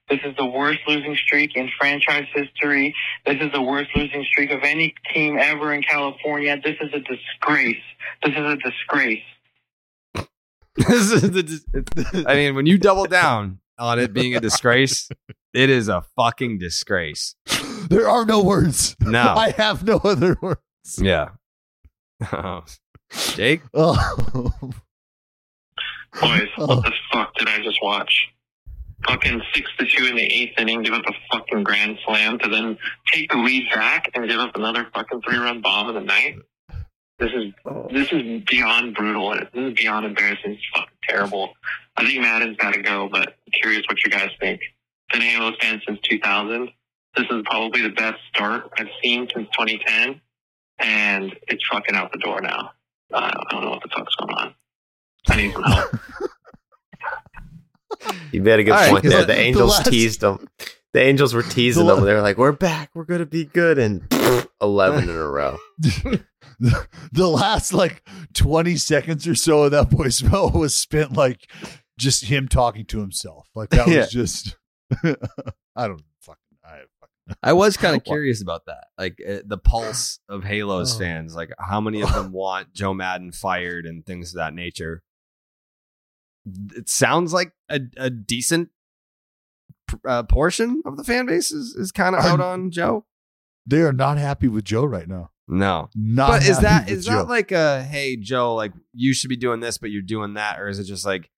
This 0.10 0.20
is 0.24 0.36
the 0.38 0.46
worst 0.46 0.80
losing 0.88 1.16
streak 1.16 1.56
in 1.56 1.70
franchise 1.80 2.28
history. 2.34 2.94
This 3.26 3.38
is 3.42 3.52
the 3.52 3.62
worst 3.62 3.90
losing 3.96 4.24
streak 4.24 4.52
of 4.52 4.60
any 4.64 4.94
team 5.14 5.38
ever 5.40 5.74
in 5.74 5.82
California. 5.82 6.60
This 6.64 6.76
is 6.80 6.94
a 6.94 7.00
disgrace. 7.00 7.82
This 8.24 8.34
is 8.34 8.38
a 8.38 8.56
disgrace. 8.58 9.24
this 10.76 11.12
is 11.12 11.32
the. 11.32 11.62
it's- 11.74 12.26
I 12.28 12.36
mean, 12.36 12.54
when 12.56 12.66
you 12.68 12.78
double 12.78 13.06
down 13.06 13.60
on 13.80 13.98
it 14.00 14.14
being 14.14 14.36
a 14.36 14.40
disgrace, 14.40 15.10
it 15.54 15.70
is 15.72 15.88
a 15.88 16.04
fucking 16.16 16.60
disgrace. 16.60 17.36
There 17.90 18.08
are 18.08 18.26
no 18.26 18.44
words. 18.44 18.96
No. 19.02 19.22
I 19.38 19.52
have 19.52 19.84
no 19.86 19.98
other 19.98 20.38
words. 20.42 20.60
Yeah. 21.00 21.30
Jake, 23.36 23.62
Oh. 23.74 23.96
Boys, 26.22 26.48
Oh. 26.58 26.68
what 26.68 26.84
the 26.84 26.92
fuck 27.12 27.34
did 27.36 27.48
I 27.50 27.62
just 27.64 27.80
watch? 27.82 28.28
Fucking 29.08 29.42
six 29.54 29.70
to 29.78 29.86
two 29.86 30.06
in 30.08 30.16
the 30.16 30.24
eighth 30.24 30.60
inning, 30.60 30.82
give 30.82 30.94
up 30.94 31.06
a 31.08 31.14
fucking 31.32 31.64
grand 31.64 32.00
slam 32.06 32.40
to 32.40 32.50
then 32.50 32.78
take 33.12 33.32
the 33.32 33.38
lead 33.38 33.70
back 33.72 34.10
and 34.16 34.28
give 34.28 34.40
up 34.40 34.56
another 34.56 34.88
fucking 34.94 35.22
three 35.22 35.38
run 35.38 35.62
bomb 35.62 35.90
in 35.90 35.96
the 35.96 36.02
ninth. 36.02 36.42
This 37.20 37.32
is 37.32 37.54
this 37.92 38.12
is 38.12 38.44
beyond 38.44 38.96
brutal. 38.96 39.34
This 39.36 39.48
is 39.54 39.74
beyond 39.74 40.06
embarrassing. 40.06 40.54
It's 40.54 40.64
fucking 40.74 40.98
terrible. 41.08 41.54
I 41.96 42.06
think 42.06 42.20
Maddon's 42.22 42.58
got 42.58 42.74
to 42.74 42.82
go, 42.82 43.08
but 43.10 43.30
I'm 43.30 43.52
curious 43.62 43.84
what 43.88 44.04
you 44.04 44.12
guys 44.12 44.30
think. 44.40 44.60
Been 45.14 45.22
an 45.22 45.28
Angels 45.28 45.56
fan 45.62 45.82
since 45.88 46.00
2000. 46.02 46.70
This 47.16 47.26
is 47.30 47.44
probably 47.46 47.82
the 47.82 47.90
best 47.90 48.18
start 48.34 48.70
I've 48.78 48.90
seen 49.02 49.30
since 49.34 49.48
2010, 49.58 50.20
and 50.80 51.34
it's 51.48 51.64
fucking 51.72 51.96
out 51.96 52.12
the 52.12 52.18
door 52.18 52.42
now. 52.42 52.72
Uh, 53.14 53.32
I 53.34 53.46
don't 53.52 53.64
know 53.64 53.70
what 53.70 53.84
the 53.84 53.90
fuck's 53.96 54.16
going 54.16 54.34
on. 54.34 54.56
I 55.30 55.36
need 55.38 55.54
some 55.54 55.64
help. 55.64 55.96
You 58.36 58.44
made 58.44 58.60
a 58.60 58.64
good 58.64 58.72
All 58.74 58.78
right, 58.80 58.92
point 58.92 59.04
'cause 59.04 59.12
there. 59.14 59.22
the- 59.22 59.28
The 59.28 59.34
the 59.34 59.40
Angels 59.40 59.72
last- 59.72 59.90
teased 59.92 60.22
them. 60.22 60.48
The 60.94 61.02
Angels 61.02 61.34
were 61.34 61.44
teasing 61.44 61.86
The 61.86 61.94
them. 61.96 62.00
la- 62.04 62.06
They 62.06 62.14
were 62.14 62.22
like, 62.22 62.38
"We're 62.38 62.52
back. 62.54 62.90
We're 62.94 63.04
gonna 63.06 63.26
be 63.26 63.46
good." 63.46 63.78
And 63.78 64.04
eleven 64.62 65.10
in 65.10 65.16
a 65.16 65.28
row. 65.28 65.58
the, 65.80 66.88
the 67.12 67.28
last 67.28 67.74
like 67.74 68.08
20 68.34 68.76
seconds 68.78 69.28
or 69.28 69.36
so 69.36 69.64
of 69.64 69.72
that 69.72 69.90
voicemail 69.90 70.54
was 70.54 70.76
spent 70.76 71.14
like 71.14 71.50
just 71.98 72.26
him 72.26 72.48
talking 72.48 72.86
to 72.86 73.00
himself. 73.02 73.48
Like 73.56 73.70
that 73.72 73.88
Yeah. 73.88 74.00
was 74.02 74.12
just 74.12 74.56
I 75.76 75.88
don't 75.88 76.02
fucking 76.22 76.42
I 76.64 76.70
fucking 77.00 77.38
I 77.44 77.54
was 77.54 77.76
kind 77.76 77.96
of 77.96 78.04
curious 78.04 78.42
about 78.42 78.66
that, 78.68 78.86
like 78.98 79.18
uh, 79.28 79.40
the 79.46 79.58
pulse 79.58 80.20
of 80.30 80.44
Halo's 80.44 80.96
Oh. 80.96 81.00
fans. 81.00 81.36
Like, 81.36 81.52
how 81.60 81.82
many 81.82 82.02
of 82.04 82.14
them 82.14 82.32
want 82.32 82.72
Joe 82.74 82.94
Maddon 82.94 83.32
fired 83.32 83.86
and 83.86 84.06
things 84.06 84.30
of 84.34 84.38
that 84.38 84.54
nature? 84.54 85.02
It 86.76 86.90
sounds 86.90 87.34
like 87.34 87.54
a, 87.70 87.80
a 87.98 88.10
decent 88.10 88.70
uh, 90.08 90.24
portion 90.24 90.82
of 90.86 90.98
the 90.98 91.04
fan 91.04 91.26
base 91.26 91.52
is, 91.52 91.76
is 91.76 91.92
kind 91.92 92.16
of 92.16 92.24
out 92.24 92.40
on 92.42 92.72
Joe. 92.72 93.06
they 93.66 93.82
are 93.82 93.94
not 93.94 94.18
happy 94.18 94.48
with 94.48 94.64
Joe 94.66 94.84
right 94.86 95.08
now. 95.08 95.32
No, 95.48 95.90
Not 95.96 96.28
but 96.30 96.44
is 96.48 96.60
that 96.60 96.90
is 96.90 97.06
Joe. 97.06 97.18
that 97.18 97.28
like 97.30 97.52
a 97.52 97.84
hey 97.84 98.16
Joe, 98.16 98.56
like 98.56 98.74
you 98.94 99.14
should 99.14 99.30
be 99.30 99.36
doing 99.38 99.60
this, 99.60 99.78
but 99.78 99.92
you're 99.92 100.02
doing 100.02 100.34
that, 100.36 100.60
or 100.60 100.68
is 100.68 100.80
it 100.80 100.86
just 100.86 101.06
like 101.06 101.30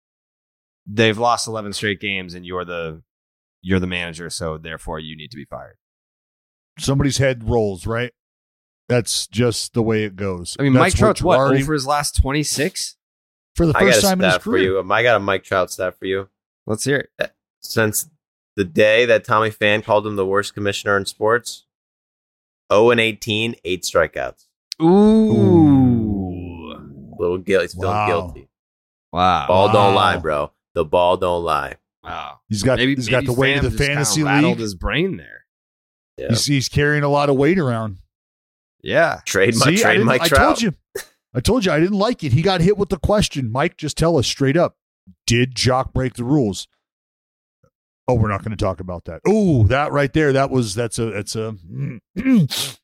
they've 0.86 1.18
lost 1.18 1.46
eleven 1.48 1.74
straight 1.74 2.00
games 2.00 2.34
and 2.34 2.46
you're 2.46 2.64
the 2.64 3.02
you're 3.62 3.80
the 3.82 3.88
manager, 3.88 4.30
so 4.30 4.58
therefore 4.58 5.00
you 5.00 5.16
need 5.18 5.32
to 5.32 5.38
be 5.38 5.46
fired? 5.46 5.76
somebody's 6.80 7.18
head 7.18 7.44
rolls, 7.50 7.88
right? 7.88 8.14
That's 8.88 9.26
just 9.28 9.74
the 9.74 9.82
way 9.84 10.04
it 10.04 10.16
goes. 10.16 10.56
I 10.60 10.64
mean, 10.64 10.74
That's 10.74 10.94
Mike 10.94 10.96
Trout's 11.00 11.22
you 11.22 11.26
what 11.28 11.40
already- 11.40 11.64
over 11.64 11.74
his 11.74 11.88
last 11.88 12.16
twenty 12.16 12.44
six. 12.44 12.97
For 13.58 13.66
the 13.66 13.76
I 13.76 13.82
got 13.82 13.86
first 13.88 14.00
a 14.00 14.02
time 14.08 14.20
in 14.22 14.26
his 14.26 14.34
stat 14.36 14.44
for 14.44 14.58
you. 14.58 14.80
Um, 14.80 14.92
I 14.92 15.04
got 15.04 15.18
a 15.18 15.20
Mike 15.20 15.44
Trout 15.44 15.72
stat 15.72 15.98
for 16.00 16.06
you. 16.06 16.30
Let's 16.66 16.86
hear 16.86 17.10
it. 17.20 17.34
Since 17.62 18.10
the 18.56 18.64
day 18.64 19.06
that 19.06 19.26
Tommy 19.26 19.50
Pham 19.50 19.84
called 19.84 20.08
him 20.08 20.16
the 20.16 20.26
worst 20.26 20.54
commissioner 20.54 20.96
in 20.96 21.06
sports, 21.06 21.66
0 22.72 22.92
and 22.92 23.00
18, 23.00 23.56
eight 23.66 23.84
strikeouts. 23.84 24.46
Ooh. 24.82 27.16
Little 27.20 27.38
guilty, 27.40 27.68
still 27.70 27.90
Wow. 27.90 28.08
guilty. 28.08 28.48
Wow. 29.12 29.48
Ball 29.48 29.68
Wow. 29.68 29.74
don't 29.74 29.96
lie, 29.96 30.18
bro. 30.18 30.52
The 30.76 30.86
ball 30.86 31.18
don't 31.18 31.44
lie. 31.44 31.76
Wow. 32.04 32.40
He's 32.48 32.64
got 32.64 32.78
Maybe 32.78 32.96
he's 32.96 33.10
got 33.10 33.26
the 33.26 33.34
weight 33.34 33.58
of 33.58 33.64
the 33.64 33.70
just 33.70 33.80
kinda 33.80 33.94
fantasy 33.96 34.24
rattled 34.24 34.52
league. 34.54 34.60
his 34.60 34.76
brain 34.76 35.18
there. 35.18 35.46
Yeah. 36.18 36.30
He's, 36.30 36.46
he's 36.46 36.70
carrying 36.70 37.04
a 37.04 37.10
lot 37.10 37.30
of 37.30 37.36
weight 37.36 37.58
around. 37.58 37.98
Yeah. 38.84 39.20
Trade 39.26 39.56
my 39.56 39.66
See, 39.68 39.78
trade 39.78 39.94
didn't- 39.94 40.06
Mike 40.06 40.22
I 40.22 40.28
Trout. 40.28 40.60
told 40.60 40.62
you. 40.62 40.74
I 41.38 41.40
told 41.40 41.64
you 41.66 41.72
I 41.72 41.80
didn't 41.80 42.00
like 42.00 42.24
it. 42.24 42.34
He 42.34 42.42
got 42.42 42.62
hit 42.62 42.78
with 42.78 42.90
the 42.90 42.98
question. 42.98 43.52
Mike, 43.52 43.78
just 43.78 43.96
tell 43.98 44.18
us 44.18 44.26
straight 44.26 44.58
up. 44.58 44.76
Did 45.28 45.54
Joc 45.54 45.94
break 45.94 46.16
the 46.16 46.24
rules? 46.24 46.68
Oh, 48.08 48.16
we're 48.16 48.30
not 48.30 48.42
going 48.44 48.58
to 48.58 48.64
talk 48.64 48.80
about 48.80 49.06
that. 49.06 49.22
Oh, 49.28 49.64
that 49.68 49.92
right 49.92 50.12
there. 50.12 50.34
That 50.34 50.50
was 50.50 50.74
that's 50.74 50.98
a 50.98 51.06
that's 51.12 51.36
a 51.36 51.56
it's 52.16 52.80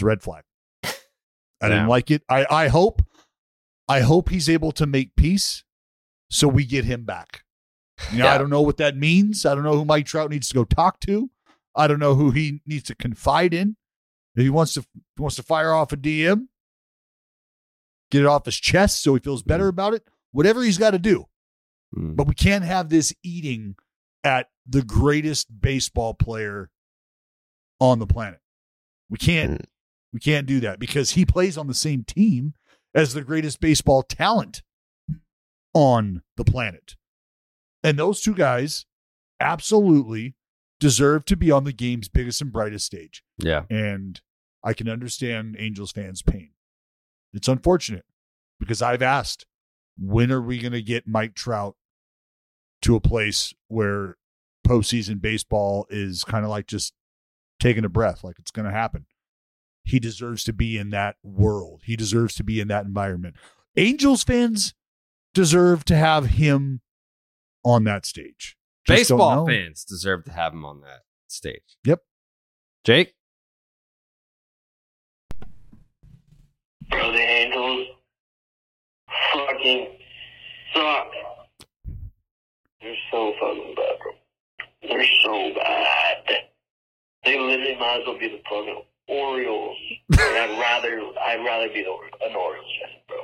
a 0.00 0.04
red 0.04 0.22
flag. 0.22 0.44
I 0.84 0.90
Yeah. 1.62 1.68
didn't 1.68 1.88
like 1.88 2.10
it. 2.10 2.22
I 2.28 2.46
I 2.48 2.68
hope 2.68 3.02
I 3.88 4.00
hope 4.00 4.28
he's 4.30 4.48
able 4.48 4.72
to 4.72 4.86
make 4.86 5.16
peace 5.16 5.64
so 6.30 6.46
we 6.48 6.64
get 6.64 6.84
him 6.84 7.04
back. 7.04 7.42
You 8.12 8.18
know, 8.18 8.28
I 8.28 8.38
don't 8.38 8.50
know 8.50 8.62
what 8.62 8.76
that 8.76 8.96
means. 8.96 9.44
I 9.44 9.54
don't 9.54 9.64
know 9.64 9.74
who 9.76 9.84
Mike 9.84 10.06
Trout 10.06 10.30
needs 10.30 10.48
to 10.48 10.54
go 10.54 10.64
talk 10.64 11.00
to. 11.00 11.30
I 11.74 11.86
don't 11.88 11.98
know 11.98 12.14
who 12.14 12.30
he 12.30 12.60
needs 12.64 12.84
to 12.84 12.94
confide 12.94 13.52
in. 13.52 13.76
If 14.36 14.42
he 14.42 14.50
wants 14.50 14.74
to 14.74 14.82
he 15.16 15.22
wants 15.22 15.36
to 15.36 15.42
fire 15.42 15.72
off 15.72 15.92
a 15.92 15.96
DM, 15.96 16.47
get 18.10 18.22
it 18.22 18.26
off 18.26 18.44
his 18.46 18.56
chest 18.56 19.02
so 19.02 19.14
he 19.14 19.20
feels 19.20 19.42
better 19.42 19.68
about 19.68 19.94
it. 19.94 20.04
Whatever 20.32 20.62
he's 20.62 20.78
got 20.78 20.90
to 20.92 20.98
do. 20.98 21.26
Mm. 21.96 22.16
But 22.16 22.26
we 22.26 22.34
can't 22.34 22.64
have 22.64 22.88
this 22.88 23.14
eating 23.22 23.76
at 24.24 24.48
the 24.66 24.82
greatest 24.82 25.60
baseball 25.60 26.14
player 26.14 26.70
on 27.80 27.98
the 27.98 28.06
planet. 28.06 28.40
We 29.08 29.16
can't 29.18 29.62
Mm. 29.62 29.64
we 30.12 30.20
can't 30.20 30.46
do 30.46 30.60
that 30.60 30.78
because 30.78 31.12
he 31.12 31.24
plays 31.24 31.56
on 31.56 31.66
the 31.66 31.74
same 31.74 32.04
team 32.04 32.54
as 32.94 33.14
the 33.14 33.22
greatest 33.22 33.60
baseball 33.60 34.02
talent 34.02 34.62
on 35.74 36.22
the 36.36 36.44
planet. 36.44 36.96
And 37.84 37.98
those 37.98 38.20
two 38.20 38.34
guys 38.34 38.86
absolutely 39.40 40.34
deserve 40.80 41.24
to 41.26 41.36
be 41.36 41.50
on 41.50 41.64
the 41.64 41.72
game's 41.72 42.08
biggest 42.08 42.40
and 42.40 42.52
brightest 42.52 42.86
stage. 42.86 43.22
Yeah. 43.38 43.64
And 43.70 44.20
I 44.64 44.72
can 44.72 44.88
understand 44.88 45.56
Angels 45.58 45.92
fans' 45.92 46.22
pain. 46.22 46.50
It's 47.32 47.48
unfortunate 47.48 48.04
because 48.58 48.82
I've 48.82 49.02
asked, 49.02 49.46
when 49.98 50.32
are 50.32 50.42
we 50.42 50.58
going 50.58 50.72
to 50.72 50.82
get 50.82 51.06
Mike 51.06 51.34
Trout 51.34 51.76
to 52.82 52.96
a 52.96 53.00
place 53.00 53.52
where 53.68 54.16
postseason 54.66 55.20
baseball 55.20 55.86
is 55.90 56.24
kind 56.24 56.44
of 56.44 56.50
like 56.50 56.66
just 56.66 56.92
taking 57.60 57.84
a 57.84 57.88
breath, 57.88 58.22
like 58.24 58.38
it's 58.38 58.50
going 58.50 58.66
to 58.66 58.72
happen? 58.72 59.06
He 59.84 59.98
deserves 59.98 60.44
to 60.44 60.52
be 60.52 60.76
in 60.76 60.90
that 60.90 61.16
world. 61.22 61.82
He 61.84 61.96
deserves 61.96 62.34
to 62.36 62.44
be 62.44 62.60
in 62.60 62.68
that 62.68 62.84
environment. 62.84 63.36
Angels 63.76 64.22
fans 64.22 64.74
deserve 65.34 65.84
to 65.86 65.96
have 65.96 66.26
him 66.26 66.80
on 67.64 67.84
that 67.84 68.04
stage. 68.04 68.56
Just 68.86 69.10
Baseball 69.10 69.46
fans 69.46 69.84
deserve 69.84 70.24
to 70.24 70.32
have 70.32 70.52
him 70.52 70.64
on 70.64 70.80
that 70.80 71.02
stage. 71.26 71.76
Yep. 71.84 72.00
Jake? 72.84 73.14
Bro, 76.90 77.12
the 77.12 77.18
Angels 77.18 77.88
fucking 79.32 79.88
suck. 80.74 81.08
They're 82.80 82.94
so 83.10 83.32
fucking 83.40 83.74
bad, 83.76 83.98
bro. 84.02 84.12
They're 84.82 85.06
so 85.24 85.52
bad. 85.54 86.24
They 87.24 87.38
literally 87.38 87.76
might 87.78 88.00
as 88.00 88.06
well 88.06 88.18
be 88.18 88.28
the 88.28 88.40
fucking 88.48 88.82
Orioles. 89.08 89.76
and 90.12 90.20
I'd 90.20 90.58
rather 90.60 91.00
I'd 91.26 91.44
rather 91.44 91.68
be 91.68 91.82
the, 91.82 92.26
an 92.26 92.36
Orioles 92.36 92.66
fan, 92.80 92.90
bro. 93.08 93.18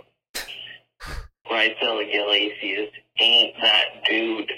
Raisel 1.51 2.03
Iglesias 2.03 2.91
ain't 3.19 3.55
that 3.63 3.85
dude. 4.09 4.51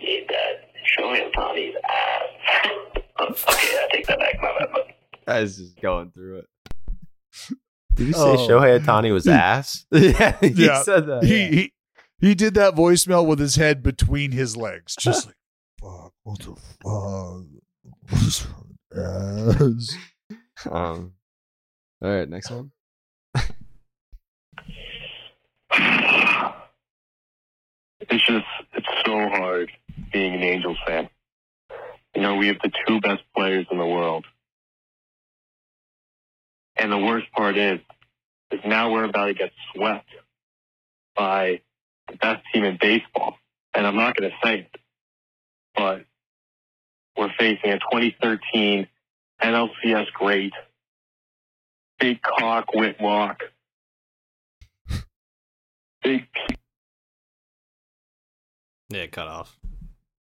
Ain't 0.00 0.28
that 0.28 0.70
Shohei 0.96 1.30
Ohtani's 1.30 1.76
ass. 1.84 3.00
okay, 3.20 3.76
I 3.76 3.88
take 3.92 4.06
that 4.06 4.18
back. 4.18 4.40
My 4.40 4.66
bad. 4.72 4.94
I 5.26 5.40
was 5.40 5.56
just 5.58 5.80
going 5.80 6.10
through 6.12 6.38
it. 6.38 6.46
Did 7.98 8.06
you 8.06 8.12
say 8.14 8.20
Oh. 8.20 8.36
Shohei 8.48 8.78
Ohtani 8.80 9.12
was 9.12 9.26
ass? 9.28 9.84
yeah, 9.90 10.36
he 10.40 10.46
Yeah. 10.66 10.82
said 10.82 11.06
that. 11.06 11.24
he, 11.24 11.40
yeah. 11.42 11.50
he 11.50 11.72
he 12.20 12.34
did 12.34 12.54
that 12.54 12.74
voicemail 12.74 13.26
with 13.26 13.38
his 13.38 13.56
head 13.56 13.82
between 13.82 14.32
his 14.32 14.56
legs, 14.56 14.96
just 14.98 15.26
like 15.26 15.34
fuck. 15.80 16.12
What 16.22 16.38
the 16.40 16.56
fuck? 16.82 17.44
Ass. 18.96 19.96
Um, 20.70 21.12
all 22.02 22.10
right, 22.10 22.28
next 22.28 22.50
one. 22.50 22.70
It's 28.00 28.24
just, 28.26 28.46
it's 28.74 28.86
so 29.04 29.28
hard 29.28 29.70
being 30.12 30.34
an 30.34 30.42
Angels 30.42 30.78
fan. 30.86 31.08
You 32.14 32.22
know, 32.22 32.36
we 32.36 32.46
have 32.48 32.56
the 32.62 32.70
two 32.86 33.00
best 33.00 33.22
players 33.36 33.66
in 33.70 33.78
the 33.78 33.86
world. 33.86 34.24
And 36.78 36.92
the 36.92 36.98
worst 36.98 37.30
part 37.32 37.56
is, 37.56 37.80
is 38.50 38.60
now 38.64 38.92
we're 38.92 39.04
about 39.04 39.26
to 39.26 39.34
get 39.34 39.50
swept 39.74 40.08
by 41.16 41.60
the 42.08 42.16
best 42.16 42.42
team 42.52 42.64
in 42.64 42.78
baseball. 42.80 43.36
And 43.74 43.86
I'm 43.86 43.96
not 43.96 44.16
going 44.16 44.30
to 44.30 44.36
say 44.42 44.60
it, 44.60 44.80
but 45.76 46.04
we're 47.16 47.32
facing 47.38 47.70
a 47.70 47.78
2013 47.78 48.86
NLCS 49.42 50.12
great, 50.12 50.52
big 51.98 52.20
cock 52.22 52.72
Whitlock, 52.74 53.42
big 56.02 56.26
Yeah, 58.90 59.06
cut 59.06 59.28
off. 59.28 59.58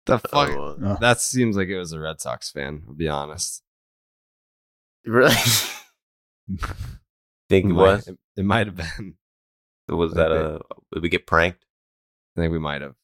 The 0.07 0.19
fuck? 0.19 0.51
Oh. 0.51 0.99
That 1.01 1.21
seems 1.21 1.57
like 1.57 1.69
it 1.69 1.79
was 1.79 1.93
a 1.93 2.01
Red 2.01 2.21
Sox 2.21 2.51
fan. 2.51 2.83
I'll 2.89 2.95
be 2.95 3.09
honest. 3.09 3.63
really? 5.07 5.35
Think 7.49 7.67
it 7.67 7.69
might- 7.69 7.75
was? 7.75 8.09
It, 8.09 8.19
it 8.37 8.45
might 8.45 8.67
have 8.67 8.77
been. 8.77 9.15
Was 9.89 10.13
that 10.15 10.31
a? 10.31 10.61
Did 10.93 11.03
we 11.03 11.09
get 11.09 11.27
pranked? 11.27 11.65
I 12.37 12.41
think 12.43 12.53
we 12.53 12.61
might 12.61 12.81
have. 12.81 12.95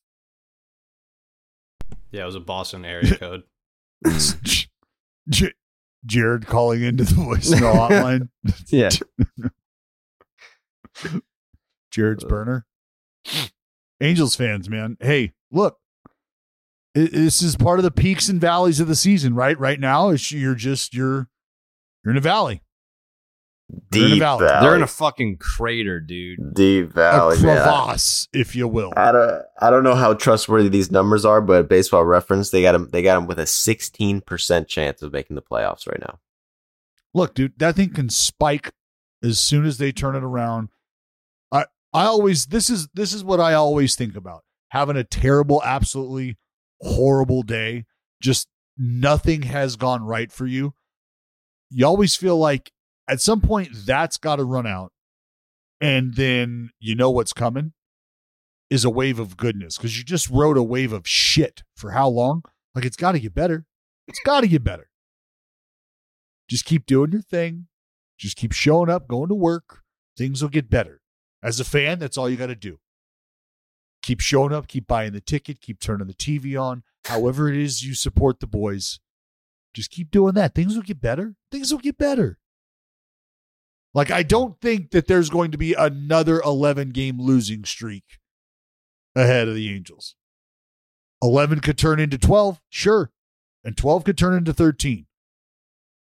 Yeah, 2.13 2.23
it 2.23 2.27
was 2.27 2.37
a 2.37 2.41
Boston 2.41 2.85
area 2.85 3.17
code. 3.19 3.43
Mm. 4.07 4.69
J- 5.29 5.53
Jared 6.05 6.47
calling 6.47 6.83
into 6.85 7.03
the 7.03 7.15
voicemail 7.15 7.75
hotline. 7.75 8.29
Yeah. 8.69 8.91
Jared's 11.91 12.25
uh. 12.25 12.29
burner. 12.29 12.67
Angels 14.01 14.37
fans, 14.37 14.71
man. 14.71 14.97
Hey, 15.01 15.33
look, 15.51 15.79
this 16.95 17.43
is 17.43 17.57
part 17.57 17.81
of 17.81 17.83
the 17.83 17.91
peaks 17.91 18.29
and 18.29 18.41
valleys 18.41 18.79
of 18.79 18.87
the 18.87 18.95
season, 18.95 19.35
right? 19.35 19.59
Right 19.59 19.81
now, 19.81 20.11
it's, 20.11 20.31
you're 20.31 20.55
just 20.55 20.95
you're 20.95 21.29
you're 22.05 22.13
in 22.13 22.17
a 22.17 22.21
valley. 22.21 22.63
They're 23.91 24.09
Deep 24.09 24.19
valley. 24.21 24.47
valley. 24.47 24.67
They're 24.67 24.77
in 24.77 24.83
a 24.83 24.87
fucking 24.87 25.39
crater, 25.39 25.99
dude. 26.01 26.55
deep 26.55 26.93
valley. 26.93 27.37
a 27.37 27.43
man. 27.43 27.57
crevasse, 27.57 28.29
if 28.33 28.55
you 28.55 28.69
will. 28.69 28.93
I 28.97 29.11
don't, 29.11 29.43
I 29.61 29.71
don't 29.71 29.83
know 29.83 29.97
how 29.97 30.15
trustworthy 30.15 30.69
these 30.69 30.91
numbers 30.93 31.25
are, 31.25 31.41
but 31.41 31.69
Baseball 31.69 32.05
Reference 32.05 32.51
they 32.51 32.63
got 32.63 32.73
them, 32.73 32.89
They 32.93 33.03
got 33.03 33.17
them 33.17 33.27
with 33.27 33.41
a 33.41 33.47
sixteen 33.47 34.21
percent 34.21 34.69
chance 34.69 35.03
of 35.03 35.13
making 35.13 35.35
the 35.37 35.43
playoffs 35.43 35.89
right 35.89 35.99
now. 36.01 36.21
Look, 37.13 37.35
dude, 37.35 37.59
that 37.59 37.75
thing 37.77 37.91
can 37.93 38.09
spike 38.09 38.73
as 39.25 39.41
soon 39.41 39.65
as 39.65 39.79
they 39.79 39.91
turn 39.91 40.15
it 40.15 40.23
around. 40.23 40.69
I 41.51 41.65
I 41.93 42.05
always 42.05 42.47
this 42.47 42.71
is 42.71 42.89
this 42.95 43.13
is 43.13 43.25
what 43.25 43.41
I 43.41 43.55
always 43.55 43.97
think 43.97 44.15
about. 44.15 44.45
Having 44.71 44.97
a 44.97 45.05
terrible, 45.05 45.61
absolutely 45.65 46.37
horrible 46.83 47.43
day, 47.43 47.85
just 48.23 48.47
nothing 48.79 49.43
has 49.43 49.75
gone 49.77 50.03
right 50.05 50.31
for 50.31 50.47
you. 50.47 50.75
You 51.71 51.87
always 51.87 52.15
feel 52.15 52.37
like 52.39 52.71
at 53.09 53.21
some 53.21 53.41
point 53.41 53.69
that's 53.73 54.17
got 54.17 54.37
to 54.37 54.45
run 54.45 54.67
out. 54.67 54.93
And 55.81 56.15
then 56.15 56.71
you 56.81 56.95
know 56.95 57.11
what's 57.11 57.33
coming 57.33 57.73
is 58.71 58.85
a 58.85 58.91
wave 58.91 59.19
of 59.19 59.37
goodness 59.37 59.77
because 59.77 59.97
you 59.99 60.05
just 60.05 60.29
rode 60.31 60.57
a 60.57 60.63
wave 60.63 60.93
of 60.93 61.07
shit 61.07 61.63
for 61.77 61.93
how 61.93 62.09
long? 62.09 62.43
Like 62.75 62.85
it's 62.85 62.97
got 62.97 63.13
to 63.13 63.21
get 63.21 63.35
better. 63.35 63.67
It's 64.09 64.21
got 64.25 64.41
to 64.41 64.49
get 64.49 64.65
better. 64.65 64.89
Just 66.49 66.65
keep 66.65 66.87
doing 66.87 67.13
your 67.13 67.23
thing. 67.23 67.67
Just 68.19 68.37
keep 68.37 68.53
showing 68.53 68.89
up, 68.89 69.09
going 69.09 69.29
to 69.29 69.35
work. 69.35 69.83
Things 70.17 70.41
will 70.41 70.49
get 70.49 70.71
better. 70.71 71.03
As 71.43 71.61
a 71.61 71.65
fan, 71.65 71.99
that's 71.99 72.17
all 72.17 72.31
you 72.31 72.37
got 72.37 72.47
to 72.47 72.55
do. 72.55 72.79
Keep 74.03 74.21
showing 74.21 74.53
up, 74.53 74.69
keep 74.69 74.87
buying 74.87 75.13
the 75.13 75.21
ticket, 75.21 75.61
keep 75.61 75.81
turning 75.81 76.07
the 76.07 76.15
TV 76.15 76.61
on. 76.61 76.83
However, 77.05 77.49
it 77.49 77.57
is 77.57 77.85
you 77.85 77.95
support 77.95 78.41
the 78.41 78.47
boys, 78.47 79.01
just 79.75 79.91
keep 79.91 80.11
doing 80.11 80.35
that. 80.35 80.55
Things 80.55 80.75
will 80.75 80.83
get 80.83 81.01
better. 81.01 81.35
Things 81.51 81.71
will 81.71 81.81
get 81.81 81.99
better. 81.99 82.39
Like, 83.97 84.13
I 84.13 84.23
don't 84.23 84.61
think 84.61 84.93
that 84.93 85.09
there's 85.09 85.31
going 85.31 85.51
to 85.51 85.59
be 85.59 85.73
another 85.73 86.41
11 86.43 86.91
game 86.91 87.21
losing 87.21 87.65
streak 87.65 88.05
ahead 89.17 89.49
of 89.49 89.55
the 89.57 89.75
Angels. 89.75 90.15
11 91.23 91.61
could 91.61 91.79
turn 91.79 91.99
into 91.99 92.19
12, 92.19 92.61
sure. 92.69 93.11
And 93.65 93.77
12 93.77 94.05
could 94.05 94.19
turn 94.19 94.35
into 94.35 94.53
13 94.53 95.07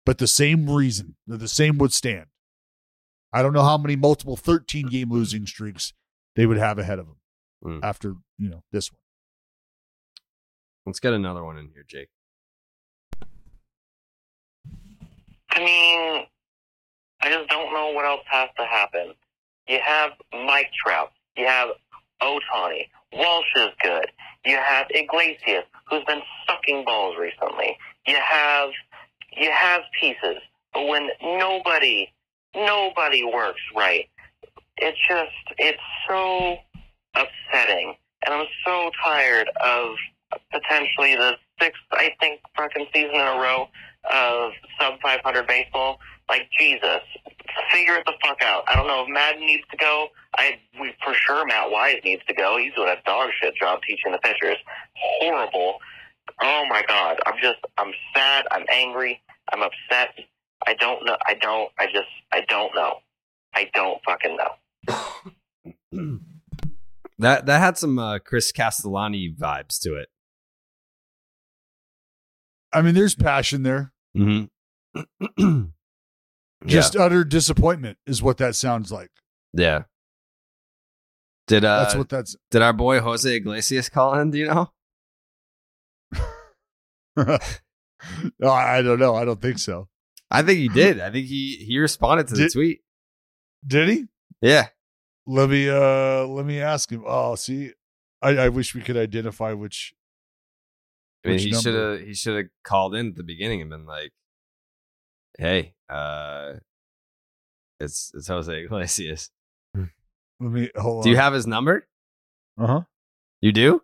but 0.07 0.19
the 0.19 0.27
same 0.27 0.69
reason, 0.69 1.17
the 1.27 1.49
same 1.49 1.79
would 1.79 1.93
stand. 1.93 2.27
I 3.33 3.43
don't 3.43 3.53
know 3.53 3.63
how 3.63 3.79
many 3.79 3.97
multiple 3.97 4.37
13 4.37 4.89
game 4.89 5.11
losing 5.11 5.47
streaks 5.47 5.93
they 6.37 6.47
would 6.47 6.59
have 6.59 6.79
ahead 6.79 6.99
of 6.99 7.07
them 7.07 7.17
Mm. 7.65 7.81
after, 7.83 8.17
you 8.37 8.51
know, 8.51 8.63
this 8.71 8.93
one. 8.93 8.99
Let's 10.85 11.01
get 11.01 11.15
another 11.15 11.43
one 11.43 11.57
in 11.57 11.71
here, 11.73 11.85
Jake. 11.89 12.11
I 15.51 15.59
mean, 15.61 16.27
I 17.25 17.31
just 17.31 17.49
don't 17.49 17.73
know 17.73 17.91
what 17.93 18.05
else 18.05 18.21
has 18.27 18.51
to 18.59 18.67
happen. 18.67 19.15
You 19.67 19.79
have 19.83 20.11
Mike 20.31 20.71
Trout. 20.85 21.11
You 21.39 21.47
have 21.47 21.71
Ohtani. 22.21 22.89
Walsh 23.15 23.47
is 23.57 23.71
good. 23.83 24.11
You 24.45 24.59
have 24.59 24.87
Iglesias, 24.91 25.65
who's 25.89 26.05
been 26.05 26.21
sucking 26.47 26.85
balls 26.85 27.17
recently. 27.19 27.79
You 28.07 28.17
have 28.17 28.69
you 29.35 29.51
have 29.51 29.81
pieces, 29.99 30.37
but 30.75 30.87
when 30.87 31.09
nobody 31.23 32.13
nobody 32.55 33.25
works 33.25 33.63
right, 33.75 34.07
it's 34.77 34.99
just 35.09 35.33
it's 35.57 35.81
so 36.07 36.59
upsetting, 37.15 37.95
and 38.27 38.35
I'm 38.35 38.47
so 38.67 38.91
tired 39.03 39.49
of 39.65 39.95
potentially 40.53 41.17
the 41.17 41.37
sixth, 41.59 41.81
I 41.93 42.11
think, 42.21 42.41
fucking 42.55 42.87
season 42.93 43.15
in 43.15 43.21
a 43.21 43.41
row 43.41 43.69
of 44.13 44.53
sub 44.79 45.01
500 45.01 45.47
baseball. 45.47 45.99
Like 46.29 46.49
Jesus, 46.59 47.01
figure 47.71 47.95
it 47.97 48.05
the 48.07 48.15
fuck 48.25 48.43
out. 48.43 48.65
I 48.69 48.77
don't 48.77 48.87
know 48.87 49.03
if 49.03 49.09
Maddon 49.09 49.45
needs 49.47 49.65
to 49.71 49.77
go. 49.77 50.09
I 50.37 50.59
we, 50.81 50.95
for 51.05 51.15
sure 51.15 51.47
Matt 51.47 51.71
Wise 51.71 52.01
needs 52.05 52.23
to 52.29 52.35
go. 52.35 52.57
He's 52.59 52.73
doing 52.75 52.89
a 52.89 52.97
dog 53.05 53.31
shit 53.41 53.55
job 53.57 53.81
teaching 53.87 54.13
the 54.13 54.19
pitchers. 54.19 54.57
Horrible. 54.95 55.79
Oh 56.41 56.65
my 56.69 56.83
god. 56.89 57.19
I'm 57.27 57.35
just 57.43 57.59
I'm 57.79 57.93
sad. 58.15 58.47
I'm 58.51 58.65
angry. 58.71 59.21
I'm 59.53 59.63
upset. 59.63 60.15
I 60.67 60.75
don't 60.75 61.05
know. 61.05 61.17
I 61.27 61.35
don't. 61.35 61.71
I 61.79 61.87
just. 61.87 62.09
I 62.33 62.41
don't 62.49 62.75
know. 62.75 62.95
I 63.55 63.71
don't 63.75 64.01
fucking 64.05 64.37
know. 64.37 66.19
That 67.19 67.47
that 67.47 67.61
had 67.61 67.79
some 67.79 67.99
uh, 67.99 68.19
Chris 68.19 68.51
Castellani 68.51 69.33
vibes 69.33 69.79
to 69.83 69.95
it. 69.95 70.09
I 72.73 72.83
mean, 72.83 72.95
there's 72.95 73.15
passion 73.15 73.63
there. 73.63 73.93
Mm-hmm. 74.17 75.63
Just 76.67 76.97
utter 76.97 77.25
disappointment 77.25 77.99
is 78.07 78.23
what 78.23 78.39
that 78.39 78.55
sounds 78.57 78.91
like. 78.93 79.11
yeah. 79.53 79.85
Did 81.47 81.63
uh 81.65 81.81
That's 81.83 81.95
what 81.95 82.09
that's. 82.09 82.37
did 82.51 82.63
our 82.63 82.73
boy 82.73 83.01
Jose 83.01 83.31
Iglesias 83.37 83.91
call 83.91 84.19
in? 84.19 84.31
Do 84.31 84.39
you 84.39 84.47
know? 84.47 84.71
no, 87.17 87.39
I 88.49 88.79
I 88.79 88.83
don't 88.83 88.99
know. 88.99 89.15
I 89.15 89.25
don't 89.25 89.41
think 89.43 89.59
so. 89.59 89.89
I 90.31 90.43
think 90.43 90.59
he 90.59 90.69
did. 90.69 91.01
I 91.01 91.11
think 91.13 91.27
he 91.27 91.57
he 91.57 91.79
responded 91.79 92.29
to 92.29 92.35
the 92.35 92.43
Did- 92.45 92.53
tweet. 92.53 92.81
Did 93.67 93.89
he? 93.89 94.05
Yeah. 94.41 94.69
Let 95.27 95.49
me 95.51 95.69
uh 95.69 96.27
let 96.27 96.45
me 96.47 96.61
ask 96.61 96.91
him. 96.91 97.03
Oh, 97.07 97.35
see, 97.35 97.73
I, 98.21 98.31
I 98.37 98.49
wish 98.51 98.75
we 98.75 98.81
could 98.83 98.97
identify 98.97 99.53
which. 99.53 99.95
I 101.25 101.29
mean, 101.29 101.35
which 101.37 101.45
he 101.45 101.53
should 101.55 101.75
have 101.75 102.01
he 102.07 102.15
should 102.15 102.37
have 102.37 102.47
called 102.63 102.95
in 102.95 103.09
at 103.09 103.15
the 103.17 103.23
beginning 103.23 103.61
and 103.63 103.71
been 103.71 103.87
like, 103.87 104.13
"Hey, 105.39 105.75
uh, 105.89 106.55
it's 107.81 108.13
it's 108.15 108.29
Jose 108.29 108.53
Iglesias. 108.65 109.31
Let 109.75 109.89
me 110.41 110.71
hold 110.77 111.05
Do 111.05 111.11
you 111.11 111.17
have 111.17 111.33
his 111.33 111.47
number? 111.47 111.87
Uh 112.59 112.67
huh. 112.67 112.81
You 113.41 113.53
do? 113.53 113.83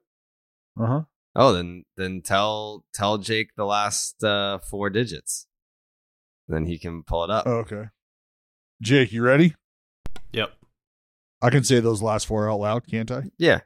Uh 0.79 0.87
huh. 0.87 1.01
Oh, 1.37 1.53
then 1.53 1.85
then 1.97 2.23
tell 2.23 2.85
tell 2.93 3.19
Jake 3.19 3.51
the 3.57 3.65
last 3.65 4.23
uh, 4.25 4.59
four 4.59 4.91
digits. 4.91 5.47
then 6.49 6.67
he 6.67 6.79
can 6.79 7.03
pull 7.05 7.23
it 7.25 7.31
up. 7.31 7.47
Oh, 7.47 7.59
okay. 7.59 7.85
Jake, 8.83 9.13
you 9.13 9.23
ready? 9.23 9.55
Yep. 10.33 10.53
I 11.43 11.51
can 11.51 11.63
say 11.65 11.81
those 11.81 12.03
last 12.03 12.27
four 12.27 12.51
out 12.51 12.61
loud, 12.61 12.87
can't 12.87 13.11
I? 13.11 13.25
Yeah. 13.39 13.61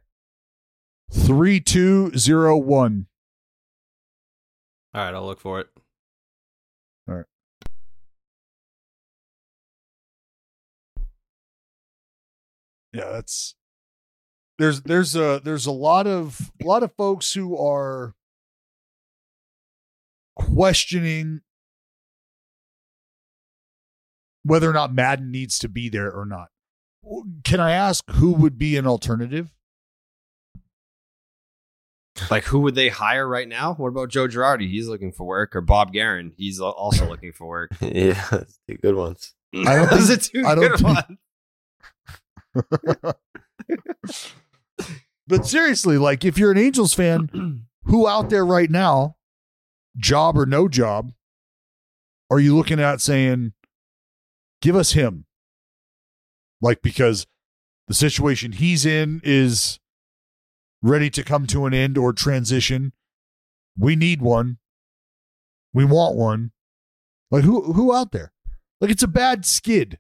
Three, 1.13 1.61
two, 1.61 2.11
zero, 2.17 2.57
one. 2.57 3.07
All 4.95 5.03
right, 5.05 5.15
I'll 5.15 5.25
look 5.27 5.41
for 5.41 5.61
it. 5.61 5.69
Yeah, 12.95 13.11
that's 13.11 13.55
there's 14.59 14.83
there's 14.83 15.17
a 15.17 15.41
there's 15.45 15.67
a 15.67 15.73
lot 15.73 16.07
of 16.07 16.53
a 16.63 16.65
lot 16.67 16.83
of 16.85 16.93
folks 16.97 17.33
who 17.35 17.59
are 17.59 18.15
questioning 20.37 21.41
whether 24.45 24.69
or 24.69 24.73
not 24.73 24.93
Maddon 24.95 25.31
needs 25.31 25.59
to 25.61 25.69
be 25.69 25.89
there 25.89 26.11
or 26.13 26.25
not. 26.25 26.49
Can 27.45 27.61
I 27.61 27.73
ask 27.73 28.09
who 28.13 28.33
would 28.33 28.59
be 28.59 28.77
an 28.77 28.87
alternative? 28.87 29.51
Like, 32.31 32.45
who 32.45 32.61
would 32.61 32.77
they 32.77 32.91
hire 32.91 33.27
right 33.27 33.49
now? 33.49 33.75
What 33.75 33.89
about 33.89 34.09
Joe 34.09 34.29
Girardi? 34.29 34.71
He's 34.71 34.87
looking 34.87 35.11
for 35.11 35.25
work, 35.25 35.57
or 35.57 35.61
Bob 35.61 35.93
Geren? 35.93 36.31
He's 36.37 36.61
also 36.61 37.09
looking 37.09 37.33
for 37.33 37.47
work. 37.47 37.73
yeah, 37.81 38.45
two 38.69 38.77
good 38.81 38.95
ones. 38.95 39.35
I 39.55 39.77
don't 39.77 39.91
Those 39.91 40.11
are 40.11 40.17
two 40.17 40.45
I 40.47 40.55
don't 40.55 40.69
good 40.71 40.79
think- 40.79 40.95
ones. 40.95 41.19
But 45.27 45.47
seriously, 45.47 45.97
like 45.97 46.25
if 46.25 46.37
you're 46.39 46.53
an 46.53 46.59
Angels 46.59 46.95
fan, 46.95 47.65
who 47.85 48.07
out 48.07 48.31
there 48.31 48.45
right 48.45 48.71
now, 48.71 49.17
job 49.97 50.37
or 50.37 50.47
no 50.47 50.69
job, 50.69 51.13
are 52.31 52.41
you 52.41 52.57
looking 52.57 52.81
at 52.81 53.01
saying, 53.01 53.53
give 54.61 54.77
us 54.77 54.93
him? 54.93 55.25
Like, 56.61 56.83
because 56.83 57.27
the 57.89 57.95
situation 57.95 58.53
he's 58.53 58.87
in 58.87 59.21
is 59.25 59.79
ready 60.83 61.11
to 61.11 61.23
come 61.23 61.47
to 61.49 61.67
an 61.67 61.75
end 61.75 61.97
or 61.97 62.13
transition. 62.13 62.93
We 63.79 63.97
need 63.97 64.21
one. 64.21 64.59
We 65.73 65.85
want 65.85 66.17
one. 66.17 66.53
Like 67.31 67.45
who 67.45 67.73
who 67.73 67.95
out 67.95 68.13
there? 68.13 68.33
Like 68.81 68.91
it's 68.91 69.03
a 69.03 69.09
bad 69.09 69.45
skid. 69.45 69.99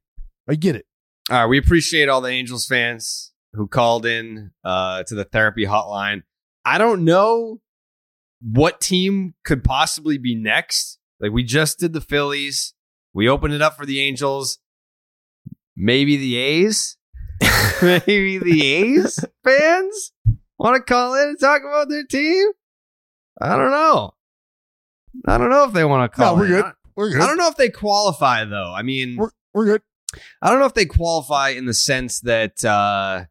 I 0.48 0.54
get 0.54 0.76
it. 0.76 0.86
All 1.30 1.38
right, 1.38 1.46
we 1.46 1.58
appreciate 1.58 2.08
all 2.08 2.20
the 2.20 2.28
Angels 2.28 2.66
fans 2.66 3.32
who 3.54 3.66
called 3.66 4.04
in 4.04 4.50
uh, 4.62 5.04
to 5.04 5.14
the 5.14 5.24
therapy 5.24 5.64
hotline. 5.64 6.22
I 6.64 6.76
don't 6.78 7.04
know 7.04 7.60
what 8.42 8.80
team 8.80 9.34
could 9.44 9.64
possibly 9.64 10.18
be 10.18 10.34
next. 10.34 10.98
Like 11.20 11.32
we 11.32 11.42
just 11.42 11.78
did 11.78 11.92
the 11.94 12.00
Phillies. 12.00 12.74
We 13.14 13.28
opened 13.28 13.54
it 13.54 13.62
up 13.62 13.76
for 13.76 13.86
the 13.86 14.00
Angels. 14.00 14.58
Maybe 15.76 16.16
the 16.16 16.36
A's. 16.36 16.96
Maybe 17.82 18.38
the 18.38 18.66
A's 18.66 19.24
fans 19.44 20.12
want 20.58 20.76
to 20.76 20.82
call 20.82 21.14
in 21.14 21.28
and 21.30 21.40
talk 21.40 21.62
about 21.62 21.88
their 21.88 22.04
team. 22.04 22.48
I 23.40 23.56
don't 23.56 23.70
know. 23.70 24.14
I 25.26 25.38
don't 25.38 25.50
know 25.50 25.64
if 25.64 25.72
they 25.72 25.84
want 25.84 26.10
to 26.10 26.16
call. 26.16 26.36
No, 26.36 26.40
we're 26.40 26.46
in. 26.46 26.62
good. 26.62 26.72
We're 26.96 27.10
good. 27.10 27.22
I 27.22 27.26
don't 27.26 27.38
know 27.38 27.48
if 27.48 27.56
they 27.56 27.70
qualify 27.70 28.44
though. 28.44 28.72
I 28.74 28.82
mean, 28.82 29.16
We're 29.16 29.30
we're 29.54 29.64
good. 29.64 29.82
I 30.42 30.50
don't 30.50 30.60
know 30.60 30.66
if 30.66 30.74
they 30.74 30.86
qualify 30.86 31.50
in 31.50 31.66
the 31.66 31.74
sense 31.74 32.20
that 32.20 32.64
uh 32.64 33.24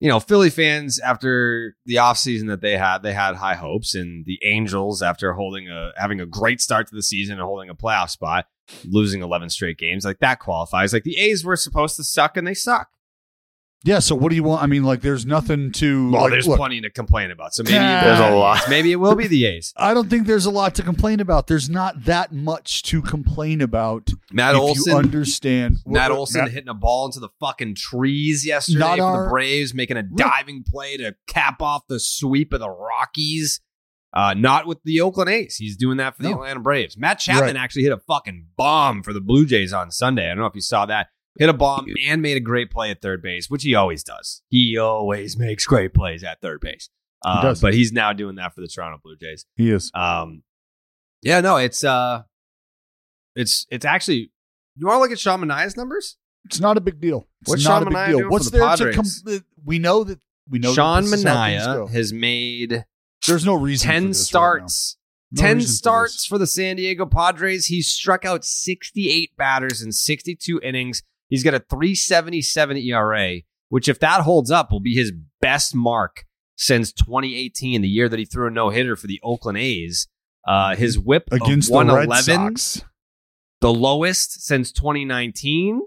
you 0.00 0.08
know, 0.08 0.18
Philly 0.18 0.48
fans 0.48 0.98
after 0.98 1.76
the 1.84 1.96
offseason 1.96 2.48
that 2.48 2.62
they 2.62 2.76
had, 2.76 3.02
they 3.02 3.12
had 3.12 3.36
high 3.36 3.54
hopes 3.54 3.94
and 3.94 4.24
the 4.24 4.38
Angels 4.42 5.02
after 5.02 5.34
holding 5.34 5.68
a 5.68 5.92
having 5.94 6.20
a 6.20 6.26
great 6.26 6.60
start 6.60 6.88
to 6.88 6.94
the 6.94 7.02
season 7.02 7.34
and 7.34 7.42
holding 7.42 7.68
a 7.68 7.74
playoff 7.74 8.08
spot, 8.08 8.46
losing 8.86 9.22
11 9.22 9.50
straight 9.50 9.76
games, 9.76 10.06
like 10.06 10.18
that 10.20 10.40
qualifies. 10.40 10.94
Like 10.94 11.04
the 11.04 11.18
A's 11.18 11.44
were 11.44 11.54
supposed 11.54 11.96
to 11.96 12.04
suck 12.04 12.38
and 12.38 12.46
they 12.46 12.54
suck. 12.54 12.88
Yeah. 13.82 13.98
So 14.00 14.14
what 14.14 14.28
do 14.30 14.36
you 14.36 14.42
want? 14.42 14.62
I 14.62 14.66
mean, 14.66 14.84
like, 14.84 15.00
there's 15.00 15.24
nothing 15.24 15.72
to. 15.72 16.10
Well, 16.10 16.22
like, 16.22 16.32
there's 16.32 16.46
look, 16.46 16.58
plenty 16.58 16.80
to 16.82 16.90
complain 16.90 17.30
about. 17.30 17.54
So 17.54 17.62
maybe 17.62 17.78
Ah. 17.78 18.00
it 18.00 18.04
There's 18.04 18.18
will 18.18 18.26
a 18.26 18.28
be 18.28 18.32
the 18.34 18.36
lot. 18.38 18.56
A's. 18.62 18.68
Maybe 18.68 18.92
it 18.92 18.96
will 18.96 19.14
be 19.14 19.26
the 19.26 19.44
A's. 19.46 19.72
I 19.76 19.94
don't 19.94 20.10
think 20.10 20.26
there's 20.26 20.44
a 20.46 20.50
lot 20.50 20.74
to 20.74 20.82
complain 20.82 21.20
about. 21.20 21.46
There's 21.46 21.70
not 21.70 22.04
that 22.04 22.32
much 22.32 22.82
to 22.84 23.00
complain 23.00 23.60
about. 23.60 24.10
Matt 24.32 24.54
if 24.54 24.60
Olson 24.60 24.92
you 24.92 24.98
understand 24.98 25.78
Matt 25.86 26.10
What- 26.10 26.18
Olson 26.18 26.42
Matt- 26.42 26.52
hitting 26.52 26.68
a 26.68 26.74
ball 26.74 27.06
into 27.06 27.20
the 27.20 27.30
fucking 27.40 27.74
trees 27.76 28.44
yesterday 28.46 28.78
Not 28.80 28.98
for 28.98 29.04
our- 29.04 29.24
the 29.24 29.30
Braves, 29.30 29.72
making 29.74 29.96
a 29.96 30.02
diving 30.02 30.62
play 30.66 30.96
to 30.98 31.14
cap 31.26 31.62
off 31.62 31.86
the 31.88 32.00
sweep 32.00 32.52
of 32.52 32.60
the 32.60 32.68
Rockies. 32.70 33.60
Uh, 34.12 34.34
not 34.36 34.66
with 34.66 34.78
the 34.84 35.00
Oakland 35.00 35.30
A's. 35.30 35.54
He's 35.56 35.76
doing 35.76 35.96
that 35.98 36.16
for 36.16 36.24
the 36.24 36.30
No. 36.30 36.34
Atlanta 36.34 36.58
Braves. 36.58 36.98
Matt 36.98 37.20
Chapman 37.20 37.54
Right. 37.54 37.56
actually 37.56 37.84
hit 37.84 37.92
a 37.92 37.98
fucking 38.08 38.46
bomb 38.56 39.04
for 39.04 39.12
the 39.12 39.20
Blue 39.20 39.46
Jays 39.46 39.72
on 39.72 39.92
Sunday. 39.92 40.24
I 40.26 40.30
don't 40.30 40.38
know 40.38 40.46
if 40.46 40.54
you 40.56 40.60
saw 40.60 40.84
that. 40.86 41.06
Hit 41.38 41.48
a 41.48 41.52
bomb 41.52 41.86
and 42.06 42.20
made 42.22 42.36
a 42.36 42.40
great 42.40 42.70
play 42.70 42.90
at 42.90 43.00
third 43.00 43.22
base, 43.22 43.48
which 43.48 43.62
he 43.62 43.74
always 43.74 44.02
does. 44.02 44.42
He 44.48 44.76
always 44.76 45.38
makes 45.38 45.64
great 45.64 45.94
plays 45.94 46.24
at 46.24 46.40
third 46.40 46.60
base. 46.60 46.90
Uh, 47.24 47.42
does. 47.42 47.60
but 47.60 47.72
he's 47.74 47.92
now 47.92 48.12
doing 48.12 48.34
that 48.36 48.54
for 48.54 48.60
the 48.62 48.66
Toronto 48.68 48.98
Blue 49.02 49.14
Jays. 49.16 49.44
He 49.56 49.70
is. 49.70 49.90
Um, 49.94 50.42
yeah, 51.22 51.40
no, 51.40 51.56
it's 51.56 51.84
uh, 51.84 52.22
it's 53.36 53.66
it's 53.70 53.84
actually. 53.84 54.32
You 54.76 54.86
want 54.86 54.96
to 54.96 55.00
look 55.00 55.10
at 55.12 55.18
Sean 55.18 55.40
Manaea's 55.40 55.76
numbers? 55.76 56.16
It's 56.46 56.60
not 56.60 56.76
a 56.78 56.80
big 56.80 57.00
deal. 57.00 57.28
It's 57.42 57.50
What's 57.50 57.64
not 57.64 57.80
Sean 57.80 57.82
a 57.82 57.84
big 57.86 57.94
Manaea 57.94 58.06
deal. 58.08 58.18
doing 58.18 58.30
What's 58.30 58.50
the 58.50 58.58
there 58.58 58.76
to 58.76 58.84
Padres? 58.92 59.22
come? 59.26 59.44
We 59.64 59.78
know 59.78 60.04
that 60.04 60.18
we 60.48 60.58
know. 60.58 60.72
Sean 60.72 61.04
that 61.04 61.10
this 61.10 61.20
is 61.20 61.24
how 61.26 61.44
things 61.44 61.62
Manaea 61.62 61.74
go. 61.74 61.86
has 61.88 62.12
made 62.12 62.84
There's 63.26 63.44
no 63.44 63.54
reason. 63.54 63.86
for 63.86 63.92
10 63.92 64.08
this 64.08 64.18
right 64.18 64.26
starts. 64.26 64.96
now. 65.32 65.42
No 65.42 65.46
10 65.48 65.56
reason 65.58 65.68
for 65.68 65.72
starts 65.76 66.26
for 66.26 66.38
the 66.38 66.46
San 66.46 66.76
Diego 66.76 67.06
Padres. 67.06 67.66
He 67.66 67.82
struck 67.82 68.24
out 68.24 68.44
68 68.44 69.36
batters 69.36 69.82
in 69.82 69.92
62 69.92 70.60
innings. 70.62 71.02
He's 71.30 71.44
got 71.44 71.54
a 71.54 71.60
377 71.60 72.76
ERA, 72.76 73.36
which, 73.68 73.88
if 73.88 73.98
that 74.00 74.22
holds 74.22 74.50
up, 74.50 74.70
will 74.70 74.80
be 74.80 74.94
his 74.94 75.12
best 75.40 75.74
mark 75.74 76.26
since 76.56 76.92
2018, 76.92 77.80
the 77.80 77.88
year 77.88 78.08
that 78.08 78.18
he 78.18 78.26
threw 78.26 78.48
a 78.48 78.50
no 78.50 78.68
hitter 78.68 78.96
for 78.96 79.06
the 79.06 79.20
Oakland 79.22 79.56
A's. 79.56 80.08
Uh, 80.46 80.74
his 80.74 80.98
whip 80.98 81.28
against 81.32 81.70
of 81.70 81.86
the 81.86 81.94
Red 81.94 82.08
111, 82.08 82.56
Sox. 82.56 82.84
the 83.60 83.72
lowest 83.72 84.42
since 84.42 84.72
2019, 84.72 85.80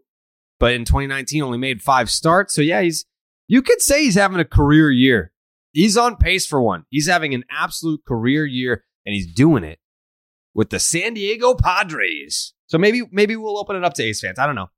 but 0.60 0.74
in 0.74 0.86
2019 0.86 1.44
only 1.44 1.58
made 1.58 1.82
five 1.82 2.10
starts. 2.10 2.54
So 2.56 2.62
yeah, 2.62 2.82
he's 2.82 3.06
you 3.48 3.62
could 3.62 3.82
say 3.82 4.04
he's 4.04 4.16
having 4.16 4.40
a 4.40 4.46
career 4.46 4.90
year. 4.92 5.32
He's 5.74 5.98
on 5.98 6.18
pace 6.18 6.46
for 6.46 6.62
one. 6.62 6.86
He's 6.90 7.08
having 7.08 7.34
an 7.34 7.44
absolute 7.50 8.06
career 8.06 8.46
year, 8.46 8.84
and 9.06 9.14
he's 9.14 9.32
doing 9.32 9.64
it 9.64 9.80
with 10.54 10.70
the 10.70 10.80
San 10.80 11.16
Diego 11.16 11.56
Padres. 11.56 12.54
So 12.68 12.78
maybe 12.78 13.04
maybe 13.12 13.36
we'll 13.36 13.58
open 13.58 13.76
it 13.76 13.84
up 13.84 13.96
to 13.96 14.04
Ace 14.04 14.22
fans. 14.22 14.40
I 14.40 14.46
don't 14.46 14.56
know. 14.56 14.70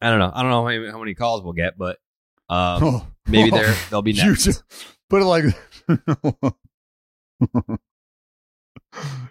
I 0.00 0.10
don't 0.10 0.18
know. 0.18 0.30
I 0.34 0.42
don't 0.42 0.50
know 0.50 0.62
how 0.62 0.68
many, 0.68 0.90
how 0.90 0.98
many 0.98 1.14
calls 1.14 1.42
we'll 1.42 1.52
get, 1.54 1.78
but 1.78 1.98
um, 2.48 2.84
Oh. 2.84 3.06
maybe 3.26 3.50
they're 3.50 3.74
they'll 3.90 4.02
be 4.02 4.12
You 4.12 4.26
next. 4.28 4.44
just 4.44 4.62
Put 5.08 5.22
it 5.22 5.24
like. 5.24 5.44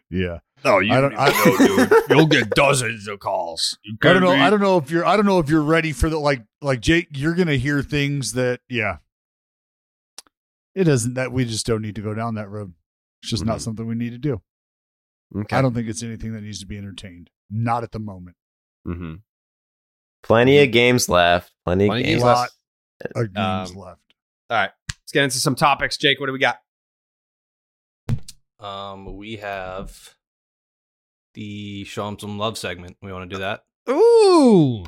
yeah. 0.09 0.39
Oh, 0.63 0.80
you 0.80 0.93
I 0.93 1.01
don't- 1.01 1.16
I- 1.18 1.30
know, 1.30 1.57
dude. 1.88 1.91
You'll 2.09 2.26
get 2.28 2.49
dozens 2.51 3.07
of 3.07 3.20
calls. 3.20 3.78
You 3.84 3.97
I 4.03 4.13
don't 4.13 4.22
know. 4.22 4.28
kidding 4.30 4.39
me? 4.39 4.45
I 4.45 4.49
don't 4.49 4.61
know 4.61 4.78
if 4.78 4.89
you're. 4.89 5.05
I 5.05 5.16
don't 5.16 5.26
know 5.26 5.39
if 5.39 5.49
you're 5.49 5.61
ready 5.61 5.91
for 5.91 6.09
the 6.09 6.18
like. 6.18 6.43
Like 6.61 6.80
Jake, 6.82 7.09
you're 7.11 7.36
gonna 7.36 7.55
hear 7.57 7.82
things 7.84 8.34
that. 8.34 8.61
Yeah. 8.70 8.97
It 10.74 10.88
isn't 10.88 11.13
that 11.13 11.32
we 11.32 11.45
just 11.45 11.66
don't 11.66 11.82
need 11.82 11.95
to 11.95 12.01
go 12.01 12.13
down 12.13 12.36
that 12.36 12.49
road. 12.49 12.74
It's 13.22 13.30
just 13.32 13.45
not 13.45 13.57
Mhm. 13.57 13.61
something 13.61 13.86
we 13.88 13.95
need 13.95 14.09
to 14.11 14.18
do. 14.18 14.41
Okay. 15.36 15.55
I 15.55 15.61
don't 15.61 15.74
think 15.74 15.88
it's 15.88 16.03
anything 16.03 16.34
that 16.34 16.41
needs 16.41 16.59
to 16.59 16.66
be 16.66 16.78
entertained. 16.78 17.30
Not 17.49 17.84
at 17.84 17.91
the 17.91 17.99
moment. 17.99 18.36
Mm-hmm. 18.88 19.16
Plenty 20.26 20.59
of 20.63 20.71
games 20.71 21.07
left. 21.07 21.51
Plenty, 21.65 21.88
Plenty 21.88 22.01
of 22.01 22.05
of 22.05 22.07
games 22.07 22.13
games 22.13 22.23
lot 22.23 22.38
left. 22.41 23.15
of 23.15 23.34
games 23.34 23.71
Um, 23.71 23.78
left. 23.78 24.01
All 24.49 24.57
right. 24.57 24.71
Let's 24.89 25.11
get 25.11 25.23
into 25.23 25.38
some 25.38 25.55
topics. 25.55 25.97
Jake, 25.97 26.19
what 26.19 26.26
do 26.26 26.34
we 26.34 26.39
got? 26.39 26.57
Um, 28.59 29.15
we 29.17 29.38
have 29.38 30.15
the 31.36 31.84
show 31.84 32.07
'em 32.07 32.17
some 32.17 32.38
love 32.38 32.57
segment. 32.57 32.97
We 33.01 33.11
want 33.13 33.30
to 33.30 33.36
do 33.36 33.39
that. 33.39 33.63
Ooh. 33.89 34.86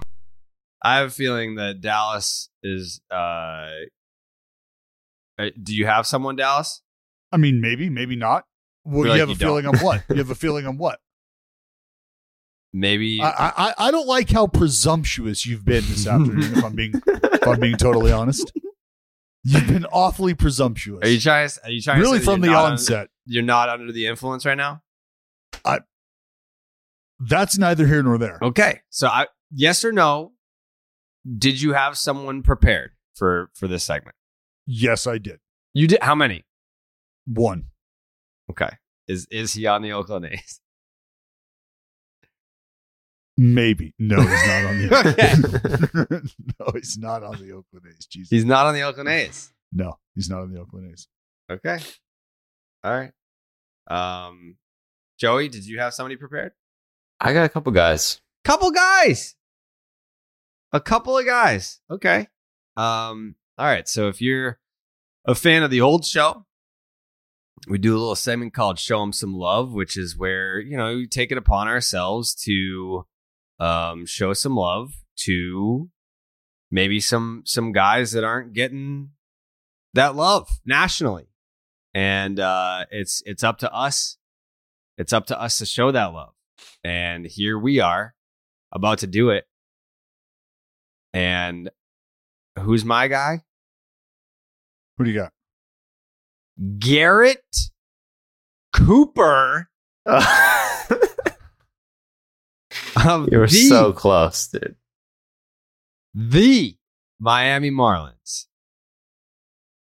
I 0.81 0.97
have 0.97 1.07
a 1.07 1.11
feeling 1.11 1.55
that 1.55 1.81
Dallas 1.81 2.49
is 2.63 3.01
uh 3.11 3.69
uh, 5.39 5.49
do 5.61 5.75
you 5.75 5.85
have 5.85 6.07
someone 6.07 6.35
Dallas? 6.35 6.81
I 7.31 7.37
mean, 7.37 7.61
maybe, 7.61 7.89
maybe 7.89 8.15
not. 8.15 8.45
Well, 8.83 9.03
you 9.03 9.09
like 9.11 9.19
have 9.19 9.29
you 9.29 9.35
a 9.35 9.37
feeling 9.37 9.63
don't. 9.65 9.75
on 9.77 9.81
what? 9.85 10.03
You 10.09 10.15
have 10.17 10.31
a 10.31 10.35
feeling 10.35 10.65
on 10.65 10.77
what? 10.77 10.99
Maybe 12.77 13.19
I, 13.21 13.31
I 13.57 13.73
I 13.87 13.91
don't 13.91 14.05
like 14.07 14.29
how 14.29 14.45
presumptuous 14.45 15.45
you've 15.47 15.65
been 15.65 15.83
this 15.87 16.05
afternoon. 16.15 16.53
if 16.57 16.63
I'm 16.63 16.75
being 16.75 16.93
if 17.07 17.47
I'm 17.47 17.59
being 17.59 17.75
totally 17.75 18.11
honest, 18.11 18.51
you've 19.43 19.67
been 19.67 19.85
awfully 19.85 20.35
presumptuous. 20.35 21.03
Are 21.03 21.09
you 21.09 21.19
trying 21.19 21.49
are 21.63 21.71
you 21.71 21.81
trying 21.81 21.99
really 21.99 22.19
to 22.19 22.25
from 22.25 22.41
the 22.41 22.49
you're 22.49 22.55
un- 22.55 22.73
onset? 22.73 23.09
you're 23.25 23.41
not 23.43 23.69
under 23.69 23.91
the 23.91 24.05
influence 24.05 24.45
right 24.45 24.57
now? 24.57 24.83
I. 25.65 25.79
That's 27.19 27.57
neither 27.57 27.87
here 27.87 28.03
nor 28.03 28.19
there. 28.19 28.37
Okay. 28.43 28.81
So 28.89 29.07
I 29.07 29.25
yes 29.51 29.83
or 29.83 29.91
no, 29.91 30.33
did 31.37 31.59
you 31.59 31.73
have 31.73 31.97
someone 31.97 32.43
prepared 32.43 32.91
for 33.15 33.49
for 33.55 33.67
this 33.67 33.83
segment? 33.83 34.15
Yes, 34.67 35.07
I 35.07 35.17
did. 35.17 35.39
You 35.73 35.87
did 35.87 36.03
how 36.03 36.13
many? 36.13 36.45
One. 37.25 37.65
Okay. 38.51 38.69
Is 39.07 39.25
is 39.31 39.53
he 39.53 39.65
on 39.65 39.81
the 39.81 39.93
Oakland 39.93 40.25
A's? 40.25 40.61
Maybe. 43.37 43.93
No, 43.99 44.19
he's 44.19 44.47
not 44.47 44.65
on 44.65 44.77
the 44.79 46.31
No, 46.59 46.71
he's 46.73 46.97
not 46.97 47.23
on 47.23 47.33
the 47.39 47.51
Oakland 47.53 47.85
A's. 47.87 48.05
Jesus. 48.07 48.29
He's 48.29 48.45
not 48.45 48.65
on 48.65 48.73
the 48.73 48.81
Oakland 48.81 49.09
A's. 49.09 49.53
no, 49.71 49.99
he's 50.15 50.29
not 50.29 50.41
on 50.41 50.51
the 50.51 50.59
Oakland 50.59 50.91
A's. 50.91 51.07
Okay. 51.51 51.77
All 52.83 52.91
right. 52.91 53.11
Um, 53.89 54.55
Joey, 55.19 55.49
did 55.49 55.65
you 55.65 55.79
have 55.79 55.93
somebody 55.93 56.15
prepared? 56.15 56.51
I 57.19 57.33
got 57.33 57.45
a 57.45 57.49
couple 57.49 57.71
guys. 57.71 58.19
Couple 58.43 58.71
guys. 58.71 59.35
A 60.73 60.79
couple 60.81 61.17
of 61.17 61.25
guys. 61.25 61.79
Okay. 61.89 62.27
Um, 62.75 63.35
all 63.57 63.65
right. 63.65 63.87
So 63.87 64.07
if 64.07 64.21
you're 64.21 64.59
a 65.25 65.35
fan 65.35 65.63
of 65.63 65.71
the 65.71 65.81
old 65.81 66.05
show, 66.05 66.45
we 67.67 67.77
do 67.77 67.95
a 67.95 67.99
little 67.99 68.15
segment 68.15 68.53
called 68.53 68.79
Show 68.79 68.99
Them 68.99 69.13
Some 69.13 69.33
Love, 69.33 69.73
which 69.73 69.97
is 69.97 70.17
where, 70.17 70.59
you 70.59 70.77
know, 70.77 70.95
we 70.95 71.07
take 71.07 71.31
it 71.31 71.37
upon 71.37 71.67
ourselves 71.67 72.35
to 72.45 73.05
um 73.59 74.05
show 74.05 74.33
some 74.33 74.55
love 74.55 74.93
to 75.25 75.89
maybe 76.71 76.99
some 76.99 77.41
some 77.45 77.71
guys 77.71 78.11
that 78.11 78.23
aren't 78.23 78.53
getting 78.53 79.11
that 79.93 80.15
love 80.15 80.47
nationally. 80.65 81.27
And 81.93 82.39
uh 82.39 82.85
it's 82.91 83.23
it's 83.25 83.43
up 83.43 83.59
to 83.59 83.73
us. 83.73 84.17
It's 84.97 85.13
up 85.13 85.27
to 85.27 85.39
us 85.39 85.57
to 85.59 85.65
show 85.65 85.91
that 85.91 86.13
love. 86.13 86.33
And 86.83 87.25
here 87.25 87.57
we 87.57 87.79
are 87.79 88.15
about 88.71 88.99
to 88.99 89.07
do 89.07 89.29
it. 89.29 89.45
And 91.13 91.69
who's 92.59 92.85
my 92.85 93.07
guy? 93.07 93.43
Who 94.97 95.05
do 95.05 95.11
you 95.11 95.19
got? 95.19 95.31
Garrett 96.79 97.55
Cooper. 98.73 99.69
of 103.07 103.29
You 103.31 103.39
were 103.39 103.47
the, 103.47 103.67
so 103.67 103.93
close, 103.93 104.47
dude. 104.47 104.75
the 106.13 106.77
Miami 107.19 107.71
Marlins. 107.71 108.45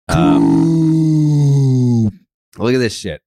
Um, 0.10 2.06
look 2.58 2.74
at 2.74 2.80
this 2.80 2.96
shit. 2.96 3.22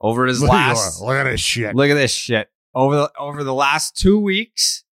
Over 0.00 0.26
his 0.26 0.40
Look, 0.42 0.50
last 0.50 1.00
look 1.00 1.16
at 1.16 1.24
this 1.24 1.40
shit. 1.40 1.74
Look 1.74 1.90
at 1.90 1.94
this 1.94 2.12
shit. 2.12 2.48
Over 2.74 2.96
the 2.96 3.12
over 3.18 3.42
the 3.42 3.54
last 3.54 3.96
two 3.96 4.20
weeks, 4.20 4.84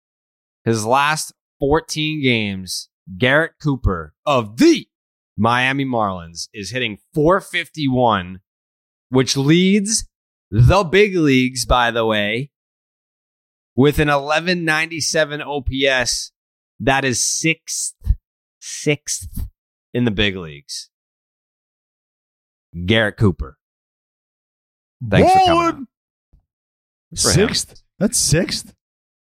his 0.64 0.84
last 0.84 1.32
14 1.60 2.22
games, 2.22 2.88
Garrett 3.16 3.52
Cooper 3.62 4.14
of 4.24 4.56
the 4.56 4.88
Miami 5.36 5.84
Marlins 5.84 6.48
is 6.52 6.70
hitting 6.70 6.98
451, 7.14 8.40
which 9.10 9.36
leads 9.36 10.08
the 10.50 10.82
big 10.84 11.14
leagues, 11.14 11.64
by 11.64 11.90
the 11.90 12.04
way, 12.04 12.50
with 13.76 13.98
an 13.98 14.08
1197 14.08 15.42
OPS. 15.42 16.32
That 16.80 17.04
is 17.04 17.24
sixth, 17.26 17.94
sixth 18.60 19.46
in 19.94 20.04
the 20.04 20.10
big 20.10 20.36
leagues. 20.36 20.90
Garrett 22.84 23.16
Cooper. 23.16 23.58
Thanks 25.08 25.32
for 25.32 25.38
coming. 25.46 25.72
For 25.72 27.30
him. 27.30 27.48
Sixth? 27.48 27.82
That's 27.98 28.18
sixth? 28.18 28.74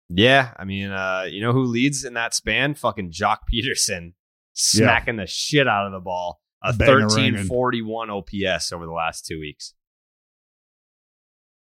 Yeah, 0.08 0.52
I 0.56 0.64
mean, 0.64 0.90
uh, 0.90 1.24
you 1.28 1.40
know 1.40 1.52
who 1.52 1.64
leads 1.64 2.04
in 2.04 2.14
that 2.14 2.34
span? 2.34 2.74
Fucking 2.74 3.12
Joc 3.12 3.38
Pederson 3.52 4.14
smacking 4.52 5.16
the 5.16 5.26
shit 5.26 5.68
out 5.68 5.86
of 5.86 5.92
the 5.92 6.00
ball. 6.00 6.40
A 6.62 6.72
Banging, 6.72 7.08
thirteen 7.08 7.34
ringing. 7.34 7.48
forty 7.48 7.82
one 7.82 8.10
OPS 8.10 8.72
over 8.72 8.84
the 8.86 8.92
last 8.92 9.24
two 9.24 9.40
weeks. 9.40 9.74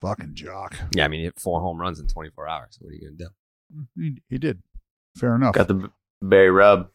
Fucking 0.03 0.35
Joc. 0.35 0.75
Yeah, 0.95 1.05
I 1.05 1.09
mean, 1.09 1.21
he 1.21 1.25
hit 1.25 1.39
four 1.39 1.61
home 1.61 1.81
runs 1.81 2.01
in 2.01 2.09
twenty 2.09 2.31
four 2.31 2.49
hours. 2.49 2.77
What 2.81 2.91
are 2.91 2.95
you 2.95 3.01
gonna 3.09 3.31
do? 3.31 3.87
He, 3.97 4.23
he 4.29 4.39
did. 4.39 4.63
Fair 5.17 5.37
enough. 5.37 5.55
Got 5.55 5.69
the 5.69 5.91
Barry 6.21 6.51
rub. 6.51 6.89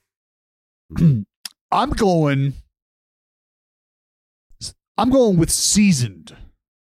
I'm 1.71 1.89
going. 1.91 2.53
I'm 4.97 5.09
going 5.09 5.37
with 5.37 5.51
seasoned 5.51 6.35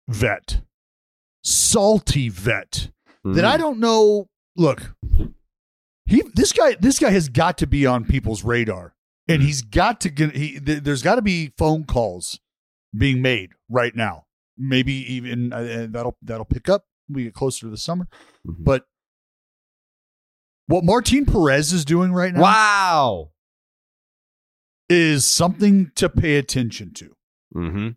vet, 0.09 0.63
salty 1.45 2.29
vet 2.29 2.91
that 3.25 3.45
I 3.45 3.53
mm-hmm. 3.53 3.63
don't 3.63 3.79
know. 3.79 4.27
Look, 4.57 4.95
he 6.05 6.23
this 6.35 6.53
guy 6.53 6.77
this 6.81 6.99
guy 6.99 7.11
has 7.11 7.29
got 7.29 7.57
to 7.59 7.67
be 7.67 7.87
on 7.87 8.05
people's 8.05 8.45
radar, 8.45 8.95
and 9.27 9.39
mm-hmm. 9.39 9.47
he's 9.47 9.63
got 9.63 10.01
to 10.03 10.11
get. 10.11 10.37
He 10.37 10.61
th- 10.61 10.83
there's 10.83 11.03
got 11.03 11.15
to 11.15 11.23
be 11.23 11.53
phone 11.57 11.85
calls 11.85 12.41
being 12.95 13.23
made 13.23 13.53
right 13.71 13.95
now. 13.95 14.27
Maybe 14.63 14.93
even 15.15 15.53
uh, 15.53 15.87
that'll 15.91 16.17
that'll 16.23 16.45
pick 16.45 16.69
up. 16.69 16.85
We 17.09 17.25
get 17.25 17.35
closer 17.35 17.61
to 17.61 17.71
the 17.71 17.77
summer, 17.79 18.07
but 18.45 18.85
what 20.67 20.85
Martin 20.85 21.25
Perez 21.27 21.73
is 21.73 21.85
doing 21.85 22.13
right 22.13 22.33
now 22.33 22.41
Wow. 22.43 23.31
is 24.89 25.25
something 25.25 25.91
to 25.97 26.09
pay 26.09 26.37
attention 26.37 26.93
to. 26.95 27.17
Mm-hmm. 27.57 27.89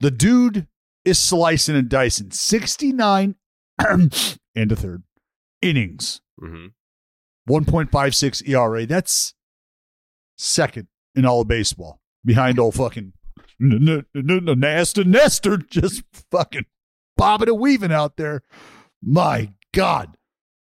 The 0.00 0.10
dude 0.10 0.66
is 1.04 1.18
slicing 1.18 1.76
and 1.76 1.88
dicing 1.88 2.30
69 2.32 3.36
and 3.78 4.12
a 4.56 4.76
third 4.76 5.04
innings, 5.62 6.20
Mm-hmm. 6.42 6.66
1.56 7.52 8.48
ERA. 8.48 8.84
That's 8.86 9.34
second 10.36 10.88
in 11.14 11.24
all 11.24 11.40
of 11.42 11.48
baseball 11.48 12.00
behind 12.24 12.58
old 12.58 12.74
fucking 12.74 13.12
n- 13.60 13.88
n- 13.88 14.04
n- 14.14 14.48
n- 14.48 14.60
Nasta 14.60 15.04
Nestor 15.04 15.56
just 15.58 16.02
fucking 16.30 16.66
bobbing 17.16 17.48
and 17.48 17.58
weaving 17.60 17.92
out 17.92 18.16
there. 18.16 18.42
My 19.02 19.52
God. 19.72 20.16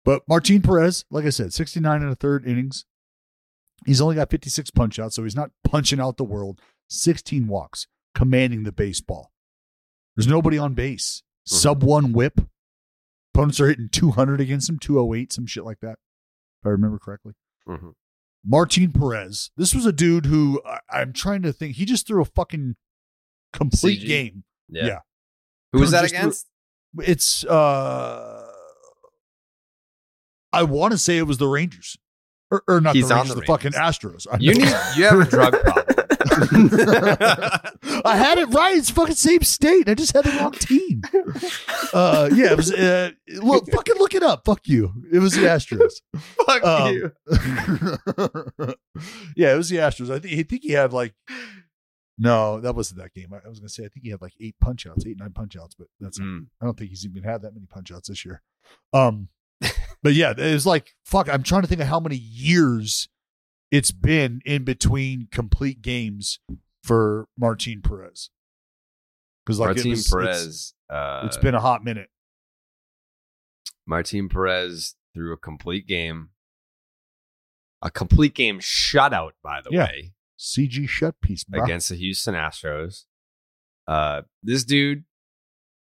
But 0.06 0.24
Martin 0.28 0.62
Perez, 0.62 1.06
like 1.12 1.26
I 1.26 1.30
said, 1.30 1.54
69 1.54 2.02
and 2.02 2.12
a 2.12 2.16
third 2.16 2.46
innings. 2.48 2.86
He's 3.86 4.02
only 4.02 4.16
got 4.16 4.30
56 4.30 4.72
punch 4.72 5.00
outs, 5.00 5.16
so 5.16 5.24
he's 5.24 5.36
not 5.36 5.52
punching 5.64 6.00
out 6.00 6.18
the 6.18 6.24
world. 6.24 6.60
16 6.90 7.48
walks, 7.48 7.88
commanding 8.16 8.64
the 8.64 8.72
baseball. 8.72 9.32
There's 10.16 10.28
nobody 10.28 10.58
on 10.58 10.74
base. 10.74 11.22
Sub 11.46 11.84
one 11.84 12.12
whip. 12.14 12.42
Opponents 13.34 13.60
are 13.60 13.68
hitting 13.68 13.90
200 13.90 14.42
against 14.42 14.70
him, 14.70 14.80
208, 14.80 15.32
some 15.32 15.46
shit 15.46 15.64
like 15.64 15.80
that, 15.82 15.98
if 16.62 16.66
I 16.66 16.70
remember 16.70 16.98
correctly. 17.00 17.34
Mhm. 17.68 17.94
Martin 18.46 18.92
Perez. 18.92 19.52
This 19.58 19.74
was 19.76 19.86
a 19.86 19.92
dude 19.92 20.26
who 20.26 20.62
I, 20.66 20.80
I'm 20.90 21.14
trying 21.14 21.42
to 21.44 21.52
think. 21.54 21.76
He 21.76 21.86
just 21.86 22.08
threw 22.08 22.22
a 22.22 22.26
fucking 22.26 22.76
complete 23.54 24.02
CG? 24.02 24.08
game. 24.08 24.44
Yeah. 24.70 24.86
Yeah. 24.86 25.00
Who 25.74 25.80
was 25.80 25.92
that 25.92 26.02
Just 26.02 26.14
threw- 26.16 26.20
against? 26.22 26.48
It's 27.00 27.46
uh 27.46 28.46
I 30.52 30.64
want 30.64 30.92
to 30.94 30.98
say 30.98 31.18
it 31.18 31.24
was 31.28 31.38
the 31.38 31.48
Rangers. 31.48 31.98
Or, 32.52 32.64
or 32.68 32.82
not 32.82 32.96
He's 32.96 33.08
the 33.10 33.14
Rangers, 33.16 33.36
the 33.36 33.42
the, 33.42 33.46
fucking 33.46 33.74
Astros. 33.74 34.26
I 34.32 34.38
You 34.40 34.56
know. 34.56 34.66
need 34.66 34.74
you 34.98 35.04
have 35.06 35.20
a 35.20 35.26
drug 35.26 35.54
problem. 35.62 35.86
I 36.42 38.16
had 38.18 38.38
it 38.38 38.50
right. 38.50 38.78
It's 38.78 38.90
fucking 38.90 39.16
same 39.16 39.42
state. 39.44 39.90
I 39.90 39.94
just 39.94 40.14
had 40.14 40.26
the 40.26 40.32
wrong 40.32 40.52
team. 40.54 41.02
Uh, 41.94 42.30
yeah, 42.34 42.52
it 42.52 42.58
was. 42.58 42.72
Uh, 42.72 43.12
look, 43.42 43.70
fucking 43.72 43.96
look 43.98 44.14
it 44.14 44.24
up. 44.24 44.46
Fuck 44.46 44.68
you. 44.68 44.92
It 45.12 45.20
was 45.20 45.34
the 45.34 45.42
Astros. 45.42 45.94
Fuck 46.46 46.64
Um, 46.64 46.94
you. 46.94 47.12
yeah, 49.36 49.54
it 49.54 49.58
was 49.58 49.70
the 49.70 49.78
Astros. 49.78 50.12
I 50.12 50.20
think. 50.20 50.40
I 50.40 50.44
think 50.44 50.64
he 50.64 50.72
had 50.72 50.94
like. 50.94 51.14
No, 52.22 52.60
that 52.60 52.76
wasn't 52.76 53.00
that 53.00 53.14
game. 53.14 53.34
I, 53.34 53.48
was 53.48 53.60
gonna 53.60 53.70
say. 53.70 53.86
I 53.86 53.88
think 53.88 54.04
he 54.04 54.10
had 54.12 54.22
like 54.22 54.34
eight 54.42 54.56
punch 54.60 54.86
outs, 54.86 55.06
eight 55.06 55.18
nine 55.20 55.32
punch 55.32 55.56
outs, 55.56 55.76
but 55.76 55.88
that's. 56.00 56.20
Mm. 56.20 56.48
I 56.62 56.66
don't 56.66 56.78
think 56.78 56.90
he's 56.90 57.06
even 57.06 57.24
had 57.24 57.42
that 57.44 57.54
many 57.54 57.66
punch 57.66 57.92
outs 57.92 58.10
this 58.10 58.26
year. 58.26 58.42
Um, 58.94 59.30
but 60.04 60.14
yeah, 60.14 60.34
it 60.38 60.54
was 60.54 60.66
like 60.66 60.96
fuck. 61.06 61.30
I'm 61.30 61.44
trying 61.44 61.62
to 61.62 61.68
think 61.68 61.82
of 61.82 61.88
how 61.88 62.00
many 62.00 62.18
years 62.18 63.08
it's 63.72 63.92
been 63.92 64.42
in 64.46 64.64
between 64.64 65.28
complete 65.32 65.82
games 65.82 66.40
for 66.84 67.28
Martin 67.38 67.82
Perez. 67.82 68.30
Because 69.46 69.60
like 69.60 69.72
it 69.72 69.86
Martin 69.86 69.90
was- 69.92 70.00
it's- 70.00 70.12
Perez. 70.12 70.74
uh, 70.90 71.22
it's 71.26 71.38
been 71.38 71.56
a 71.56 71.60
hot 71.62 71.84
minute. 71.84 72.10
Martin 73.86 74.30
Perez 74.30 74.96
threw 75.14 75.34
a 75.34 75.38
complete 75.38 75.88
game. 75.88 76.30
A 77.82 77.90
complete 77.90 78.36
game 78.36 78.60
shutout, 78.60 79.32
by 79.42 79.62
the 79.62 79.70
Yeah. 79.72 79.86
way, 79.86 80.14
CG 80.38 80.86
shut 80.88 81.20
piece, 81.22 81.44
bro. 81.44 81.64
against 81.64 81.90
the 81.90 81.96
Houston 81.96 82.36
Astros. 82.36 83.06
Uh, 83.88 84.24
this 84.44 84.64
dude, 84.64 85.06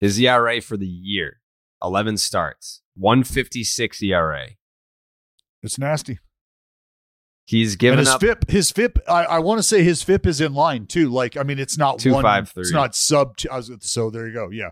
his 0.00 0.18
ERA 0.20 0.60
for 0.60 0.76
the 0.76 0.86
year, 0.86 1.42
11 1.82 2.16
starts, 2.16 2.82
156 2.94 4.02
ERA. 4.02 4.56
It's 5.62 5.78
nasty. 5.78 6.18
He's 7.52 7.72
and 7.74 7.78
given 7.78 7.98
his 8.00 8.08
up. 8.08 8.20
FIP, 8.20 8.50
his 8.50 8.70
FIP, 8.72 8.98
I, 9.08 9.24
I 9.24 9.38
want 9.40 9.58
to 9.58 9.62
say 9.62 9.82
his 9.84 10.02
FIP 10.02 10.26
is 10.26 10.40
in 10.40 10.54
line 10.54 10.86
too. 10.86 11.08
Like, 11.10 11.36
I 11.36 11.42
mean, 11.42 11.58
it's 11.58 11.76
not 11.78 11.98
Two, 11.98 12.12
one, 12.14 12.22
five, 12.22 12.48
three. 12.50 12.62
it's 12.62 12.72
not 12.72 12.94
sub. 12.94 13.36
Two, 13.36 13.48
was, 13.52 13.70
so 13.82 14.10
there 14.10 14.26
you 14.26 14.32
go. 14.32 14.48
Yeah, 14.50 14.70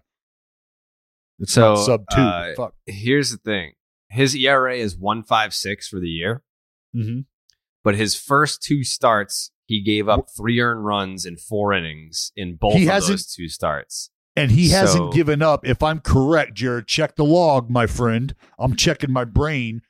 it's 1.38 1.52
so, 1.52 1.74
not 1.74 1.84
sub 1.84 2.04
two. 2.12 2.20
uh, 2.20 2.54
Fuck. 2.56 2.74
here's 2.86 3.30
the 3.30 3.36
thing 3.38 3.72
his 4.08 4.34
ERA 4.34 4.74
is 4.76 4.96
156 4.96 5.88
for 5.88 6.00
the 6.00 6.08
year, 6.08 6.42
Mm-hmm. 6.96 7.20
but 7.84 7.94
his 7.94 8.16
first 8.16 8.62
two 8.62 8.82
starts, 8.82 9.52
he 9.66 9.80
gave 9.82 10.08
up 10.08 10.26
three 10.36 10.58
earned 10.60 10.84
runs 10.84 11.24
in 11.24 11.36
four 11.36 11.72
innings 11.72 12.32
in 12.34 12.56
both 12.56 12.74
He 12.74 12.88
of 12.88 13.06
those 13.06 13.26
two 13.32 13.48
starts. 13.48 14.10
And 14.36 14.50
he 14.52 14.70
hasn't 14.70 15.12
given 15.12 15.42
up. 15.42 15.66
If 15.66 15.82
I'm 15.82 16.00
correct, 16.00 16.54
Jared, 16.54 16.86
check 16.86 17.16
the 17.16 17.24
log, 17.24 17.68
my 17.68 17.86
friend. 17.86 18.34
I'm 18.58 18.74
checking 18.74 19.12
my 19.12 19.24
brain. 19.24 19.82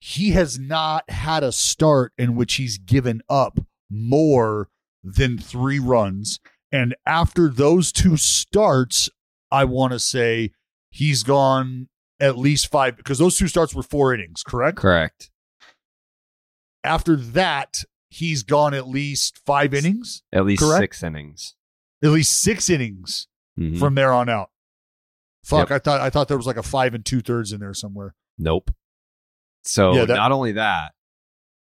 He 0.00 0.30
has 0.30 0.58
not 0.58 1.08
had 1.10 1.42
a 1.42 1.52
start 1.52 2.12
in 2.16 2.36
which 2.36 2.54
he's 2.54 2.78
given 2.78 3.20
up 3.28 3.58
more 3.90 4.68
than 5.02 5.38
three 5.38 5.78
runs. 5.78 6.38
And 6.70 6.94
after 7.06 7.48
those 7.48 7.90
two 7.92 8.16
starts, 8.16 9.08
I 9.50 9.64
want 9.64 9.92
to 9.92 9.98
say 9.98 10.52
he's 10.90 11.22
gone 11.22 11.88
at 12.20 12.36
least 12.38 12.70
five 12.70 12.96
because 12.96 13.18
those 13.18 13.36
two 13.36 13.48
starts 13.48 13.74
were 13.74 13.82
four 13.82 14.12
innings, 14.14 14.42
correct? 14.42 14.76
Correct. 14.78 15.30
After 16.84 17.16
that, 17.16 17.82
he's 18.10 18.42
gone 18.42 18.74
at 18.74 18.86
least 18.88 19.38
five 19.44 19.74
innings, 19.74 20.22
At 20.32 20.44
least 20.46 20.62
Correct? 20.62 20.80
six 20.82 21.02
innings. 21.02 21.54
at 22.02 22.10
least 22.10 22.40
six 22.40 22.70
innings 22.70 23.26
Mhm. 23.58 23.78
from 23.78 23.94
there 23.96 24.12
on 24.12 24.28
out. 24.28 24.50
Fuck, 25.44 25.70
Yep. 25.70 25.76
I 25.76 25.78
thought 25.80 26.00
I 26.00 26.10
thought 26.10 26.28
there 26.28 26.36
was 26.36 26.46
like 26.46 26.56
a 26.56 26.62
five 26.62 26.94
and 26.94 27.04
two 27.04 27.20
thirds 27.20 27.52
in 27.52 27.60
there 27.60 27.74
somewhere. 27.74 28.14
Nope. 28.38 28.70
So 29.64 29.92
Yeah, 29.94 30.04
that- 30.06 30.14
not 30.14 30.32
only 30.32 30.52
that, 30.52 30.92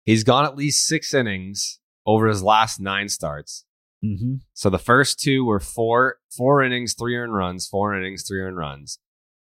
he's 0.04 0.24
gone 0.24 0.46
at 0.46 0.56
least 0.56 0.86
six 0.88 1.14
innings 1.14 1.80
over 2.06 2.28
his 2.28 2.42
last 2.44 2.80
nine 2.80 3.10
starts. 3.10 3.66
Mm-hmm. 4.04 4.36
So 4.54 4.70
the 4.70 4.80
first 4.80 5.20
two 5.20 5.46
were 5.46 5.60
four 5.60 6.18
four 6.36 6.64
innings, 6.64 6.96
three 6.96 7.16
earned 7.16 7.36
runs, 7.36 7.68
four 7.68 7.96
innings, 7.96 8.24
three 8.28 8.42
earned 8.42 8.58
runs. 8.58 8.98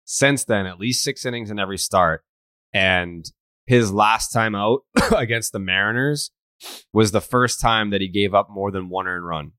Since 0.05 0.45
then, 0.45 0.66
at 0.66 0.79
least 0.79 1.03
six 1.03 1.24
innings 1.27 1.51
in 1.51 1.59
every 1.59 1.79
start. 1.79 2.24
And 2.72 3.24
his 3.66 3.93
last 3.93 4.29
time 4.33 4.55
out 4.55 4.83
against 5.16 5.53
the 5.53 5.59
Mariners 5.59 6.31
was 6.93 7.11
the 7.11 7.20
first 7.20 7.61
time 7.61 7.91
that 7.91 8.01
he 8.01 8.07
gave 8.09 8.35
up 8.35 8.49
more 8.49 8.70
than 8.70 8.89
one 8.89 9.09
earned 9.09 9.27
run. 9.27 9.53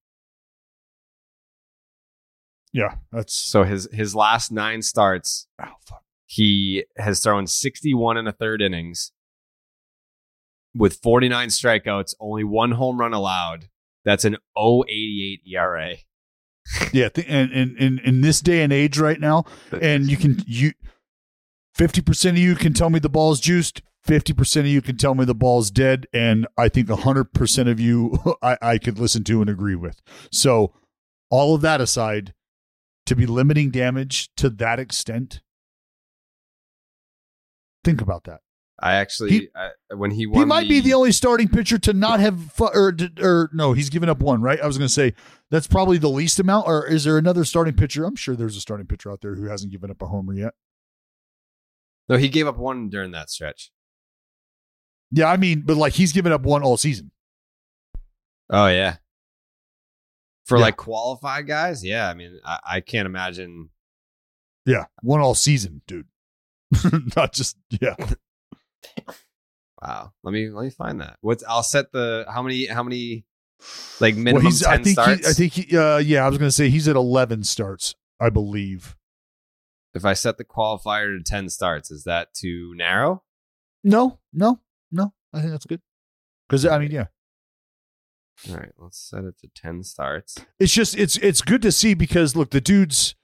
Yeah, 2.74 2.96
that's 3.12 3.34
So 3.34 3.64
his 3.64 3.88
his 3.92 4.14
last 4.16 4.52
nine 4.52 4.82
starts, 4.82 5.48
oh 5.62 5.74
fuck. 5.86 6.04
He 6.28 6.84
has 6.98 7.22
thrown 7.22 7.48
61 7.48 8.18
and 8.18 8.28
a 8.28 8.34
third 8.34 8.62
innings 8.62 9.14
with 10.76 11.00
49 11.02 11.48
strikeouts, 11.48 12.14
only 12.20 12.44
one 12.44 12.72
home 12.74 13.00
run 13.00 13.14
allowed. 13.14 13.70
That's 14.06 14.26
an 14.26 14.38
088 14.56 15.42
ERA. 15.48 15.96
Yeah, 16.92 17.08
th- 17.08 17.28
and 17.30 17.52
in 17.52 18.00
in 18.00 18.22
this 18.22 18.42
day 18.42 18.62
and 18.62 18.74
age 18.74 19.00
right 19.00 19.20
now, 19.22 19.46
and 19.82 20.12
you 20.12 20.18
can 20.18 20.44
you 20.46 20.74
fifty 21.74 22.02
percent 22.02 22.36
of 22.36 22.44
you 22.44 22.56
can 22.56 22.74
tell 22.74 22.90
me 22.90 23.00
the 23.00 23.10
ball's 23.10 23.40
juiced. 23.40 23.82
Fifty 24.04 24.34
percent 24.34 24.68
of 24.68 24.74
you 24.74 24.82
can 24.82 24.98
tell 24.98 25.16
me 25.16 25.24
the 25.24 25.34
ball's 25.34 25.72
dead, 25.72 26.08
and 26.12 26.46
I 26.58 26.68
think 26.68 26.90
hundred 26.90 27.32
percent 27.34 27.70
of 27.70 27.80
you 27.80 28.20
I, 28.42 28.58
I 28.62 28.78
could 28.80 29.00
listen 29.00 29.24
to 29.26 29.40
and 29.40 29.50
agree 29.50 29.76
with. 29.76 30.02
So, 30.30 30.74
all 31.30 31.56
of 31.56 31.62
that 31.62 31.80
aside, 31.80 32.34
to 33.06 33.16
be 33.16 33.26
limiting 33.26 33.72
damage 33.72 34.30
to 34.36 34.50
that 34.50 34.78
extent, 34.78 35.42
think 37.88 38.02
about 38.02 38.26
that. 38.26 38.42
I 38.80 38.96
actually, 38.96 39.30
He- 39.32 39.50
I, 39.56 39.70
when 39.96 40.12
he 40.12 40.28
won, 40.28 40.40
He 40.40 40.46
might 40.46 40.68
be 40.70 40.82
the 40.82 40.94
only 40.94 41.12
starting 41.12 41.48
pitcher 41.48 41.80
to 41.80 41.94
not 41.94 42.20
have, 42.20 42.52
fu- 42.52 42.66
or, 42.66 42.96
or 43.20 43.50
no, 43.54 43.74
he's 43.74 43.90
given 43.90 44.08
up 44.10 44.20
one, 44.20 44.42
right? 44.42 44.60
I 44.62 44.68
was 44.68 44.78
going 44.78 44.88
to 44.88 44.94
say 44.94 45.14
that's 45.50 45.66
probably 45.68 45.98
the 45.98 46.10
least 46.10 46.40
amount. 46.40 46.68
Or 46.68 46.86
is 46.86 47.04
there 47.06 47.18
another 47.18 47.44
starting 47.44 47.74
pitcher? 47.76 48.06
I'm 48.06 48.16
sure 48.16 48.36
there's 48.36 48.56
a 48.56 48.62
starting 48.62 48.86
pitcher 48.86 49.12
out 49.12 49.22
there 49.22 49.34
who 49.36 49.46
hasn't 49.48 49.72
given 49.72 49.90
up 49.90 50.02
a 50.02 50.06
homer 50.08 50.34
yet. 50.34 50.54
No, 52.10 52.18
he 52.18 52.30
gave 52.30 52.46
up 52.46 52.58
one 52.58 52.90
during 52.90 53.12
that 53.12 53.30
stretch. 53.32 53.72
Yeah, 55.12 55.32
I 55.32 55.38
mean, 55.38 55.62
but 55.66 55.78
like 55.78 55.94
he's 55.94 56.12
given 56.12 56.32
up 56.32 56.42
one 56.44 56.62
all 56.64 56.78
season. 56.78 57.12
Oh 58.50 58.68
yeah. 58.68 58.98
For 60.46 60.58
Yeah. 60.58 60.64
like 60.66 60.78
qualified 60.78 61.48
guys, 61.48 61.84
yeah. 61.84 62.10
I 62.10 62.14
mean, 62.14 62.40
I, 62.46 62.60
I 62.64 62.82
can't 62.82 63.06
imagine. 63.08 63.70
Yeah, 64.66 64.86
one 65.02 65.20
all 65.22 65.34
season, 65.36 65.82
dude. 65.88 66.08
not 67.16 67.34
just 67.34 67.58
yeah. 67.82 67.96
Wow. 69.82 70.12
Let 70.24 70.32
me 70.32 70.50
let 70.50 70.64
me 70.64 70.70
find 70.70 71.02
that. 71.02 71.18
What's 71.22 71.44
I'll 71.48 71.64
set 71.64 71.92
the 71.92 72.26
how 72.30 72.42
many 72.42 72.66
how 72.68 72.84
many 72.84 73.26
like 74.00 74.16
Well, 74.16 74.24
minimum 74.24 74.46
he's, 74.46 74.62
ten 74.62 74.72
I 74.72 74.78
think 74.84 74.94
starts. 74.94 75.22
he, 75.26 75.28
I 75.30 75.34
think 75.34 75.54
he, 75.54 75.78
uh, 75.78 75.98
yeah, 75.98 76.26
I 76.26 76.30
was 76.30 76.38
going 76.38 76.48
to 76.48 76.52
say 76.52 76.70
he's 76.70 76.88
at 76.88 76.96
11 76.96 77.44
starts, 77.44 77.96
I 78.20 78.30
believe. 78.30 78.96
if 79.94 80.06
I 80.06 80.14
set 80.14 80.38
the 80.38 80.44
qualifier 80.46 81.18
to 81.18 81.24
ten 81.24 81.50
starts, 81.50 81.90
is 81.92 82.04
that 82.04 82.34
too 82.34 82.74
narrow? 82.76 83.24
No, 83.84 84.20
no, 84.34 84.60
no. 84.92 85.14
I 85.34 85.40
think 85.42 85.52
that's 85.52 85.66
good. 85.66 85.82
Because 86.48 86.66
I 86.66 86.78
mean, 86.80 86.92
yeah, 86.92 87.06
All 88.50 88.56
right, 88.58 88.72
let's 88.78 88.98
set 89.00 89.24
it 89.26 89.38
to 89.40 89.50
ten 89.56 89.84
starts. 89.84 90.38
it's 90.60 90.72
just 90.74 90.96
it's 90.98 91.18
it's 91.18 91.42
good 91.42 91.62
to 91.64 91.72
see 91.72 91.94
because 91.94 92.36
look 92.36 92.50
the 92.52 92.62
dude's 92.62 93.16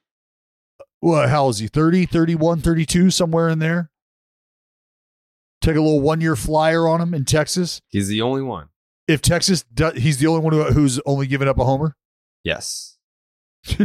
well 1.03 1.27
how 1.27 1.49
is 1.49 1.59
he 1.59 1.67
30 1.67 2.05
31 2.05 2.61
32 2.61 3.11
somewhere 3.11 3.49
in 3.49 3.59
there 3.59 3.91
take 5.61 5.75
a 5.75 5.81
little 5.81 6.01
one 6.01 6.21
year 6.21 6.35
flyer 6.35 6.87
on 6.87 7.01
him 7.01 7.13
in 7.13 7.25
texas 7.25 7.81
He's 7.89 8.07
the 8.07 8.21
only 8.21 8.41
one. 8.41 8.69
if 9.07 9.21
texas 9.21 9.63
do, 9.73 9.91
he's 9.91 10.17
the 10.17 10.27
only 10.27 10.41
one 10.41 10.53
who, 10.53 10.63
who's 10.65 10.99
only 11.05 11.27
given 11.27 11.47
up 11.47 11.59
a 11.59 11.65
homer 11.65 11.95
Yes. 12.43 12.97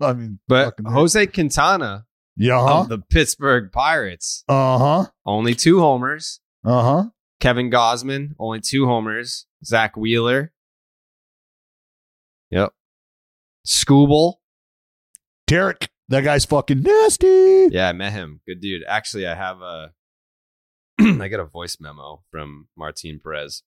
i 0.00 0.12
mean 0.12 0.38
But 0.48 0.74
Jose 0.84 1.26
Quintana 1.28 2.04
yeah 2.36 2.58
uh-huh 2.60 2.84
the 2.84 2.98
Pittsburgh 2.98 3.70
Pirates, 3.72 4.44
uh-huh 4.48 5.06
only 5.26 5.54
two 5.54 5.80
homers. 5.80 6.40
uh-huh 6.64 7.04
Kevin 7.40 7.70
Gausman, 7.72 8.34
only 8.38 8.60
two 8.60 8.86
homers. 8.86 9.46
Zack 9.64 9.96
Wheeler. 9.96 10.52
Yep. 12.50 12.72
Skubal. 13.66 14.34
derek 15.48 15.88
that 16.12 16.22
guy's 16.22 16.44
fucking 16.44 16.82
nasty 16.82 17.68
Yeah, 17.70 17.88
I 17.88 17.92
met 17.92 18.12
him. 18.12 18.40
Good 18.46 18.60
dude. 18.60 18.82
Actually, 18.86 19.26
I 19.26 19.34
have 19.34 19.60
a 19.62 19.92
I 21.00 21.28
got 21.28 21.40
a 21.40 21.44
voice 21.44 21.78
memo 21.80 22.22
from 22.30 22.68
Martin 22.76 23.20
Perez. 23.22 23.62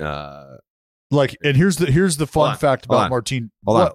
Uh 0.00 0.58
like 1.10 1.36
and 1.42 1.56
here's 1.56 1.76
the 1.76 1.86
here's 1.86 2.16
the 2.16 2.26
Hold 2.26 2.32
fun 2.32 2.50
on, 2.52 2.58
fact 2.58 2.86
hold 2.86 2.98
about 2.98 3.04
on, 3.06 3.10
martin 3.10 3.50
hold 3.66 3.80
on. 3.80 3.92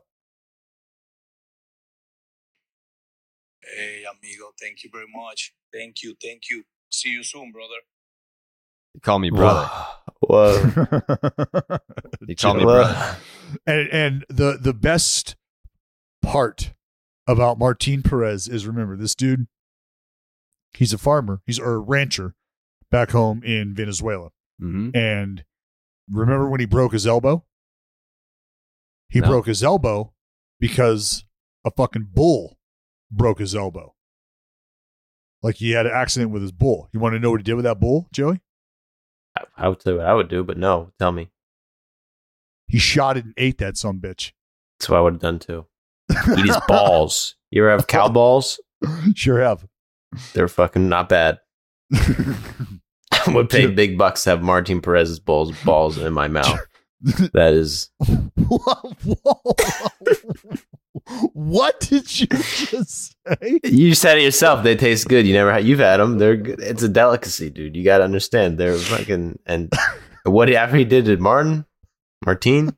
Hey, 3.64 4.04
amigo, 4.04 4.52
thank 4.62 4.84
you 4.84 4.90
very 4.92 5.08
much. 5.14 5.54
Thank 5.72 6.04
you, 6.04 6.16
thank 6.22 6.44
you. 6.52 6.64
See 6.92 7.10
you 7.10 7.24
soon, 7.24 7.52
brother. 7.52 7.76
he 8.94 9.00
called 9.00 9.22
me 9.22 9.30
brother. 9.30 9.70
Whoa. 10.20 10.64
He 12.28 12.36
called 12.36 12.58
me 12.58 12.64
brother. 12.64 13.18
and 13.66 13.88
and 13.92 14.26
the 14.30 14.58
the 14.60 14.74
best 14.74 15.36
part 16.24 16.74
about 17.28 17.60
Martin 17.60 18.02
Perez 18.02 18.48
is 18.48 18.66
remember 18.68 18.96
this 18.98 19.14
dude 19.16 19.48
he's 20.76 20.94
a 20.94 20.98
farmer 20.98 21.42
he's 21.46 21.60
or 21.60 21.74
a 21.76 21.80
rancher 21.80 22.34
back 22.90 23.12
home 23.12 23.44
in 23.44 23.74
Venezuela. 23.76 24.30
Hmm 24.60 24.90
and 24.94 25.44
remember 26.10 26.50
when 26.50 26.60
he 26.60 26.66
broke 26.66 26.94
his 26.94 27.06
elbow? 27.08 27.46
He 29.10 29.20
No. 29.20 29.28
broke 29.28 29.46
his 29.46 29.64
elbow 29.64 30.14
because 30.60 31.26
a 31.66 31.72
fucking 31.72 32.10
bull 32.14 32.58
broke 33.12 33.40
his 33.40 33.54
elbow. 33.56 33.94
Like 35.42 35.56
he 35.56 35.72
had 35.72 35.86
an 35.86 35.92
accident 35.94 36.32
with 36.32 36.42
his 36.42 36.52
bull. 36.52 36.90
You 36.94 37.00
want 37.00 37.14
to 37.14 37.20
know 37.20 37.32
what 37.32 37.40
he 37.40 37.44
did 37.44 37.56
with 37.56 37.66
that 37.66 37.80
bull 37.80 38.08
Joey? 38.12 38.42
I- 39.38 39.46
I 39.58 39.68
would 39.70 39.82
say 39.82 39.94
what 39.94 40.06
I 40.06 40.14
would 40.14 40.30
do, 40.30 40.44
but 40.44 40.58
no, 40.58 40.92
tell 41.00 41.12
me. 41.12 41.30
he 42.68 42.80
shot 42.80 43.18
it 43.18 43.26
and 43.26 43.34
ate 43.38 43.60
that 43.60 43.78
some 43.78 44.00
bitch. 44.00 44.32
That's 44.80 44.90
what 44.90 44.98
I 44.98 45.02
would 45.02 45.14
have 45.14 45.22
done 45.22 45.38
too. 45.38 45.68
Eat 46.38 46.46
his 46.46 46.60
balls. 46.68 47.36
You 47.52 47.64
ever 47.64 47.72
have 47.72 47.88
cow 47.88 48.10
balls? 48.10 48.60
sure 49.16 49.42
have 49.42 49.66
They're 50.34 50.48
fucking 50.48 50.90
not 50.90 51.10
bad. 51.10 51.40
I 51.94 53.32
would 53.32 53.50
pay 53.50 53.68
big 53.68 53.98
bucks 53.98 54.24
to 54.24 54.32
have 54.32 54.44
Martin 54.44 54.82
Perez's 54.82 55.20
balls 55.20 55.52
balls 55.64 55.98
in 55.98 56.14
my 56.14 56.28
mouth. 56.28 56.60
That 57.34 57.54
is 57.54 57.90
what 61.34 61.80
did 61.80 62.20
you 62.20 62.28
just 62.28 63.16
say? 63.28 63.60
you 63.64 63.94
said 63.94 64.18
it 64.18 64.24
yourself. 64.24 64.64
They 64.64 64.76
taste 64.76 65.08
good. 65.08 65.26
You 65.26 65.34
never 65.34 65.52
had. 65.52 65.66
You've 65.66 65.80
had 65.80 65.98
them. 65.98 66.18
They're 66.18 66.38
good. 66.38 66.60
It's 66.62 66.84
a 66.84 66.90
delicacy, 66.90 67.50
dude. 67.50 67.76
You 67.76 67.84
got 67.84 67.98
to 68.00 68.04
understand. 68.04 68.58
They're 68.58 68.78
fucking. 68.78 69.40
And 69.46 69.72
what 70.24 70.48
he, 70.48 70.56
after 70.56 70.78
he 70.78 70.86
did 70.86 71.06
to 71.06 71.18
Martin, 71.18 71.66
Martine, 72.26 72.78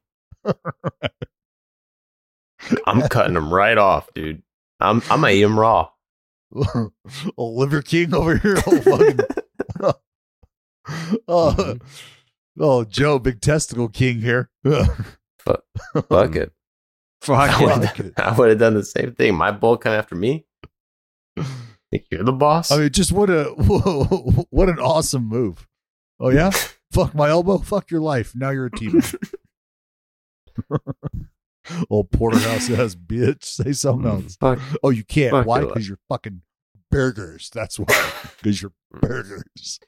I'm 2.85 3.01
cutting 3.09 3.33
them 3.33 3.53
right 3.53 3.77
off, 3.77 4.13
dude. 4.13 4.41
I'm 4.79 5.01
I'm 5.09 5.21
gonna 5.21 5.33
eat 5.33 5.43
them 5.43 5.59
raw. 5.59 5.89
oh, 6.55 6.91
Liver 7.37 7.81
King 7.81 8.13
over 8.13 8.37
here. 8.37 8.57
Oh, 8.67 8.79
fucking. 8.81 9.19
oh, 11.27 11.77
oh, 12.59 12.83
Joe, 12.85 13.17
big 13.17 13.41
testicle 13.41 13.89
king 13.89 14.21
here. 14.21 14.51
Fuck, 14.63 15.63
fuck 16.07 16.35
it. 16.35 16.51
Fuck 17.21 17.49
I 17.49 17.63
would, 17.63 17.83
Fuck 17.83 17.95
have, 17.95 18.05
it. 18.05 18.13
I 18.17 18.35
would 18.35 18.49
have 18.49 18.59
done 18.59 18.75
the 18.75 18.83
same 18.83 19.13
thing. 19.15 19.33
My 19.35 19.51
bull 19.51 19.77
come 19.77 19.93
after 19.93 20.15
me. 20.15 20.45
Think 21.35 22.05
you're 22.11 22.23
the 22.23 22.31
boss? 22.31 22.71
I 22.71 22.77
mean, 22.77 22.91
just 22.91 23.11
what 23.11 23.29
a 23.31 23.45
what 24.49 24.69
an 24.69 24.79
awesome 24.79 25.27
move. 25.27 25.67
Oh 26.19 26.29
yeah, 26.29 26.51
fuck 26.91 27.15
my 27.15 27.29
elbow, 27.29 27.57
fuck 27.57 27.89
your 27.89 28.01
life. 28.01 28.33
Now 28.35 28.51
you're 28.51 28.67
a 28.67 28.71
team. 28.71 29.01
Old 31.89 32.11
porterhouse 32.11 32.69
ass 32.69 32.95
bitch. 32.95 33.43
Say 33.43 33.73
something 33.73 34.09
mm. 34.09 34.23
else. 34.23 34.35
Fuck. 34.37 34.59
Oh, 34.83 34.89
you 34.89 35.03
can't. 35.03 35.31
Fuck 35.31 35.45
Why? 35.45 35.61
Because 35.61 35.87
you're 35.87 35.99
fucking 36.09 36.41
burgers. 36.91 37.49
That's 37.53 37.79
why. 37.79 37.85
Because 38.37 38.61
you're 38.61 38.73
burgers. 38.91 39.79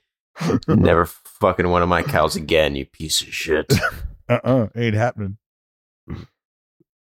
Never 0.68 1.06
fucking 1.40 1.70
one 1.70 1.84
of 1.84 1.90
my 1.90 2.02
cows 2.02 2.36
again, 2.36 2.76
you 2.76 2.86
piece 2.86 3.22
of 3.22 3.34
shit. 3.34 3.72
Uh-uh. 4.30 4.68
Ain't 4.76 4.96
happening. 4.96 5.38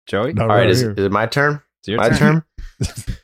Joey? 0.07 0.33
Not 0.33 0.43
All 0.43 0.49
right, 0.49 0.61
right 0.61 0.71
is, 0.71 0.81
here. 0.81 0.93
is 0.93 1.05
it 1.05 1.13
my 1.13 1.27
turn? 1.27 1.61
It's 1.81 1.89
your 1.89 1.99
my 1.99 2.09
turn. 2.11 2.45
turn. 2.83 3.17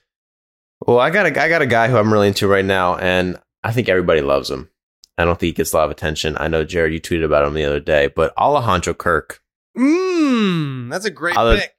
well, 0.87 0.99
I 0.99 1.11
got 1.11 1.27
a 1.27 1.43
I 1.43 1.49
got 1.49 1.63
a 1.63 1.67
guy 1.67 1.89
who 1.89 1.97
I'm 1.97 2.13
really 2.13 2.29
into 2.29 2.47
right 2.47 2.65
now, 2.65 2.97
and 2.97 3.39
I 3.63 3.73
think 3.73 3.89
everybody 3.89 4.21
loves 4.21 4.51
him. 4.51 4.71
I 5.19 5.25
don't 5.25 5.39
think 5.39 5.49
he 5.49 5.53
gets 5.53 5.73
a 5.73 5.77
lot 5.77 5.85
of 5.85 5.91
attention. 5.91 6.37
I 6.39 6.49
know 6.49 6.65
Jared, 6.65 6.93
you 6.93 7.01
tweeted 7.01 7.25
about 7.25 7.47
him 7.47 7.55
the 7.55 7.65
other 7.65 7.81
day, 7.81 8.09
but 8.09 8.37
Alejandro 8.39 8.95
Kirk. 8.95 9.40
Mmm, 9.77 10.91
that's 10.91 11.05
a 11.05 11.11
great 11.11 11.37
I'll- 11.37 11.57
pick. 11.57 11.75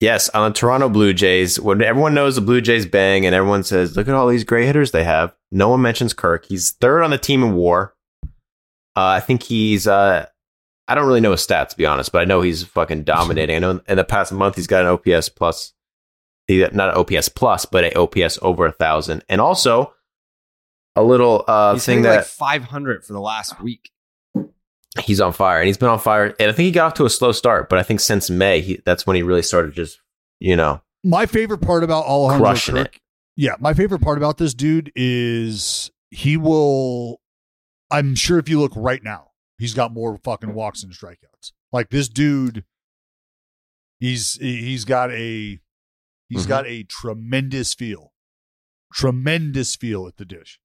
Yes, 0.00 0.30
on 0.30 0.50
the 0.50 0.58
Toronto 0.58 0.88
Blue 0.88 1.12
Jays, 1.12 1.60
when 1.60 1.82
everyone 1.82 2.14
knows 2.14 2.34
the 2.34 2.40
Blue 2.40 2.62
Jays 2.62 2.86
bang 2.86 3.26
and 3.26 3.34
everyone 3.34 3.62
says, 3.62 3.96
look 3.98 4.08
at 4.08 4.14
all 4.14 4.28
these 4.28 4.44
great 4.44 4.64
hitters 4.64 4.92
they 4.92 5.04
have. 5.04 5.34
No 5.50 5.68
one 5.68 5.82
mentions 5.82 6.14
Kirk. 6.14 6.46
He's 6.46 6.70
third 6.70 7.02
on 7.02 7.10
the 7.10 7.18
team 7.18 7.42
in 7.42 7.54
war. 7.54 7.94
Uh, 8.96 9.04
I 9.04 9.20
think 9.20 9.42
he's, 9.42 9.86
uh, 9.86 10.24
I 10.88 10.94
don't 10.94 11.06
really 11.06 11.20
know 11.20 11.32
his 11.32 11.46
stats, 11.46 11.68
to 11.70 11.76
be 11.76 11.84
honest, 11.84 12.12
but 12.12 12.22
I 12.22 12.24
know 12.24 12.40
he's 12.40 12.62
fucking 12.64 13.04
dominating. 13.04 13.56
I 13.56 13.58
know 13.58 13.80
in 13.86 13.96
the 13.98 14.04
past 14.04 14.32
month 14.32 14.56
he's 14.56 14.66
got 14.66 14.86
an 14.86 14.88
OPS 14.88 15.28
plus, 15.28 15.74
he, 16.46 16.60
not 16.72 16.96
an 16.96 16.96
OPS 16.96 17.28
plus, 17.28 17.66
but 17.66 17.84
an 17.84 17.92
OPS 17.94 18.38
over 18.40 18.64
a 18.64 18.72
thousand. 18.72 19.22
And 19.28 19.38
also 19.38 19.92
a 20.96 21.02
little 21.02 21.44
uh, 21.46 21.74
He's 21.74 21.84
thing 21.84 22.02
that 22.02 22.16
like 22.16 22.24
500 22.24 23.04
for 23.04 23.12
the 23.12 23.20
last 23.20 23.60
week. 23.60 23.90
He's 25.02 25.20
on 25.20 25.32
fire 25.32 25.58
and 25.60 25.66
he's 25.68 25.76
been 25.78 25.88
on 25.88 25.98
fire. 26.00 26.34
And 26.40 26.50
I 26.50 26.52
think 26.52 26.66
he 26.66 26.70
got 26.72 26.86
off 26.86 26.94
to 26.94 27.04
a 27.04 27.10
slow 27.10 27.32
start, 27.32 27.68
but 27.68 27.78
I 27.78 27.82
think 27.82 28.00
since 28.00 28.28
May, 28.30 28.60
he, 28.60 28.80
that's 28.84 29.06
when 29.06 29.16
he 29.16 29.22
really 29.22 29.42
started 29.42 29.72
just, 29.74 30.00
you 30.40 30.56
know, 30.56 30.82
My 31.04 31.26
favorite 31.26 31.58
part 31.62 31.84
about 31.84 32.04
Alejandro 32.06 32.46
Crushing 32.48 32.74
Kirk, 32.74 32.96
it. 32.96 33.00
yeah, 33.36 33.54
my 33.60 33.72
favorite 33.74 34.00
part 34.02 34.18
about 34.18 34.38
this 34.38 34.52
dude 34.54 34.90
is 34.96 35.90
he 36.10 36.36
will. 36.36 37.20
I'm 37.90 38.14
sure 38.14 38.38
if 38.38 38.48
you 38.48 38.60
look 38.60 38.72
right 38.76 39.02
now, 39.02 39.30
he's 39.58 39.74
got 39.74 39.92
more 39.92 40.16
fucking 40.24 40.54
walks 40.54 40.82
and 40.82 40.92
strikeouts. 40.92 41.52
Like 41.72 41.90
this 41.90 42.08
dude, 42.08 42.64
he's 44.00 44.34
he's 44.40 44.84
got 44.84 45.10
a 45.12 45.60
he's 46.28 46.44
Mhm. 46.46 46.48
got 46.48 46.66
a 46.66 46.82
tremendous 46.84 47.74
feel, 47.74 48.12
tremendous 48.92 49.76
feel 49.76 50.06
at 50.06 50.16
the 50.16 50.24
dish. 50.24 50.58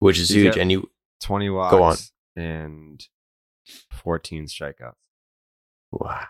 which 0.00 0.18
is 0.18 0.28
He's 0.28 0.42
huge. 0.42 0.56
And 0.58 0.70
you, 0.70 0.90
20 1.22 1.48
walks 1.50 1.70
Go 1.72 1.82
on. 1.82 1.96
and 2.36 3.06
14 3.90 4.46
strikeouts. 4.46 4.94
wow. 5.92 6.24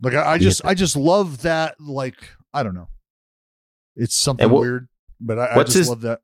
Like 0.00 0.14
I, 0.14 0.32
I 0.34 0.38
just 0.38 0.64
I 0.64 0.74
just 0.74 0.94
love 0.96 1.42
that. 1.42 1.74
Like 1.80 2.16
I 2.54 2.62
don't 2.62 2.74
know, 2.74 2.88
it's 3.96 4.14
something 4.14 4.48
what- 4.50 4.60
weird, 4.62 4.88
but 5.20 5.38
I, 5.38 5.46
I 5.46 5.56
what's 5.56 5.70
just 5.70 5.78
his- 5.78 5.88
love 5.88 6.02
that. 6.02 6.20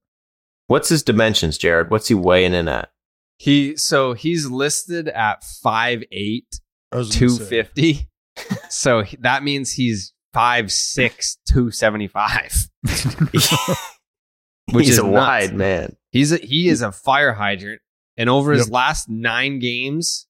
What's 0.68 0.88
his 0.88 1.02
dimensions, 1.02 1.58
Jared? 1.58 1.90
What's 1.90 2.08
he 2.08 2.14
weighing 2.14 2.54
in 2.54 2.68
at? 2.68 2.90
He 3.36 3.76
so 3.76 4.12
he's 4.14 4.46
listed 4.46 5.08
at 5.08 5.42
5'8", 5.42 6.06
I 6.92 6.96
was 6.96 7.08
gonna 7.08 7.30
say. 7.30 7.62
250. 7.62 8.08
so 8.70 9.02
he- 9.02 9.16
that 9.18 9.42
means 9.42 9.72
he's 9.72 10.12
5'6", 10.34 11.36
275. 11.48 12.68
Which 14.72 14.86
He's 14.86 14.94
is 14.94 14.98
a 14.98 15.02
nuts. 15.02 15.12
wide 15.12 15.54
man. 15.54 15.96
He's 16.10 16.32
a, 16.32 16.36
he 16.38 16.68
is 16.68 16.80
a 16.80 16.90
fire 16.92 17.32
hydrant, 17.34 17.82
and 18.16 18.30
over 18.30 18.52
yep. 18.52 18.58
his 18.58 18.70
last 18.70 19.08
nine 19.08 19.58
games, 19.58 20.26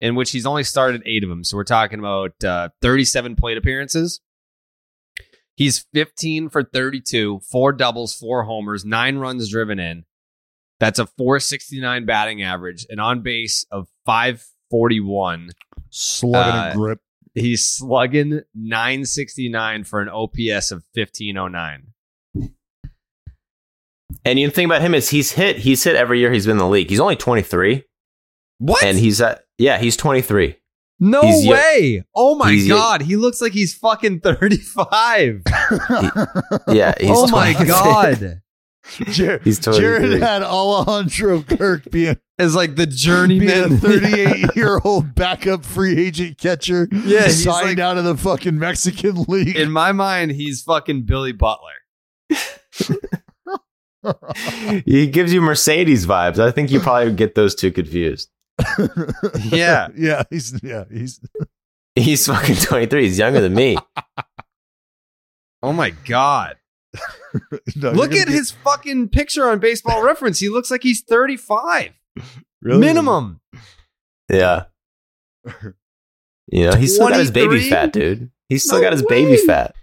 in 0.00 0.14
which 0.14 0.30
he's 0.30 0.46
only 0.46 0.64
started 0.64 1.02
eight 1.06 1.22
of 1.22 1.28
them, 1.28 1.44
so 1.44 1.56
we're 1.56 1.64
talking 1.64 1.98
about 1.98 2.42
uh, 2.44 2.70
37 2.82 3.36
plate 3.36 3.58
appearances. 3.58 4.20
He's 5.54 5.86
15 5.94 6.50
for 6.50 6.62
32, 6.62 7.40
four 7.50 7.72
doubles, 7.72 8.14
four 8.14 8.44
homers, 8.44 8.84
nine 8.84 9.16
runs 9.16 9.50
driven 9.50 9.78
in. 9.78 10.04
That's 10.78 10.98
a 10.98 11.06
469 11.06 12.04
batting 12.04 12.42
average, 12.42 12.86
an 12.90 13.00
on 13.00 13.22
base 13.22 13.64
of 13.70 13.88
541. 14.04 15.50
Slugging 15.88 16.60
uh, 16.60 16.74
grip. 16.74 17.00
He's 17.34 17.64
slugging 17.64 18.42
969 18.54 19.84
for 19.84 20.00
an 20.00 20.08
OPS 20.08 20.70
of 20.70 20.84
1509. 20.94 21.88
And 24.26 24.40
you 24.40 24.50
think 24.50 24.66
about 24.66 24.82
him 24.82 24.92
is 24.92 25.08
he's 25.08 25.32
hit. 25.32 25.58
He's 25.58 25.84
hit 25.84 25.94
every 25.94 26.18
year 26.18 26.32
he's 26.32 26.46
been 26.46 26.52
in 26.52 26.58
the 26.58 26.68
league. 26.68 26.90
He's 26.90 26.98
only 26.98 27.14
23. 27.14 27.84
What? 28.58 28.82
And 28.82 28.98
he's 28.98 29.20
at 29.20 29.44
yeah, 29.56 29.78
he's 29.78 29.96
23. 29.96 30.56
No 30.98 31.20
he's 31.22 31.46
way! 31.46 32.04
Oh 32.14 32.36
my 32.36 32.58
god, 32.66 33.02
he 33.02 33.16
looks 33.16 33.40
like 33.40 33.52
he's 33.52 33.74
fucking 33.74 34.20
35. 34.20 35.42
he, 35.44 35.44
yeah, 36.68 36.94
Oh 37.02 37.28
my 37.28 37.52
god. 37.52 38.40
Jer- 39.10 39.40
he's 39.44 39.58
23. 39.58 39.80
Jared 39.80 40.22
had 40.22 40.42
Alejandro 40.42 41.42
Kirk 41.42 41.90
being 41.90 42.16
is 42.38 42.54
like 42.54 42.76
the 42.76 42.86
journeyman, 42.86 43.78
thirty-eight-year-old 43.78 45.14
backup 45.14 45.64
free 45.64 45.98
agent 45.98 46.38
catcher. 46.38 46.88
Yeah, 46.92 47.28
signed 47.28 47.66
like, 47.66 47.78
out 47.78 47.98
of 47.98 48.04
the 48.04 48.16
fucking 48.16 48.58
Mexican 48.58 49.24
league. 49.28 49.56
In 49.56 49.70
my 49.70 49.92
mind, 49.92 50.32
he's 50.32 50.62
fucking 50.62 51.02
Billy 51.02 51.32
Butler. 51.32 51.72
he 54.84 55.06
gives 55.06 55.32
you 55.32 55.40
Mercedes 55.40 56.06
vibes. 56.06 56.38
I 56.38 56.50
think 56.50 56.70
you 56.70 56.80
probably 56.80 57.12
get 57.12 57.34
those 57.34 57.54
two 57.54 57.70
confused. 57.72 58.30
Yeah. 59.44 59.88
yeah, 59.96 60.22
he's 60.30 60.58
yeah, 60.62 60.84
he's 60.90 61.20
He's 61.96 62.26
fucking 62.26 62.56
23. 62.56 63.04
He's 63.04 63.18
younger 63.18 63.40
than 63.40 63.54
me. 63.54 63.78
Oh 65.62 65.72
my 65.72 65.90
god. 65.90 66.56
no, 67.74 67.90
Look 67.92 68.12
at 68.12 68.26
gonna 68.26 68.36
his 68.36 68.50
fucking 68.50 69.08
picture 69.08 69.48
on 69.48 69.58
Baseball 69.58 70.02
Reference. 70.02 70.38
He 70.38 70.48
looks 70.50 70.70
like 70.70 70.82
he's 70.82 71.02
thirty-five 71.02 71.90
really? 72.62 72.78
minimum. 72.80 73.40
Yeah. 74.30 74.64
You 76.48 76.70
know, 76.70 76.76
he's 76.76 76.94
still 76.94 77.08
got 77.08 77.18
his 77.18 77.30
baby 77.30 77.68
fat, 77.68 77.92
dude. 77.92 78.30
He's 78.48 78.62
still 78.64 78.78
No 78.78 78.84
got 78.84 78.92
his 78.92 79.02
way. 79.02 79.24
baby 79.24 79.36
fat. 79.38 79.74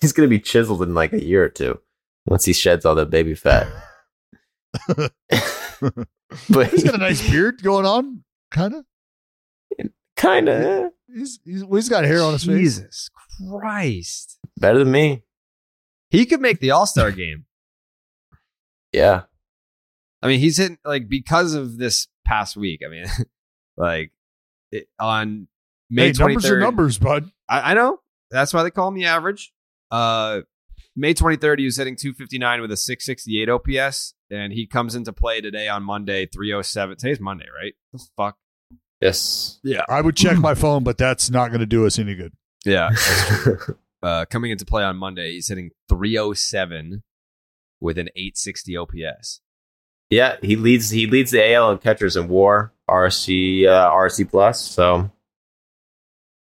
he's 0.00 0.12
gonna 0.12 0.28
be 0.28 0.40
chiseled 0.40 0.82
in 0.82 0.94
like 0.94 1.12
a 1.12 1.22
year 1.22 1.44
or 1.44 1.48
two 1.48 1.80
once 2.28 2.44
he 2.44 2.52
sheds 2.52 2.84
all 2.84 2.94
that 2.94 3.10
baby 3.10 3.34
fat. 3.34 3.66
but 6.50 6.68
He's 6.70 6.84
got 6.84 6.94
a 6.94 6.98
nice 6.98 7.28
beard 7.30 7.62
going 7.62 7.86
on, 7.86 8.24
kind 8.50 8.74
of. 8.74 8.84
kind 10.16 10.48
of 10.48 10.90
He's 11.12 11.40
he's, 11.44 11.64
well, 11.64 11.76
he's 11.76 11.88
got 11.88 12.04
hair 12.04 12.22
on 12.22 12.34
his 12.34 12.44
face. 12.44 12.58
Jesus 12.58 13.10
Christ. 13.50 14.38
better 14.58 14.78
than 14.78 14.90
me. 14.90 15.22
He 16.10 16.26
could 16.26 16.40
make 16.40 16.60
the 16.60 16.70
All 16.70 16.86
Star 16.86 17.10
game. 17.10 17.46
Yeah. 18.92 19.22
I 20.22 20.26
mean, 20.28 20.40
he's 20.40 20.58
hitting 20.58 20.78
like 20.84 21.08
because 21.08 21.54
of 21.54 21.78
this 21.78 22.08
past 22.26 22.56
week. 22.56 22.80
I 22.84 22.90
mean, 22.90 23.06
like 23.76 24.12
it, 24.70 24.88
on 24.98 25.48
May 25.90 26.08
Hey, 26.08 26.12
twenty 26.12 26.34
numbers 26.34 26.50
are 26.50 26.60
numbers, 26.60 26.98
bud. 26.98 27.30
I, 27.48 27.70
I 27.72 27.74
know 27.74 28.00
that's 28.30 28.52
why 28.52 28.62
they 28.62 28.70
call 28.70 28.90
me 28.90 29.06
average. 29.06 29.52
Uh, 29.90 30.40
May 30.98 31.14
twenty 31.14 31.36
third, 31.36 31.60
he 31.60 31.64
was 31.64 31.76
hitting 31.76 31.94
two 31.94 32.12
fifty 32.12 32.38
nine 32.38 32.60
with 32.60 32.72
a 32.72 32.76
six 32.76 33.06
sixty 33.06 33.40
eight 33.40 33.48
OPS, 33.48 34.14
and 34.30 34.52
he 34.52 34.66
comes 34.66 34.96
into 34.96 35.12
play 35.12 35.40
today 35.40 35.68
on 35.68 35.84
Monday 35.84 36.26
three 36.26 36.52
oh 36.52 36.62
seven. 36.62 36.96
Today's 36.96 37.20
Monday, 37.20 37.46
right? 37.62 37.74
The 37.92 38.04
fuck. 38.16 38.36
Yes. 39.00 39.60
Yeah. 39.62 39.84
I 39.88 40.00
would 40.00 40.16
check 40.16 40.38
my 40.38 40.54
phone, 40.54 40.82
but 40.82 40.98
that's 40.98 41.30
not 41.30 41.48
going 41.48 41.60
to 41.60 41.66
do 41.66 41.86
us 41.86 42.00
any 42.00 42.16
good. 42.16 42.32
Yeah. 42.64 42.90
uh, 44.02 44.24
coming 44.28 44.50
into 44.50 44.64
play 44.64 44.82
on 44.82 44.96
Monday, 44.96 45.34
he's 45.34 45.46
hitting 45.46 45.70
three 45.88 46.18
oh 46.18 46.32
seven 46.32 47.04
with 47.80 47.96
an 47.96 48.08
eight 48.16 48.36
sixty 48.36 48.76
OPS. 48.76 49.40
Yeah, 50.10 50.36
he 50.42 50.56
leads 50.56 50.90
he 50.90 51.06
leads 51.06 51.30
the 51.30 51.52
AL 51.52 51.70
in 51.70 51.78
catchers 51.78 52.16
in 52.16 52.26
WAR, 52.26 52.72
RC 52.90 53.68
uh, 53.68 53.90
RC 53.92 54.28
plus. 54.28 54.60
So 54.60 55.12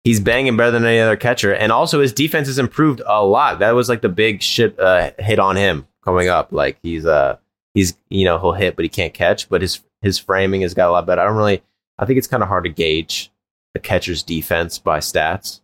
he's 0.10 0.20
banging 0.20 0.58
better 0.58 0.72
than 0.72 0.86
any 0.86 1.00
other 1.00 1.16
catcher, 1.16 1.54
and 1.54 1.72
also 1.72 2.02
his 2.02 2.12
defense 2.12 2.48
has 2.48 2.58
improved 2.58 3.00
a 3.06 3.24
lot. 3.24 3.60
That 3.60 3.76
was 3.76 3.90
like 3.90 4.02
the 4.02 4.10
big 4.10 4.42
shit 4.42 4.80
uh, 4.80 5.12
hit 5.20 5.38
on 5.38 5.56
him 5.56 5.86
coming 6.04 6.30
up. 6.30 6.52
Like 6.52 6.80
he's 6.82 7.06
uh 7.06 7.38
he's 7.76 7.96
you 8.10 8.26
know 8.26 8.40
he'll 8.40 8.54
hit 8.54 8.76
but 8.76 8.84
he 8.84 8.90
can't 8.90 9.14
catch, 9.14 9.48
but 9.50 9.62
his 9.62 9.82
his 10.02 10.18
framing 10.18 10.62
has 10.62 10.74
got 10.74 10.90
a 10.90 10.92
lot 10.92 11.06
better. 11.06 11.22
I 11.22 11.26
don't 11.26 11.38
really 11.38 11.62
I 12.00 12.06
think 12.06 12.18
it's 12.18 12.28
kind 12.28 12.42
of 12.42 12.50
hard 12.50 12.64
to 12.64 12.70
gauge 12.72 13.32
a 13.76 13.80
catcher's 13.80 14.24
defense 14.24 14.80
by 14.80 14.98
stats, 15.00 15.62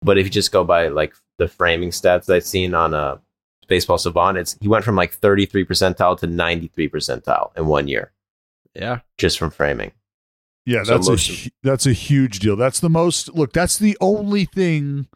but 0.00 0.16
if 0.16 0.24
you 0.24 0.30
just 0.30 0.52
go 0.52 0.64
by 0.64 0.88
like 0.88 1.12
the 1.36 1.48
framing 1.48 1.90
stats 1.90 2.24
that 2.26 2.36
I've 2.36 2.44
seen 2.44 2.74
on 2.74 2.94
uh 2.94 3.18
baseball 3.68 3.98
savant 3.98 4.36
it's 4.38 4.56
he 4.60 4.68
went 4.68 4.84
from 4.84 4.96
like 4.96 5.12
33 5.12 5.64
percentile 5.66 6.18
to 6.18 6.26
93 6.26 6.88
percentile 6.88 7.56
in 7.56 7.66
one 7.66 7.86
year 7.86 8.10
Yeah. 8.74 9.00
just 9.16 9.38
from 9.38 9.50
framing 9.50 9.92
Yeah, 10.70 10.84
So 10.84 10.98
that's 10.98 11.08
a 11.08 11.16
hu- 11.16 11.50
that's 11.62 11.86
a 11.86 11.92
huge 11.92 12.38
deal. 12.38 12.54
That's 12.56 12.78
the 12.80 12.90
most 12.90 13.34
look. 13.34 13.52
That's 13.52 13.76
the 13.78 13.96
only 14.00 14.44
thing. 14.44 15.08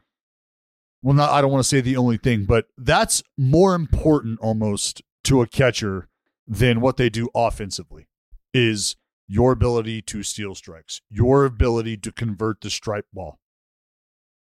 Well, 1.02 1.14
not 1.14 1.30
I 1.30 1.40
don't 1.40 1.52
want 1.52 1.62
to 1.62 1.68
say 1.68 1.80
the 1.80 1.96
only 1.96 2.16
thing, 2.16 2.44
but 2.44 2.66
that's 2.76 3.22
more 3.38 3.74
important 3.74 4.40
almost 4.40 5.02
to 5.24 5.42
a 5.42 5.46
catcher 5.46 6.08
than 6.46 6.80
what 6.80 6.96
they 6.96 7.08
do 7.08 7.28
offensively. 7.34 8.08
Is 8.52 8.96
your 9.28 9.52
ability 9.52 10.02
to 10.02 10.22
steal 10.22 10.54
strikes, 10.54 11.00
your 11.08 11.44
ability 11.44 11.96
to 11.98 12.10
convert 12.12 12.60
the 12.60 12.70
strike 12.70 13.06
ball. 13.12 13.38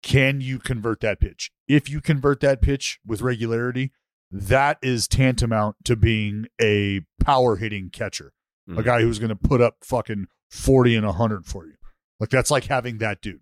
can 0.03 0.41
you 0.41 0.59
convert 0.59 1.01
that 1.01 1.21
pitch? 1.21 1.51
If 1.69 1.91
you 1.91 2.01
convert 2.01 2.41
that 2.41 2.63
pitch 2.63 2.99
with 3.07 3.21
regularity, 3.21 3.93
that 4.31 4.79
is 4.83 5.07
tantamount 5.07 5.77
to 5.85 5.95
being 5.95 6.47
a 6.61 7.03
power 7.23 7.57
hitting 7.57 7.91
catcher, 7.91 8.33
a 8.67 8.73
Mhm. 8.73 8.85
guy 8.85 9.03
who's 9.03 9.19
going 9.19 9.29
to 9.29 9.37
put 9.37 9.61
up 9.61 9.77
fucking 9.85 10.27
40 10.51 10.97
and 10.97 11.07
100 11.07 11.47
for 11.47 11.67
you. 11.67 11.75
Like 12.19 12.31
that's 12.31 12.51
like 12.51 12.65
having 12.65 12.99
that 12.99 13.21
dude. 13.21 13.41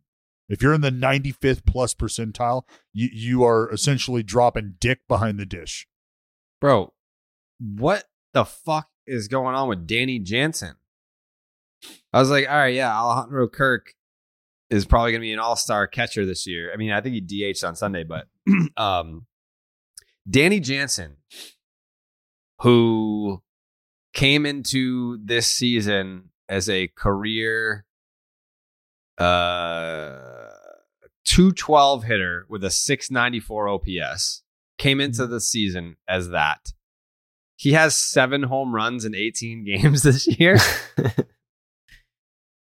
If 0.49 0.63
you're 0.63 0.73
in 0.73 0.81
the 0.81 0.91
95th 0.91 1.67
plus 1.67 1.95
percentile, 1.95 2.63
you, 2.93 3.09
you 3.13 3.45
are 3.45 3.71
essentially 3.71 4.23
dropping 4.23 4.77
dick 4.81 5.01
behind 5.09 5.39
the 5.39 5.45
dish. 5.45 5.87
Bro, 6.61 6.93
what 7.59 8.05
the 8.33 8.45
fuck 8.45 8.89
is 9.07 9.29
going 9.29 9.55
on 9.55 9.69
with 9.69 9.87
Danny 9.87 10.19
Jansen? 10.19 10.77
I 12.13 12.21
was 12.21 12.31
like, 12.31 12.49
all 12.49 12.57
right, 12.57 12.75
yeah, 12.75 12.97
Alejandro 12.97 13.49
Kirk 13.49 13.95
is 14.71 14.87
probably 14.87 15.13
going 15.13 15.21
to 15.21 15.27
be 15.27 15.33
an 15.33 15.39
all-star 15.39 15.87
catcher 15.87 16.25
this 16.25 16.47
year. 16.47 16.73
I 16.73 16.77
mean, 16.77 16.93
I 16.93 17.01
think 17.01 17.15
he 17.15 17.21
DH'd 17.53 17.65
on 17.65 17.77
Sunday, 17.77 18.05
but 18.05 18.27
um, 18.77 19.27
Danny 20.29 20.61
Jansen, 20.61 21.17
who 22.61 23.43
came 24.13 24.47
into 24.47 25.19
this 25.25 25.47
season 25.47 26.28
as 26.49 26.69
a 26.69 26.89
career 26.89 27.85
uh 29.19 30.17
212 31.25 32.05
hitter 32.05 32.47
with 32.49 32.65
a 32.65 32.71
694 32.71 33.69
OPS, 33.69 34.43
came 34.79 35.01
into 35.01 35.27
the 35.27 35.41
season 35.41 35.97
as 36.09 36.31
that. 36.31 36.73
He 37.57 37.73
has 37.73 37.99
seven 37.99 38.45
home 38.45 38.75
runs 38.75 39.05
in 39.05 39.15
18 39.15 39.65
games 39.67 40.03
this 40.03 40.27
year. 40.39 40.57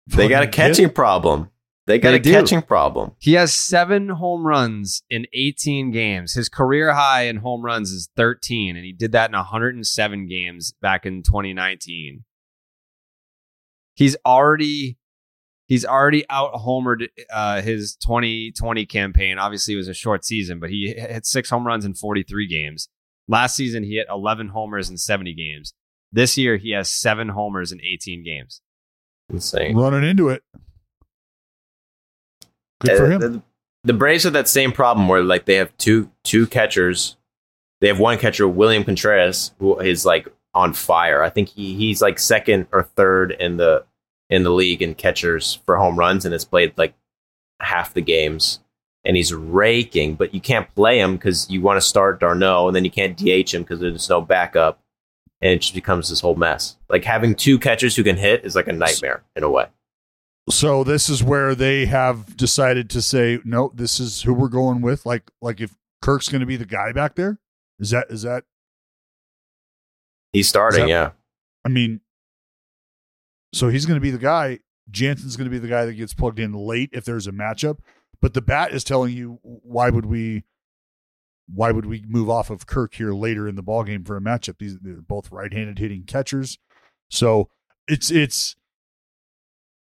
They 0.07 0.27
got 0.29 0.43
a 0.43 0.47
catching 0.49 0.89
problem. 0.89 1.51
They 1.87 1.99
got 1.99 2.11
They 2.13 2.17
a 2.17 2.21
do. 2.21 2.33
catching 2.33 2.63
problem. 2.63 3.13
He 3.19 3.35
has 3.35 3.53
seven 3.53 4.09
home 4.09 4.47
runs 4.47 5.03
in 5.11 5.27
18 5.35 5.91
games. 5.91 6.33
His 6.33 6.49
career 6.49 6.95
high 6.95 7.25
in 7.25 7.37
home 7.37 7.63
runs 7.63 7.91
is 7.91 8.09
13, 8.17 8.75
and 8.77 8.85
he 8.87 8.93
did 8.93 9.13
that 9.13 9.29
in 9.31 9.37
107 9.37 10.27
games 10.27 10.73
back 10.81 11.05
in 11.05 11.23
2019. 11.23 12.25
He's 13.99 14.17
already 14.25 14.97
he's 15.67 15.85
already 15.85 16.25
out 16.31 16.55
homered 16.55 17.09
uh, 17.33 17.63
his 17.63 17.97
2020 17.97 18.87
campaign. 18.87 19.39
Obviously, 19.39 19.75
it 19.75 19.79
was 19.79 19.89
a 19.89 19.93
short 19.95 20.25
season, 20.25 20.61
but 20.61 20.71
he 20.71 20.95
hit 20.97 21.27
six 21.27 21.51
home 21.51 21.67
runs 21.67 21.85
in 21.85 21.95
43 21.95 22.47
games. 22.47 22.89
Last 23.27 23.57
season, 23.57 23.83
he 23.83 23.97
hit 23.97 24.07
11 24.09 24.51
homers 24.51 24.89
in 24.89 24.99
70 24.99 25.35
games. 25.35 25.75
This 26.13 26.39
year, 26.39 26.59
he 26.59 26.71
has 26.71 26.89
seven 26.89 27.31
homers 27.31 27.73
in 27.73 27.81
18 27.83 28.23
games. 28.25 28.63
Insane. 29.31 29.77
Running 29.77 30.09
into 30.09 30.29
it. 30.29 30.45
Good 32.81 32.97
for 32.97 33.07
Uh, 33.07 33.11
him. 33.11 33.21
The, 33.21 33.43
the 33.83 33.93
Braves 33.95 34.23
have 34.23 34.33
that 34.35 34.47
same 34.49 34.71
problem 34.71 35.09
where 35.09 35.25
like 35.25 35.45
they 35.47 35.57
have 35.57 35.77
two 35.77 36.09
two 36.23 36.47
catchers. 36.47 37.17
They 37.81 37.89
have 37.89 37.99
one 37.99 38.19
catcher, 38.19 38.47
William 38.47 38.85
Contreras, 38.85 39.51
who 39.59 39.77
is 39.81 40.07
like 40.07 40.29
on 40.59 40.73
fire. 40.73 41.23
I 41.23 41.31
think 41.31 41.51
he 41.51 41.75
he's 41.77 42.03
like 42.03 42.19
second 42.19 42.67
or 42.73 42.83
third 42.83 43.31
in 43.31 43.59
the 43.59 43.85
in 44.29 44.43
the 44.43 44.51
league 44.51 44.83
in 44.83 44.95
catchers 44.95 45.61
for 45.65 45.77
home 45.77 45.97
runs 45.97 46.25
and 46.25 46.33
has 46.33 46.45
played 46.45 46.77
like 46.77 46.95
half 47.61 47.95
the 47.95 48.03
games. 48.03 48.61
And 49.05 49.17
he's 49.17 49.33
raking, 49.33 50.17
but 50.17 50.35
you 50.35 50.41
can't 50.41 50.75
play 50.75 50.99
him 50.99 51.17
because 51.17 51.49
you 51.49 51.63
want 51.63 51.79
to 51.79 51.87
start 51.87 52.21
d'Arnaud, 52.21 52.67
and 52.67 52.77
then 52.77 52.85
you 52.85 52.91
can't 52.91 53.17
DH 53.17 53.55
him 53.55 53.63
because 53.63 53.79
there's 53.79 54.09
no 54.09 54.21
backup, 54.21 54.81
and 55.41 55.53
it 55.53 55.61
just 55.61 55.73
becomes 55.73 56.11
this 56.11 56.21
whole 56.21 56.35
mess. 56.35 56.77
Like 56.91 57.05
having 57.05 57.35
two 57.35 57.59
catchers 57.59 57.95
who 57.95 58.03
can 58.03 58.17
hit 58.17 58.45
is 58.45 58.57
like 58.57 58.67
a 58.67 58.73
nightmare 58.73 59.23
in 59.37 59.45
a 59.45 59.51
way. 59.51 59.69
So 60.51 60.83
this 60.83 61.09
is 61.09 61.23
where 61.23 61.55
they 61.55 61.87
have 61.87 62.37
decided 62.37 62.91
to 62.91 63.01
say, 63.01 63.39
no, 63.45 63.71
this 63.73 64.01
is 64.01 64.23
who 64.23 64.35
we're 64.35 64.49
going 64.49 64.83
with. 64.83 65.07
Like, 65.07 65.31
like 65.41 65.61
if 65.61 65.77
Kirk's 66.03 66.29
going 66.29 66.41
to 66.41 66.47
be 66.47 66.57
the 66.57 66.67
guy 66.67 66.93
back 66.93 67.15
there, 67.15 67.39
is 67.79 67.91
that 67.91 68.09
is 68.11 68.23
that? 68.23 68.45
He's 70.33 70.49
starting, 70.49 70.81
that- 70.83 70.89
yeah. 70.89 71.11
I 71.65 71.69
mean, 71.69 72.01
so 73.53 73.69
he's 73.69 73.87
going 73.87 73.97
to 73.97 74.01
be 74.01 74.11
the 74.11 74.19
guy. 74.19 74.61
Jansen's 74.91 75.37
going 75.37 75.47
to 75.47 75.51
be 75.51 75.59
the 75.59 75.69
guy 75.69 75.85
that 75.85 75.95
gets 75.95 76.15
plugged 76.15 76.39
in 76.39 76.53
late 76.53 76.91
if 76.93 77.05
there's 77.05 77.27
a 77.27 77.33
matchup. 77.33 77.79
But 78.21 78.35
the 78.35 78.41
bat 78.43 78.73
is 78.73 78.85
telling 78.85 79.15
you 79.15 79.39
why 79.43 79.91
would 79.91 80.07
we, 80.07 80.45
why 81.53 81.71
would 81.73 81.87
we 81.87 82.05
move 82.07 82.29
off 82.29 82.51
of 82.51 82.67
Kirk 82.67 82.95
here 82.95 83.13
later 83.13 83.49
in 83.49 83.55
the 83.55 83.63
ball 83.63 83.85
game 83.85 84.05
for 84.05 84.17
a 84.17 84.21
matchup? 84.21 84.59
These 84.59 84.79
they're 84.81 85.01
both 85.01 85.31
right-handed 85.31 85.79
hitting 85.79 86.05
catchers, 86.05 86.59
so 87.11 87.49
it's 87.87 88.11
it's 88.11 88.55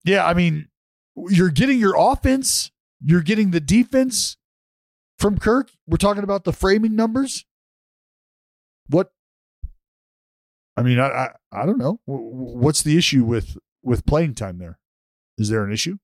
yeah. 0.05 0.25
I 0.25 0.33
mean, 0.33 0.69
you're 1.15 1.49
getting 1.49 1.79
your 1.79 1.95
offense, 1.97 2.71
you're 3.03 3.21
getting 3.21 3.51
the 3.51 3.59
defense 3.59 4.37
from 5.19 5.37
Kirk. 5.37 5.71
We're 5.87 5.97
talking 5.97 6.23
about 6.23 6.43
the 6.45 6.53
framing 6.53 6.95
numbers. 6.95 7.45
What 8.87 9.11
I 10.77 10.83
mean, 10.83 10.99
I, 10.99 11.07
I 11.07 11.29
I 11.51 11.65
don't 11.65 11.79
know. 11.79 11.99
What's 12.05 12.83
the 12.83 12.97
issue 12.97 13.25
with 13.25 13.57
with 13.83 14.05
playing 14.05 14.35
time 14.35 14.59
there? 14.59 14.79
Is 15.37 15.49
there 15.49 15.65
an 15.65 15.73
issue? 15.73 15.97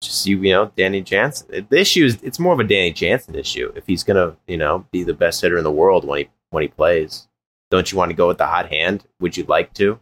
just 0.00 0.26
you, 0.26 0.40
you 0.42 0.52
know, 0.52 0.72
Danny 0.76 1.02
Jansen. 1.02 1.48
Eh, 1.52 1.62
the 1.68 1.80
issue 1.80 2.04
is 2.04 2.18
it's 2.22 2.38
more 2.38 2.52
of 2.52 2.60
a 2.60 2.64
Danny 2.64 2.92
Jansen 2.92 3.34
issue. 3.34 3.72
If 3.74 3.86
he's 3.86 4.04
gonna, 4.04 4.36
you 4.46 4.56
know, 4.56 4.86
be 4.90 5.02
the 5.02 5.14
best 5.14 5.40
hitter 5.40 5.58
in 5.58 5.64
the 5.64 5.72
world 5.72 6.06
when 6.06 6.20
he 6.20 6.28
when 6.50 6.62
he 6.62 6.68
plays, 6.68 7.28
don't 7.70 7.90
you 7.90 7.98
want 7.98 8.10
to 8.10 8.16
go 8.16 8.28
with 8.28 8.38
the 8.38 8.46
hot 8.46 8.70
hand? 8.70 9.04
Would 9.20 9.36
you 9.36 9.44
like 9.44 9.72
to? 9.74 9.98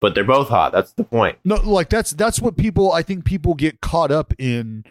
But 0.00 0.14
they're 0.14 0.24
both 0.24 0.48
hot. 0.48 0.72
That's 0.72 0.92
the 0.92 1.04
point. 1.04 1.38
No, 1.44 1.56
like 1.56 1.88
that's 1.88 2.10
that's 2.10 2.40
what 2.40 2.56
people 2.56 2.92
I 2.92 3.02
think 3.02 3.24
people 3.24 3.54
get 3.54 3.80
caught 3.80 4.10
up 4.10 4.34
in 4.38 4.84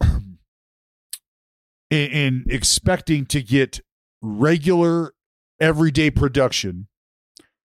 in, 0.02 0.30
in 1.90 2.44
expecting 2.48 3.26
to 3.26 3.42
get 3.42 3.80
regular 4.20 5.14
everyday 5.62 6.10
production 6.10 6.88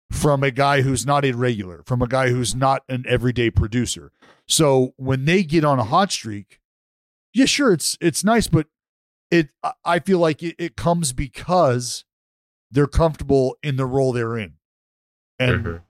from 0.09 0.43
a 0.43 0.51
guy 0.51 0.81
who's 0.81 1.05
not 1.05 1.23
a 1.25 1.31
regular, 1.33 1.83
from 1.85 2.01
a 2.01 2.07
guy 2.07 2.29
who's 2.29 2.55
not 2.55 2.83
an 2.89 3.03
everyday 3.07 3.49
producer. 3.51 4.11
So 4.47 4.93
when 4.97 5.25
they 5.25 5.43
get 5.43 5.63
on 5.63 5.77
a 5.79 5.83
hot 5.83 6.11
streak, 6.11 6.59
yeah, 7.33 7.45
sure, 7.45 7.73
it's 7.73 7.97
it's 8.01 8.23
nice, 8.23 8.47
but 8.47 8.67
it 9.29 9.51
I- 9.85 9.99
feel 9.99 10.19
like 10.19 10.41
it, 10.43 10.55
it 10.57 10.75
comes 10.75 11.13
because 11.13 12.03
they're 12.71 12.87
comfortable 12.87 13.57
in 13.61 13.75
the 13.75 13.85
role 13.85 14.11
they're 14.13 14.37
in. 14.37 14.55
And 15.39 15.65
Mhm. 15.65 15.81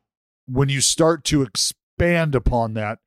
when 0.47 0.69
you 0.69 0.81
start 0.81 1.23
to 1.25 1.41
expand 1.43 2.35
upon 2.35 2.73
that, 2.75 2.99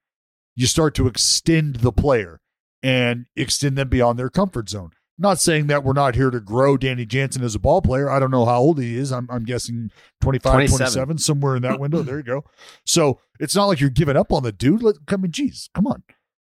you 0.56 0.66
start 0.66 0.94
to 0.96 1.06
extend 1.06 1.76
the 1.76 1.92
player 1.92 2.40
and 2.82 3.26
extend 3.36 3.76
them 3.78 3.88
beyond 3.88 4.18
their 4.18 4.30
comfort 4.30 4.68
zone. 4.68 4.92
Not 5.16 5.38
saying 5.38 5.68
that 5.68 5.84
we're 5.84 5.92
not 5.92 6.16
here 6.16 6.30
to 6.30 6.40
grow 6.40 6.76
Danny 6.76 7.06
Jansen 7.06 7.44
as 7.44 7.54
a 7.54 7.60
ball 7.60 7.80
player. 7.80 8.10
I 8.10 8.18
don't 8.18 8.32
know 8.32 8.44
how 8.44 8.58
old 8.58 8.80
he 8.80 8.96
is. 8.96 9.12
I'm, 9.12 9.28
I'm 9.30 9.44
guessing 9.44 9.90
25, 10.22 10.52
27. 10.52 10.78
27, 10.78 11.18
somewhere 11.18 11.54
in 11.54 11.62
that 11.62 11.78
window. 11.78 12.02
There 12.02 12.16
you 12.16 12.24
go. 12.24 12.44
So 12.84 13.20
it's 13.38 13.54
not 13.54 13.66
like 13.66 13.80
you're 13.80 13.90
giving 13.90 14.16
up 14.16 14.32
on 14.32 14.42
the 14.42 14.50
dude. 14.50 14.82
Let, 14.82 14.96
I 15.08 15.16
mean, 15.16 15.30
geez, 15.30 15.70
come 15.72 15.86
on. 15.86 16.02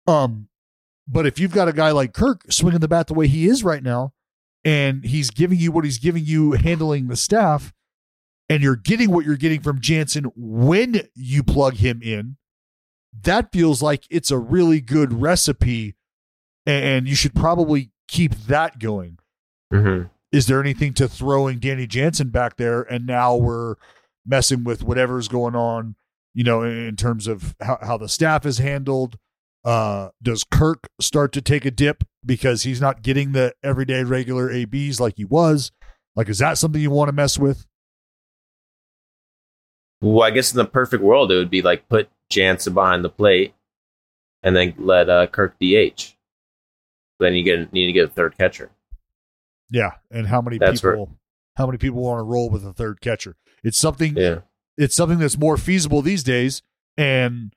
Um, 0.08 0.48
but 1.08 1.28
if 1.28 1.40
you've 1.40 1.52
got 1.52 1.68
a 1.68 1.74
guy 1.74 1.92
like 1.92 2.14
Kirk 2.14 2.52
swinging 2.52 2.80
the 2.80 2.88
bat 2.88 3.08
the 3.08 3.14
way 3.14 3.28
he 3.28 3.46
is 3.48 3.64
right 3.64 3.84
now, 3.84 4.14
and 4.64 5.06
he's 5.06 5.30
giving 5.30 5.60
you 5.60 5.72
what 5.72 5.86
he's 5.86 6.00
giving 6.00 6.26
you 6.26 6.54
handling 6.54 7.08
the 7.08 7.16
staff, 7.16 7.72
and 8.50 8.64
you're 8.64 8.76
getting 8.76 9.12
what 9.12 9.26
you're 9.26 9.38
getting 9.38 9.62
from 9.62 9.80
Jansen 9.80 10.26
when 10.36 11.08
you 11.14 11.44
plug 11.44 11.76
him 11.76 12.02
in, 12.02 12.38
that 13.24 13.52
feels 13.52 13.82
like 13.82 14.06
it's 14.10 14.32
a 14.32 14.38
really 14.38 14.82
good 14.82 15.22
recipe, 15.22 15.96
and 16.66 17.08
you 17.08 17.16
should 17.16 17.36
probably 17.36 17.92
keep 18.07 18.36
that 18.48 18.80
going. 18.80 19.19
Mm-hmm. 19.73 20.07
Is 20.32 20.48
there 20.48 20.60
anything 20.60 20.94
to 20.95 21.07
throwing 21.07 21.60
Danny 21.60 21.88
Jansen 21.88 22.30
back 22.30 22.57
there, 22.57 22.82
and 22.82 23.06
now 23.06 23.36
we're 23.36 23.76
messing 24.26 24.64
with 24.64 24.84
whatever's 24.84 25.27
going 25.27 25.56
on, 25.56 25.95
you 26.34 26.44
know, 26.44 26.64
in, 26.64 26.77
in 26.77 26.95
terms 26.95 27.27
of 27.27 27.56
how, 27.61 27.77
how 27.82 27.98
the 27.98 28.10
staff 28.10 28.45
is 28.45 28.57
handled? 28.57 29.18
Uh, 29.64 30.10
does 30.22 30.44
Kirk 30.44 30.90
start 30.99 31.32
to 31.34 31.41
take 31.41 31.65
a 31.65 31.72
dip 31.72 32.03
because 32.23 32.64
he's 32.64 32.82
not 32.82 33.02
getting 33.02 33.32
the 33.32 33.53
everyday 33.64 34.03
regular 34.03 34.52
ABs 34.52 34.99
like 34.99 35.15
he 35.18 35.26
was? 35.26 35.72
Like, 36.15 36.30
is 36.30 36.40
that 36.40 36.57
something 36.57 36.82
you 36.82 36.91
want 36.91 37.10
to 37.10 37.14
mess 37.14 37.40
with? 37.40 37.65
Well, 40.02 40.23
I 40.23 40.32
guess 40.32 40.52
in 40.52 40.57
the 40.57 40.65
perfect 40.65 41.02
world, 41.02 41.32
it 41.32 41.38
would 41.38 41.49
be 41.49 41.61
like 41.61 41.90
put 41.90 42.10
Jansen 42.30 42.73
behind 42.73 43.03
the 43.03 43.10
plate, 43.10 43.53
and 44.44 44.56
then 44.56 44.73
let 44.77 45.10
uh, 45.10 45.27
Kirk 45.27 45.56
DH. 45.60 46.15
Then 47.20 47.34
you 47.34 47.44
get 47.44 47.72
need 47.74 47.88
to 47.88 47.94
get 47.94 48.06
a 48.06 48.12
third 48.12 48.38
catcher. 48.38 48.72
Yeah, 49.70 49.92
and 50.12 50.28
how 50.28 50.42
many 50.42 50.58
That's 50.58 50.82
people? 50.82 51.18
How 51.56 51.66
many 51.66 51.78
people 51.78 52.02
want 52.02 52.20
to 52.20 52.24
roll 52.24 52.50
with 52.50 52.66
a 52.66 52.74
third 52.74 53.02
catcher? 53.02 53.36
It's 53.64 53.78
something. 53.78 54.16
Yeah. 54.16 54.40
It's 54.78 54.96
something 54.96 55.20
that's 55.20 55.38
more 55.38 55.58
feasible 55.58 56.02
these 56.02 56.24
days, 56.24 56.62
and 56.98 57.56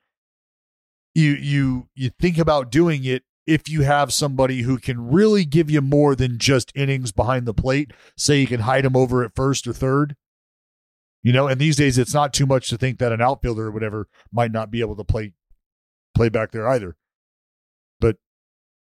you 1.13 1.31
you 1.31 1.89
you 1.95 2.11
think 2.19 2.37
about 2.37 2.71
doing 2.71 3.03
it 3.03 3.23
if 3.45 3.67
you 3.67 3.81
have 3.81 4.13
somebody 4.13 4.61
who 4.61 4.77
can 4.77 5.09
really 5.09 5.43
give 5.43 5.69
you 5.69 5.81
more 5.81 6.15
than 6.15 6.37
just 6.37 6.71
innings 6.75 7.11
behind 7.11 7.45
the 7.45 7.53
plate. 7.53 7.91
Say 8.15 8.39
you 8.39 8.47
can 8.47 8.61
hide 8.61 8.85
them 8.85 8.95
over 8.95 9.23
at 9.23 9.35
first 9.35 9.67
or 9.67 9.73
third. 9.73 10.15
You 11.21 11.33
know, 11.33 11.47
and 11.47 11.59
these 11.59 11.75
days 11.75 11.97
it's 11.97 12.13
not 12.13 12.31
too 12.31 12.45
much 12.45 12.69
to 12.69 12.77
think 12.77 12.99
that 12.99 13.11
an 13.11 13.21
outfielder 13.21 13.67
or 13.67 13.71
whatever 13.71 14.07
might 14.31 14.51
not 14.51 14.71
be 14.71 14.79
able 14.79 14.95
to 14.95 15.03
play 15.03 15.33
play 16.15 16.29
back 16.29 16.51
there 16.51 16.67
either. 16.67 16.95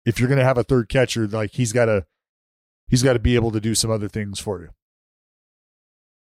But 0.05 0.09
if 0.13 0.19
you're 0.19 0.29
going 0.29 0.39
to 0.39 0.45
have 0.45 0.57
a 0.57 0.63
third 0.63 0.89
catcher, 0.89 1.27
like 1.27 1.51
he's 1.51 1.73
got 1.73 1.85
to 1.85 2.05
he's 2.87 3.03
got 3.03 3.13
to 3.13 3.19
be 3.19 3.35
able 3.35 3.51
to 3.51 3.59
do 3.59 3.75
some 3.75 3.91
other 3.91 4.07
things 4.07 4.39
for 4.39 4.71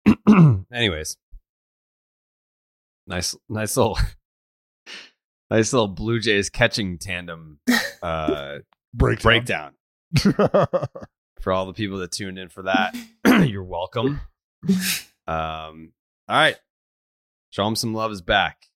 you. 0.05 0.65
Anyways, 0.73 1.17
nice, 3.07 3.35
nice 3.49 3.77
little, 3.77 3.97
nice 5.49 5.73
little 5.73 5.87
Blue 5.87 6.19
Jays 6.19 6.49
catching 6.49 6.97
tandem 6.97 7.59
uh, 8.03 8.59
Breakdown. 8.93 9.73
breakdown 10.11 10.51
for 11.41 11.53
all 11.53 11.65
the 11.65 11.73
people 11.73 11.99
that 11.99 12.11
tuned 12.11 12.37
in 12.37 12.49
for 12.49 12.63
that. 12.63 12.95
You're 13.47 13.63
welcome. 13.63 14.21
Um, 15.27 15.93
all 16.27 16.37
right, 16.37 16.57
show 17.51 17.67
him 17.67 17.75
some 17.75 17.93
love 17.93 18.11
is 18.11 18.21
back 18.21 18.67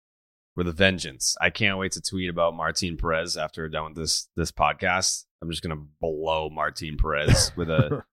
with 0.56 0.68
a 0.68 0.72
vengeance. 0.72 1.36
I 1.42 1.50
can't 1.50 1.78
wait 1.78 1.92
to 1.94 2.02
tweet 2.02 2.30
about 2.30 2.56
Martin 2.56 2.98
Perez 2.98 3.38
after 3.38 3.64
we're 3.64 3.70
done 3.70 3.86
with 3.86 3.96
this 3.96 4.30
this 4.36 4.52
podcast. 4.52 5.26
I'm 5.42 5.50
just 5.50 5.62
gonna 5.64 5.84
blow 6.02 6.50
Martin 6.50 6.98
Perez 6.98 7.52
with 7.58 7.70
a 7.70 8.04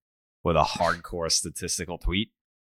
with 0.44 0.56
a 0.56 0.62
hardcore 0.62 1.30
statistical 1.30 1.98
tweet. 1.98 2.30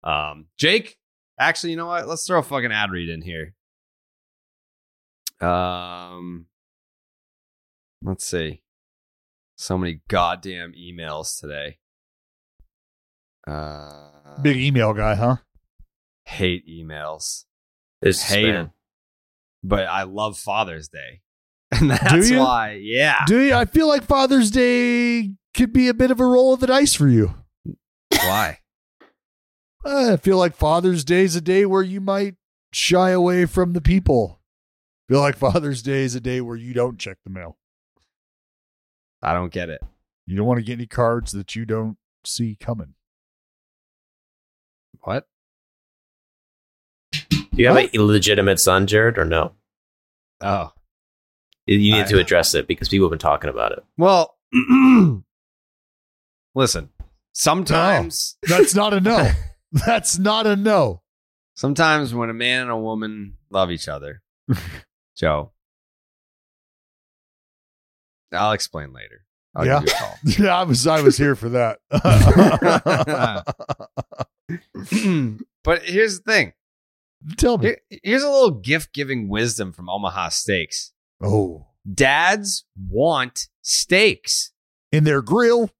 Um, 0.04 0.46
Jake, 0.56 0.98
actually, 1.38 1.70
you 1.70 1.76
know 1.76 1.86
what? 1.86 2.06
Let's 2.06 2.26
throw 2.26 2.38
a 2.38 2.42
fucking 2.42 2.72
ad 2.72 2.90
read 2.90 3.08
in 3.08 3.22
here. 3.22 3.54
Um, 5.40 6.46
let's 8.02 8.24
see. 8.24 8.62
So 9.56 9.76
many 9.78 10.00
goddamn 10.08 10.72
emails 10.72 11.40
today. 11.40 11.78
Uh, 13.46 14.40
Big 14.42 14.56
email 14.58 14.92
guy, 14.92 15.14
huh? 15.14 15.36
hate 16.26 16.66
emails. 16.68 17.44
It's 18.02 18.22
hate 18.22 18.46
spam. 18.46 18.72
'Em. 19.66 19.68
But 19.68 19.86
I 19.86 20.04
love 20.04 20.38
Father's 20.38 20.88
Day, 20.88 21.20
and 21.72 21.90
that's 21.90 22.30
you? 22.30 22.38
why. 22.40 22.80
Yeah. 22.82 23.24
Do 23.26 23.40
you? 23.40 23.54
I 23.54 23.64
feel 23.64 23.88
like 23.88 24.04
Father's 24.04 24.50
Day 24.50 25.32
could 25.54 25.72
be 25.72 25.88
a 25.88 25.94
bit 25.94 26.10
of 26.10 26.20
a 26.20 26.26
roll 26.26 26.54
of 26.54 26.60
the 26.60 26.66
dice 26.66 26.94
for 26.94 27.08
you. 27.08 27.34
why? 28.12 28.60
I 29.84 30.16
feel 30.16 30.36
like 30.38 30.56
Father's 30.56 31.04
Day 31.04 31.22
is 31.22 31.36
a 31.36 31.40
day 31.40 31.64
where 31.64 31.82
you 31.82 32.00
might 32.00 32.34
shy 32.72 33.10
away 33.10 33.46
from 33.46 33.72
the 33.72 33.80
people. 33.80 34.40
feel 35.08 35.20
like 35.20 35.36
Father's 35.36 35.82
Day 35.82 36.02
is 36.02 36.14
a 36.16 36.20
day 36.20 36.40
where 36.40 36.56
you 36.56 36.74
don't 36.74 36.98
check 36.98 37.18
the 37.24 37.30
mail. 37.30 37.56
I 39.22 39.32
don't 39.32 39.52
get 39.52 39.70
it. 39.70 39.80
You 40.26 40.36
don't 40.36 40.46
want 40.46 40.58
to 40.58 40.64
get 40.64 40.74
any 40.74 40.86
cards 40.86 41.32
that 41.32 41.54
you 41.54 41.64
don't 41.64 41.96
see 42.24 42.56
coming. 42.58 42.94
What? 45.02 45.26
Do 47.12 47.62
you 47.62 47.68
have 47.68 47.76
an 47.76 47.88
illegitimate 47.92 48.60
son, 48.60 48.86
Jared, 48.86 49.16
or 49.18 49.24
no? 49.24 49.52
Oh, 50.40 50.72
You 51.66 51.78
need 51.78 51.94
I- 51.94 52.04
to 52.04 52.18
address 52.18 52.54
it 52.54 52.66
because 52.66 52.88
people 52.88 53.06
have 53.06 53.10
been 53.10 53.18
talking 53.18 53.50
about 53.50 53.72
it. 53.72 53.84
well. 53.96 54.36
listen. 56.54 56.90
Sometimes 57.32 58.36
That's 58.42 58.74
not 58.74 58.94
a 58.94 59.00
no. 59.00 59.30
That's 59.72 60.18
not 60.18 60.46
a 60.46 60.56
no. 60.56 61.02
Sometimes 61.54 62.14
when 62.14 62.30
a 62.30 62.34
man 62.34 62.62
and 62.62 62.70
a 62.70 62.76
woman 62.76 63.36
love 63.50 63.70
each 63.70 63.88
other, 63.88 64.22
Joe, 65.16 65.52
I'll 68.32 68.52
explain 68.52 68.92
later. 68.92 69.24
I'll 69.54 69.66
Yeah. 69.66 69.80
give 69.80 69.88
you 69.88 69.94
a 69.94 69.98
call. 69.98 70.14
Yeah, 70.46 70.58
I 70.58 70.62
was 70.64 70.86
I 70.86 71.00
was 71.02 71.16
here 71.18 71.34
for 71.34 71.48
that. 71.50 71.78
but 75.64 75.82
here's 75.82 76.20
the 76.20 76.32
thing. 76.32 76.52
Tell 77.36 77.58
me. 77.58 77.66
Here- 77.66 77.80
here's 78.02 78.22
a 78.22 78.30
little 78.30 78.52
gift 78.60 78.92
giving 78.92 79.28
wisdom 79.28 79.72
from 79.72 79.88
Omaha 79.88 80.28
Steaks. 80.30 80.92
Oh, 81.20 81.66
Dads 81.92 82.64
want 82.88 83.48
steaks. 83.62 84.52
in 84.92 85.04
their 85.04 85.22
grill. 85.22 85.70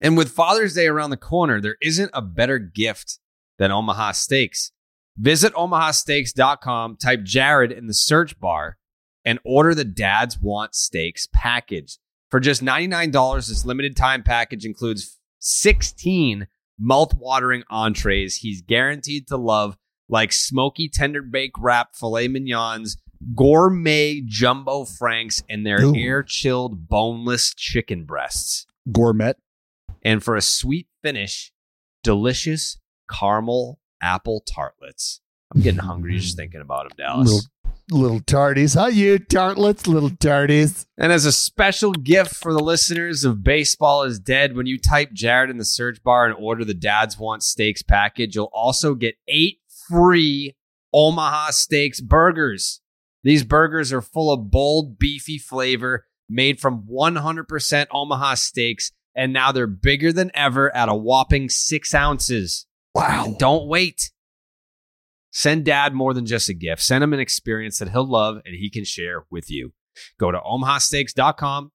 And 0.00 0.16
with 0.16 0.30
Father's 0.30 0.74
Day 0.74 0.86
around 0.86 1.10
the 1.10 1.16
corner, 1.16 1.60
there 1.60 1.76
isn't 1.80 2.10
a 2.12 2.20
better 2.22 2.58
gift 2.58 3.18
than 3.58 3.70
Omaha 3.72 4.12
Steaks. 4.12 4.72
Visit 5.16 5.54
omahasteaks.com, 5.54 6.96
type 6.96 7.22
Jared 7.22 7.72
in 7.72 7.86
the 7.86 7.94
search 7.94 8.38
bar, 8.38 8.76
and 9.24 9.38
order 9.44 9.74
the 9.74 9.84
Dads 9.84 10.38
Want 10.38 10.74
Steaks 10.74 11.26
package. 11.32 11.98
For 12.30 12.40
just 12.40 12.62
$99, 12.62 13.48
this 13.48 13.64
limited 13.64 13.96
time 13.96 14.22
package 14.22 14.64
includes 14.66 15.18
16 15.38 16.46
mouth-watering 16.78 17.62
entrees 17.70 18.36
he's 18.36 18.60
guaranteed 18.60 19.28
to 19.28 19.36
love, 19.36 19.76
like 20.08 20.32
smoky 20.32 20.88
tender 20.88 21.22
bake 21.22 21.52
wrap 21.58 21.94
filet 21.94 22.28
mignons, 22.28 22.96
gourmet 23.34 24.22
jumbo 24.26 24.84
franks, 24.84 25.42
and 25.48 25.66
their 25.66 25.80
air-chilled 25.94 26.88
boneless 26.88 27.54
chicken 27.54 28.04
breasts. 28.04 28.66
Gourmet. 28.92 29.34
And 30.02 30.22
for 30.22 30.36
a 30.36 30.42
sweet 30.42 30.88
finish, 31.02 31.52
delicious 32.02 32.78
caramel 33.10 33.80
apple 34.02 34.42
tartlets. 34.46 35.20
I'm 35.54 35.62
getting 35.62 35.80
hungry 35.80 36.18
just 36.18 36.36
thinking 36.38 36.60
about 36.60 36.88
them, 36.88 36.96
Dallas. 36.98 37.28
Little 37.30 37.50
little 37.90 38.20
tardies. 38.20 38.74
How 38.74 38.86
you 38.86 39.18
tartlets, 39.18 39.86
little 39.86 40.10
tardies. 40.10 40.86
And 40.96 41.12
as 41.12 41.24
a 41.24 41.32
special 41.32 41.92
gift 41.92 42.34
for 42.34 42.52
the 42.52 42.62
listeners 42.62 43.24
of 43.24 43.42
Baseball 43.42 44.04
is 44.04 44.18
Dead, 44.18 44.56
when 44.56 44.66
you 44.66 44.78
type 44.78 45.12
Jared 45.12 45.50
in 45.50 45.58
the 45.58 45.64
search 45.64 46.02
bar 46.02 46.26
and 46.26 46.34
order 46.34 46.64
the 46.64 46.74
Dads 46.74 47.18
Want 47.18 47.42
Steaks 47.42 47.82
package, 47.82 48.36
you'll 48.36 48.50
also 48.52 48.94
get 48.94 49.16
eight 49.28 49.58
free 49.88 50.54
Omaha 50.92 51.50
Steaks 51.50 52.00
burgers. 52.00 52.80
These 53.22 53.44
burgers 53.44 53.92
are 53.92 54.02
full 54.02 54.32
of 54.32 54.50
bold, 54.50 54.98
beefy 54.98 55.38
flavor 55.38 56.06
made 56.28 56.60
from 56.60 56.86
100% 56.90 57.86
Omaha 57.90 58.34
steaks, 58.34 58.92
and 59.14 59.32
now 59.32 59.52
they're 59.52 59.66
bigger 59.66 60.12
than 60.12 60.30
ever 60.34 60.74
at 60.74 60.88
a 60.88 60.94
whopping 60.94 61.48
six 61.48 61.94
ounces. 61.94 62.66
Wow. 62.94 63.24
And 63.26 63.38
don't 63.38 63.66
wait. 63.66 64.10
Send 65.32 65.64
dad 65.64 65.94
more 65.94 66.14
than 66.14 66.26
just 66.26 66.48
a 66.48 66.54
gift. 66.54 66.82
Send 66.82 67.02
him 67.02 67.12
an 67.12 67.20
experience 67.20 67.78
that 67.78 67.90
he'll 67.90 68.08
love 68.08 68.36
and 68.44 68.54
he 68.54 68.70
can 68.70 68.84
share 68.84 69.24
with 69.30 69.50
you. 69.50 69.72
Go 70.18 70.30
to 70.30 70.38
omahasteaks.com, 70.38 71.72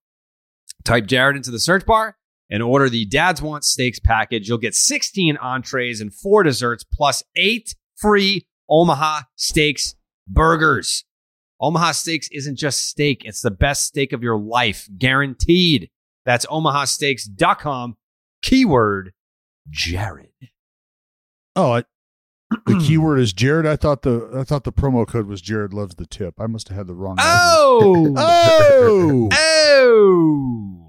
type 0.84 1.06
Jared 1.06 1.36
into 1.36 1.52
the 1.52 1.60
search 1.60 1.86
bar, 1.86 2.18
and 2.49 2.64
order 2.64 2.90
the 2.90 3.06
Dads 3.06 3.41
Want 3.41 3.64
Steaks 3.64 3.99
package. 3.99 4.48
You'll 4.48 4.57
get 4.57 4.76
16 4.76 5.38
entrees 5.38 6.02
and 6.02 6.14
four 6.14 6.44
desserts, 6.44 6.84
plus 6.84 7.23
eight 7.36 7.76
free 8.00 8.48
Omaha 8.70 9.22
Steaks 9.36 9.96
burgers. 10.28 11.06
Omaha 11.62 11.92
Steaks 11.92 12.30
isn't 12.32 12.58
just 12.58 12.88
steak, 12.88 13.24
it's 13.26 13.42
the 13.42 13.52
best 13.52 13.84
steak 13.84 14.14
of 14.14 14.24
your 14.24 14.38
life, 14.38 14.88
guaranteed. 14.98 15.90
That's 16.26 16.46
omahasteaks.com, 16.46 17.98
keyword 18.42 19.14
Jared. 19.70 20.30
Oh, 21.56 21.74
I, 21.74 21.84
the 22.66 22.80
keyword 22.86 23.20
is 23.20 23.34
Jared. 23.34 23.66
I 23.66 23.76
thought 23.76 24.04
the 24.04 24.30
I 24.38 24.44
thought 24.44 24.64
the 24.64 24.72
promo 24.72 25.06
code 25.08 25.28
was 25.28 25.42
Jared 25.42 25.74
loves 25.74 25.96
the 25.96 26.06
tip. 26.06 26.36
I 26.40 26.48
must 26.48 26.70
have 26.70 26.78
had 26.78 26.88
the 26.88 26.96
wrong. 26.96 27.18
Oh! 27.20 28.16
Oh. 28.18 28.18
Oh! 28.18 29.30
oh! 29.34 30.89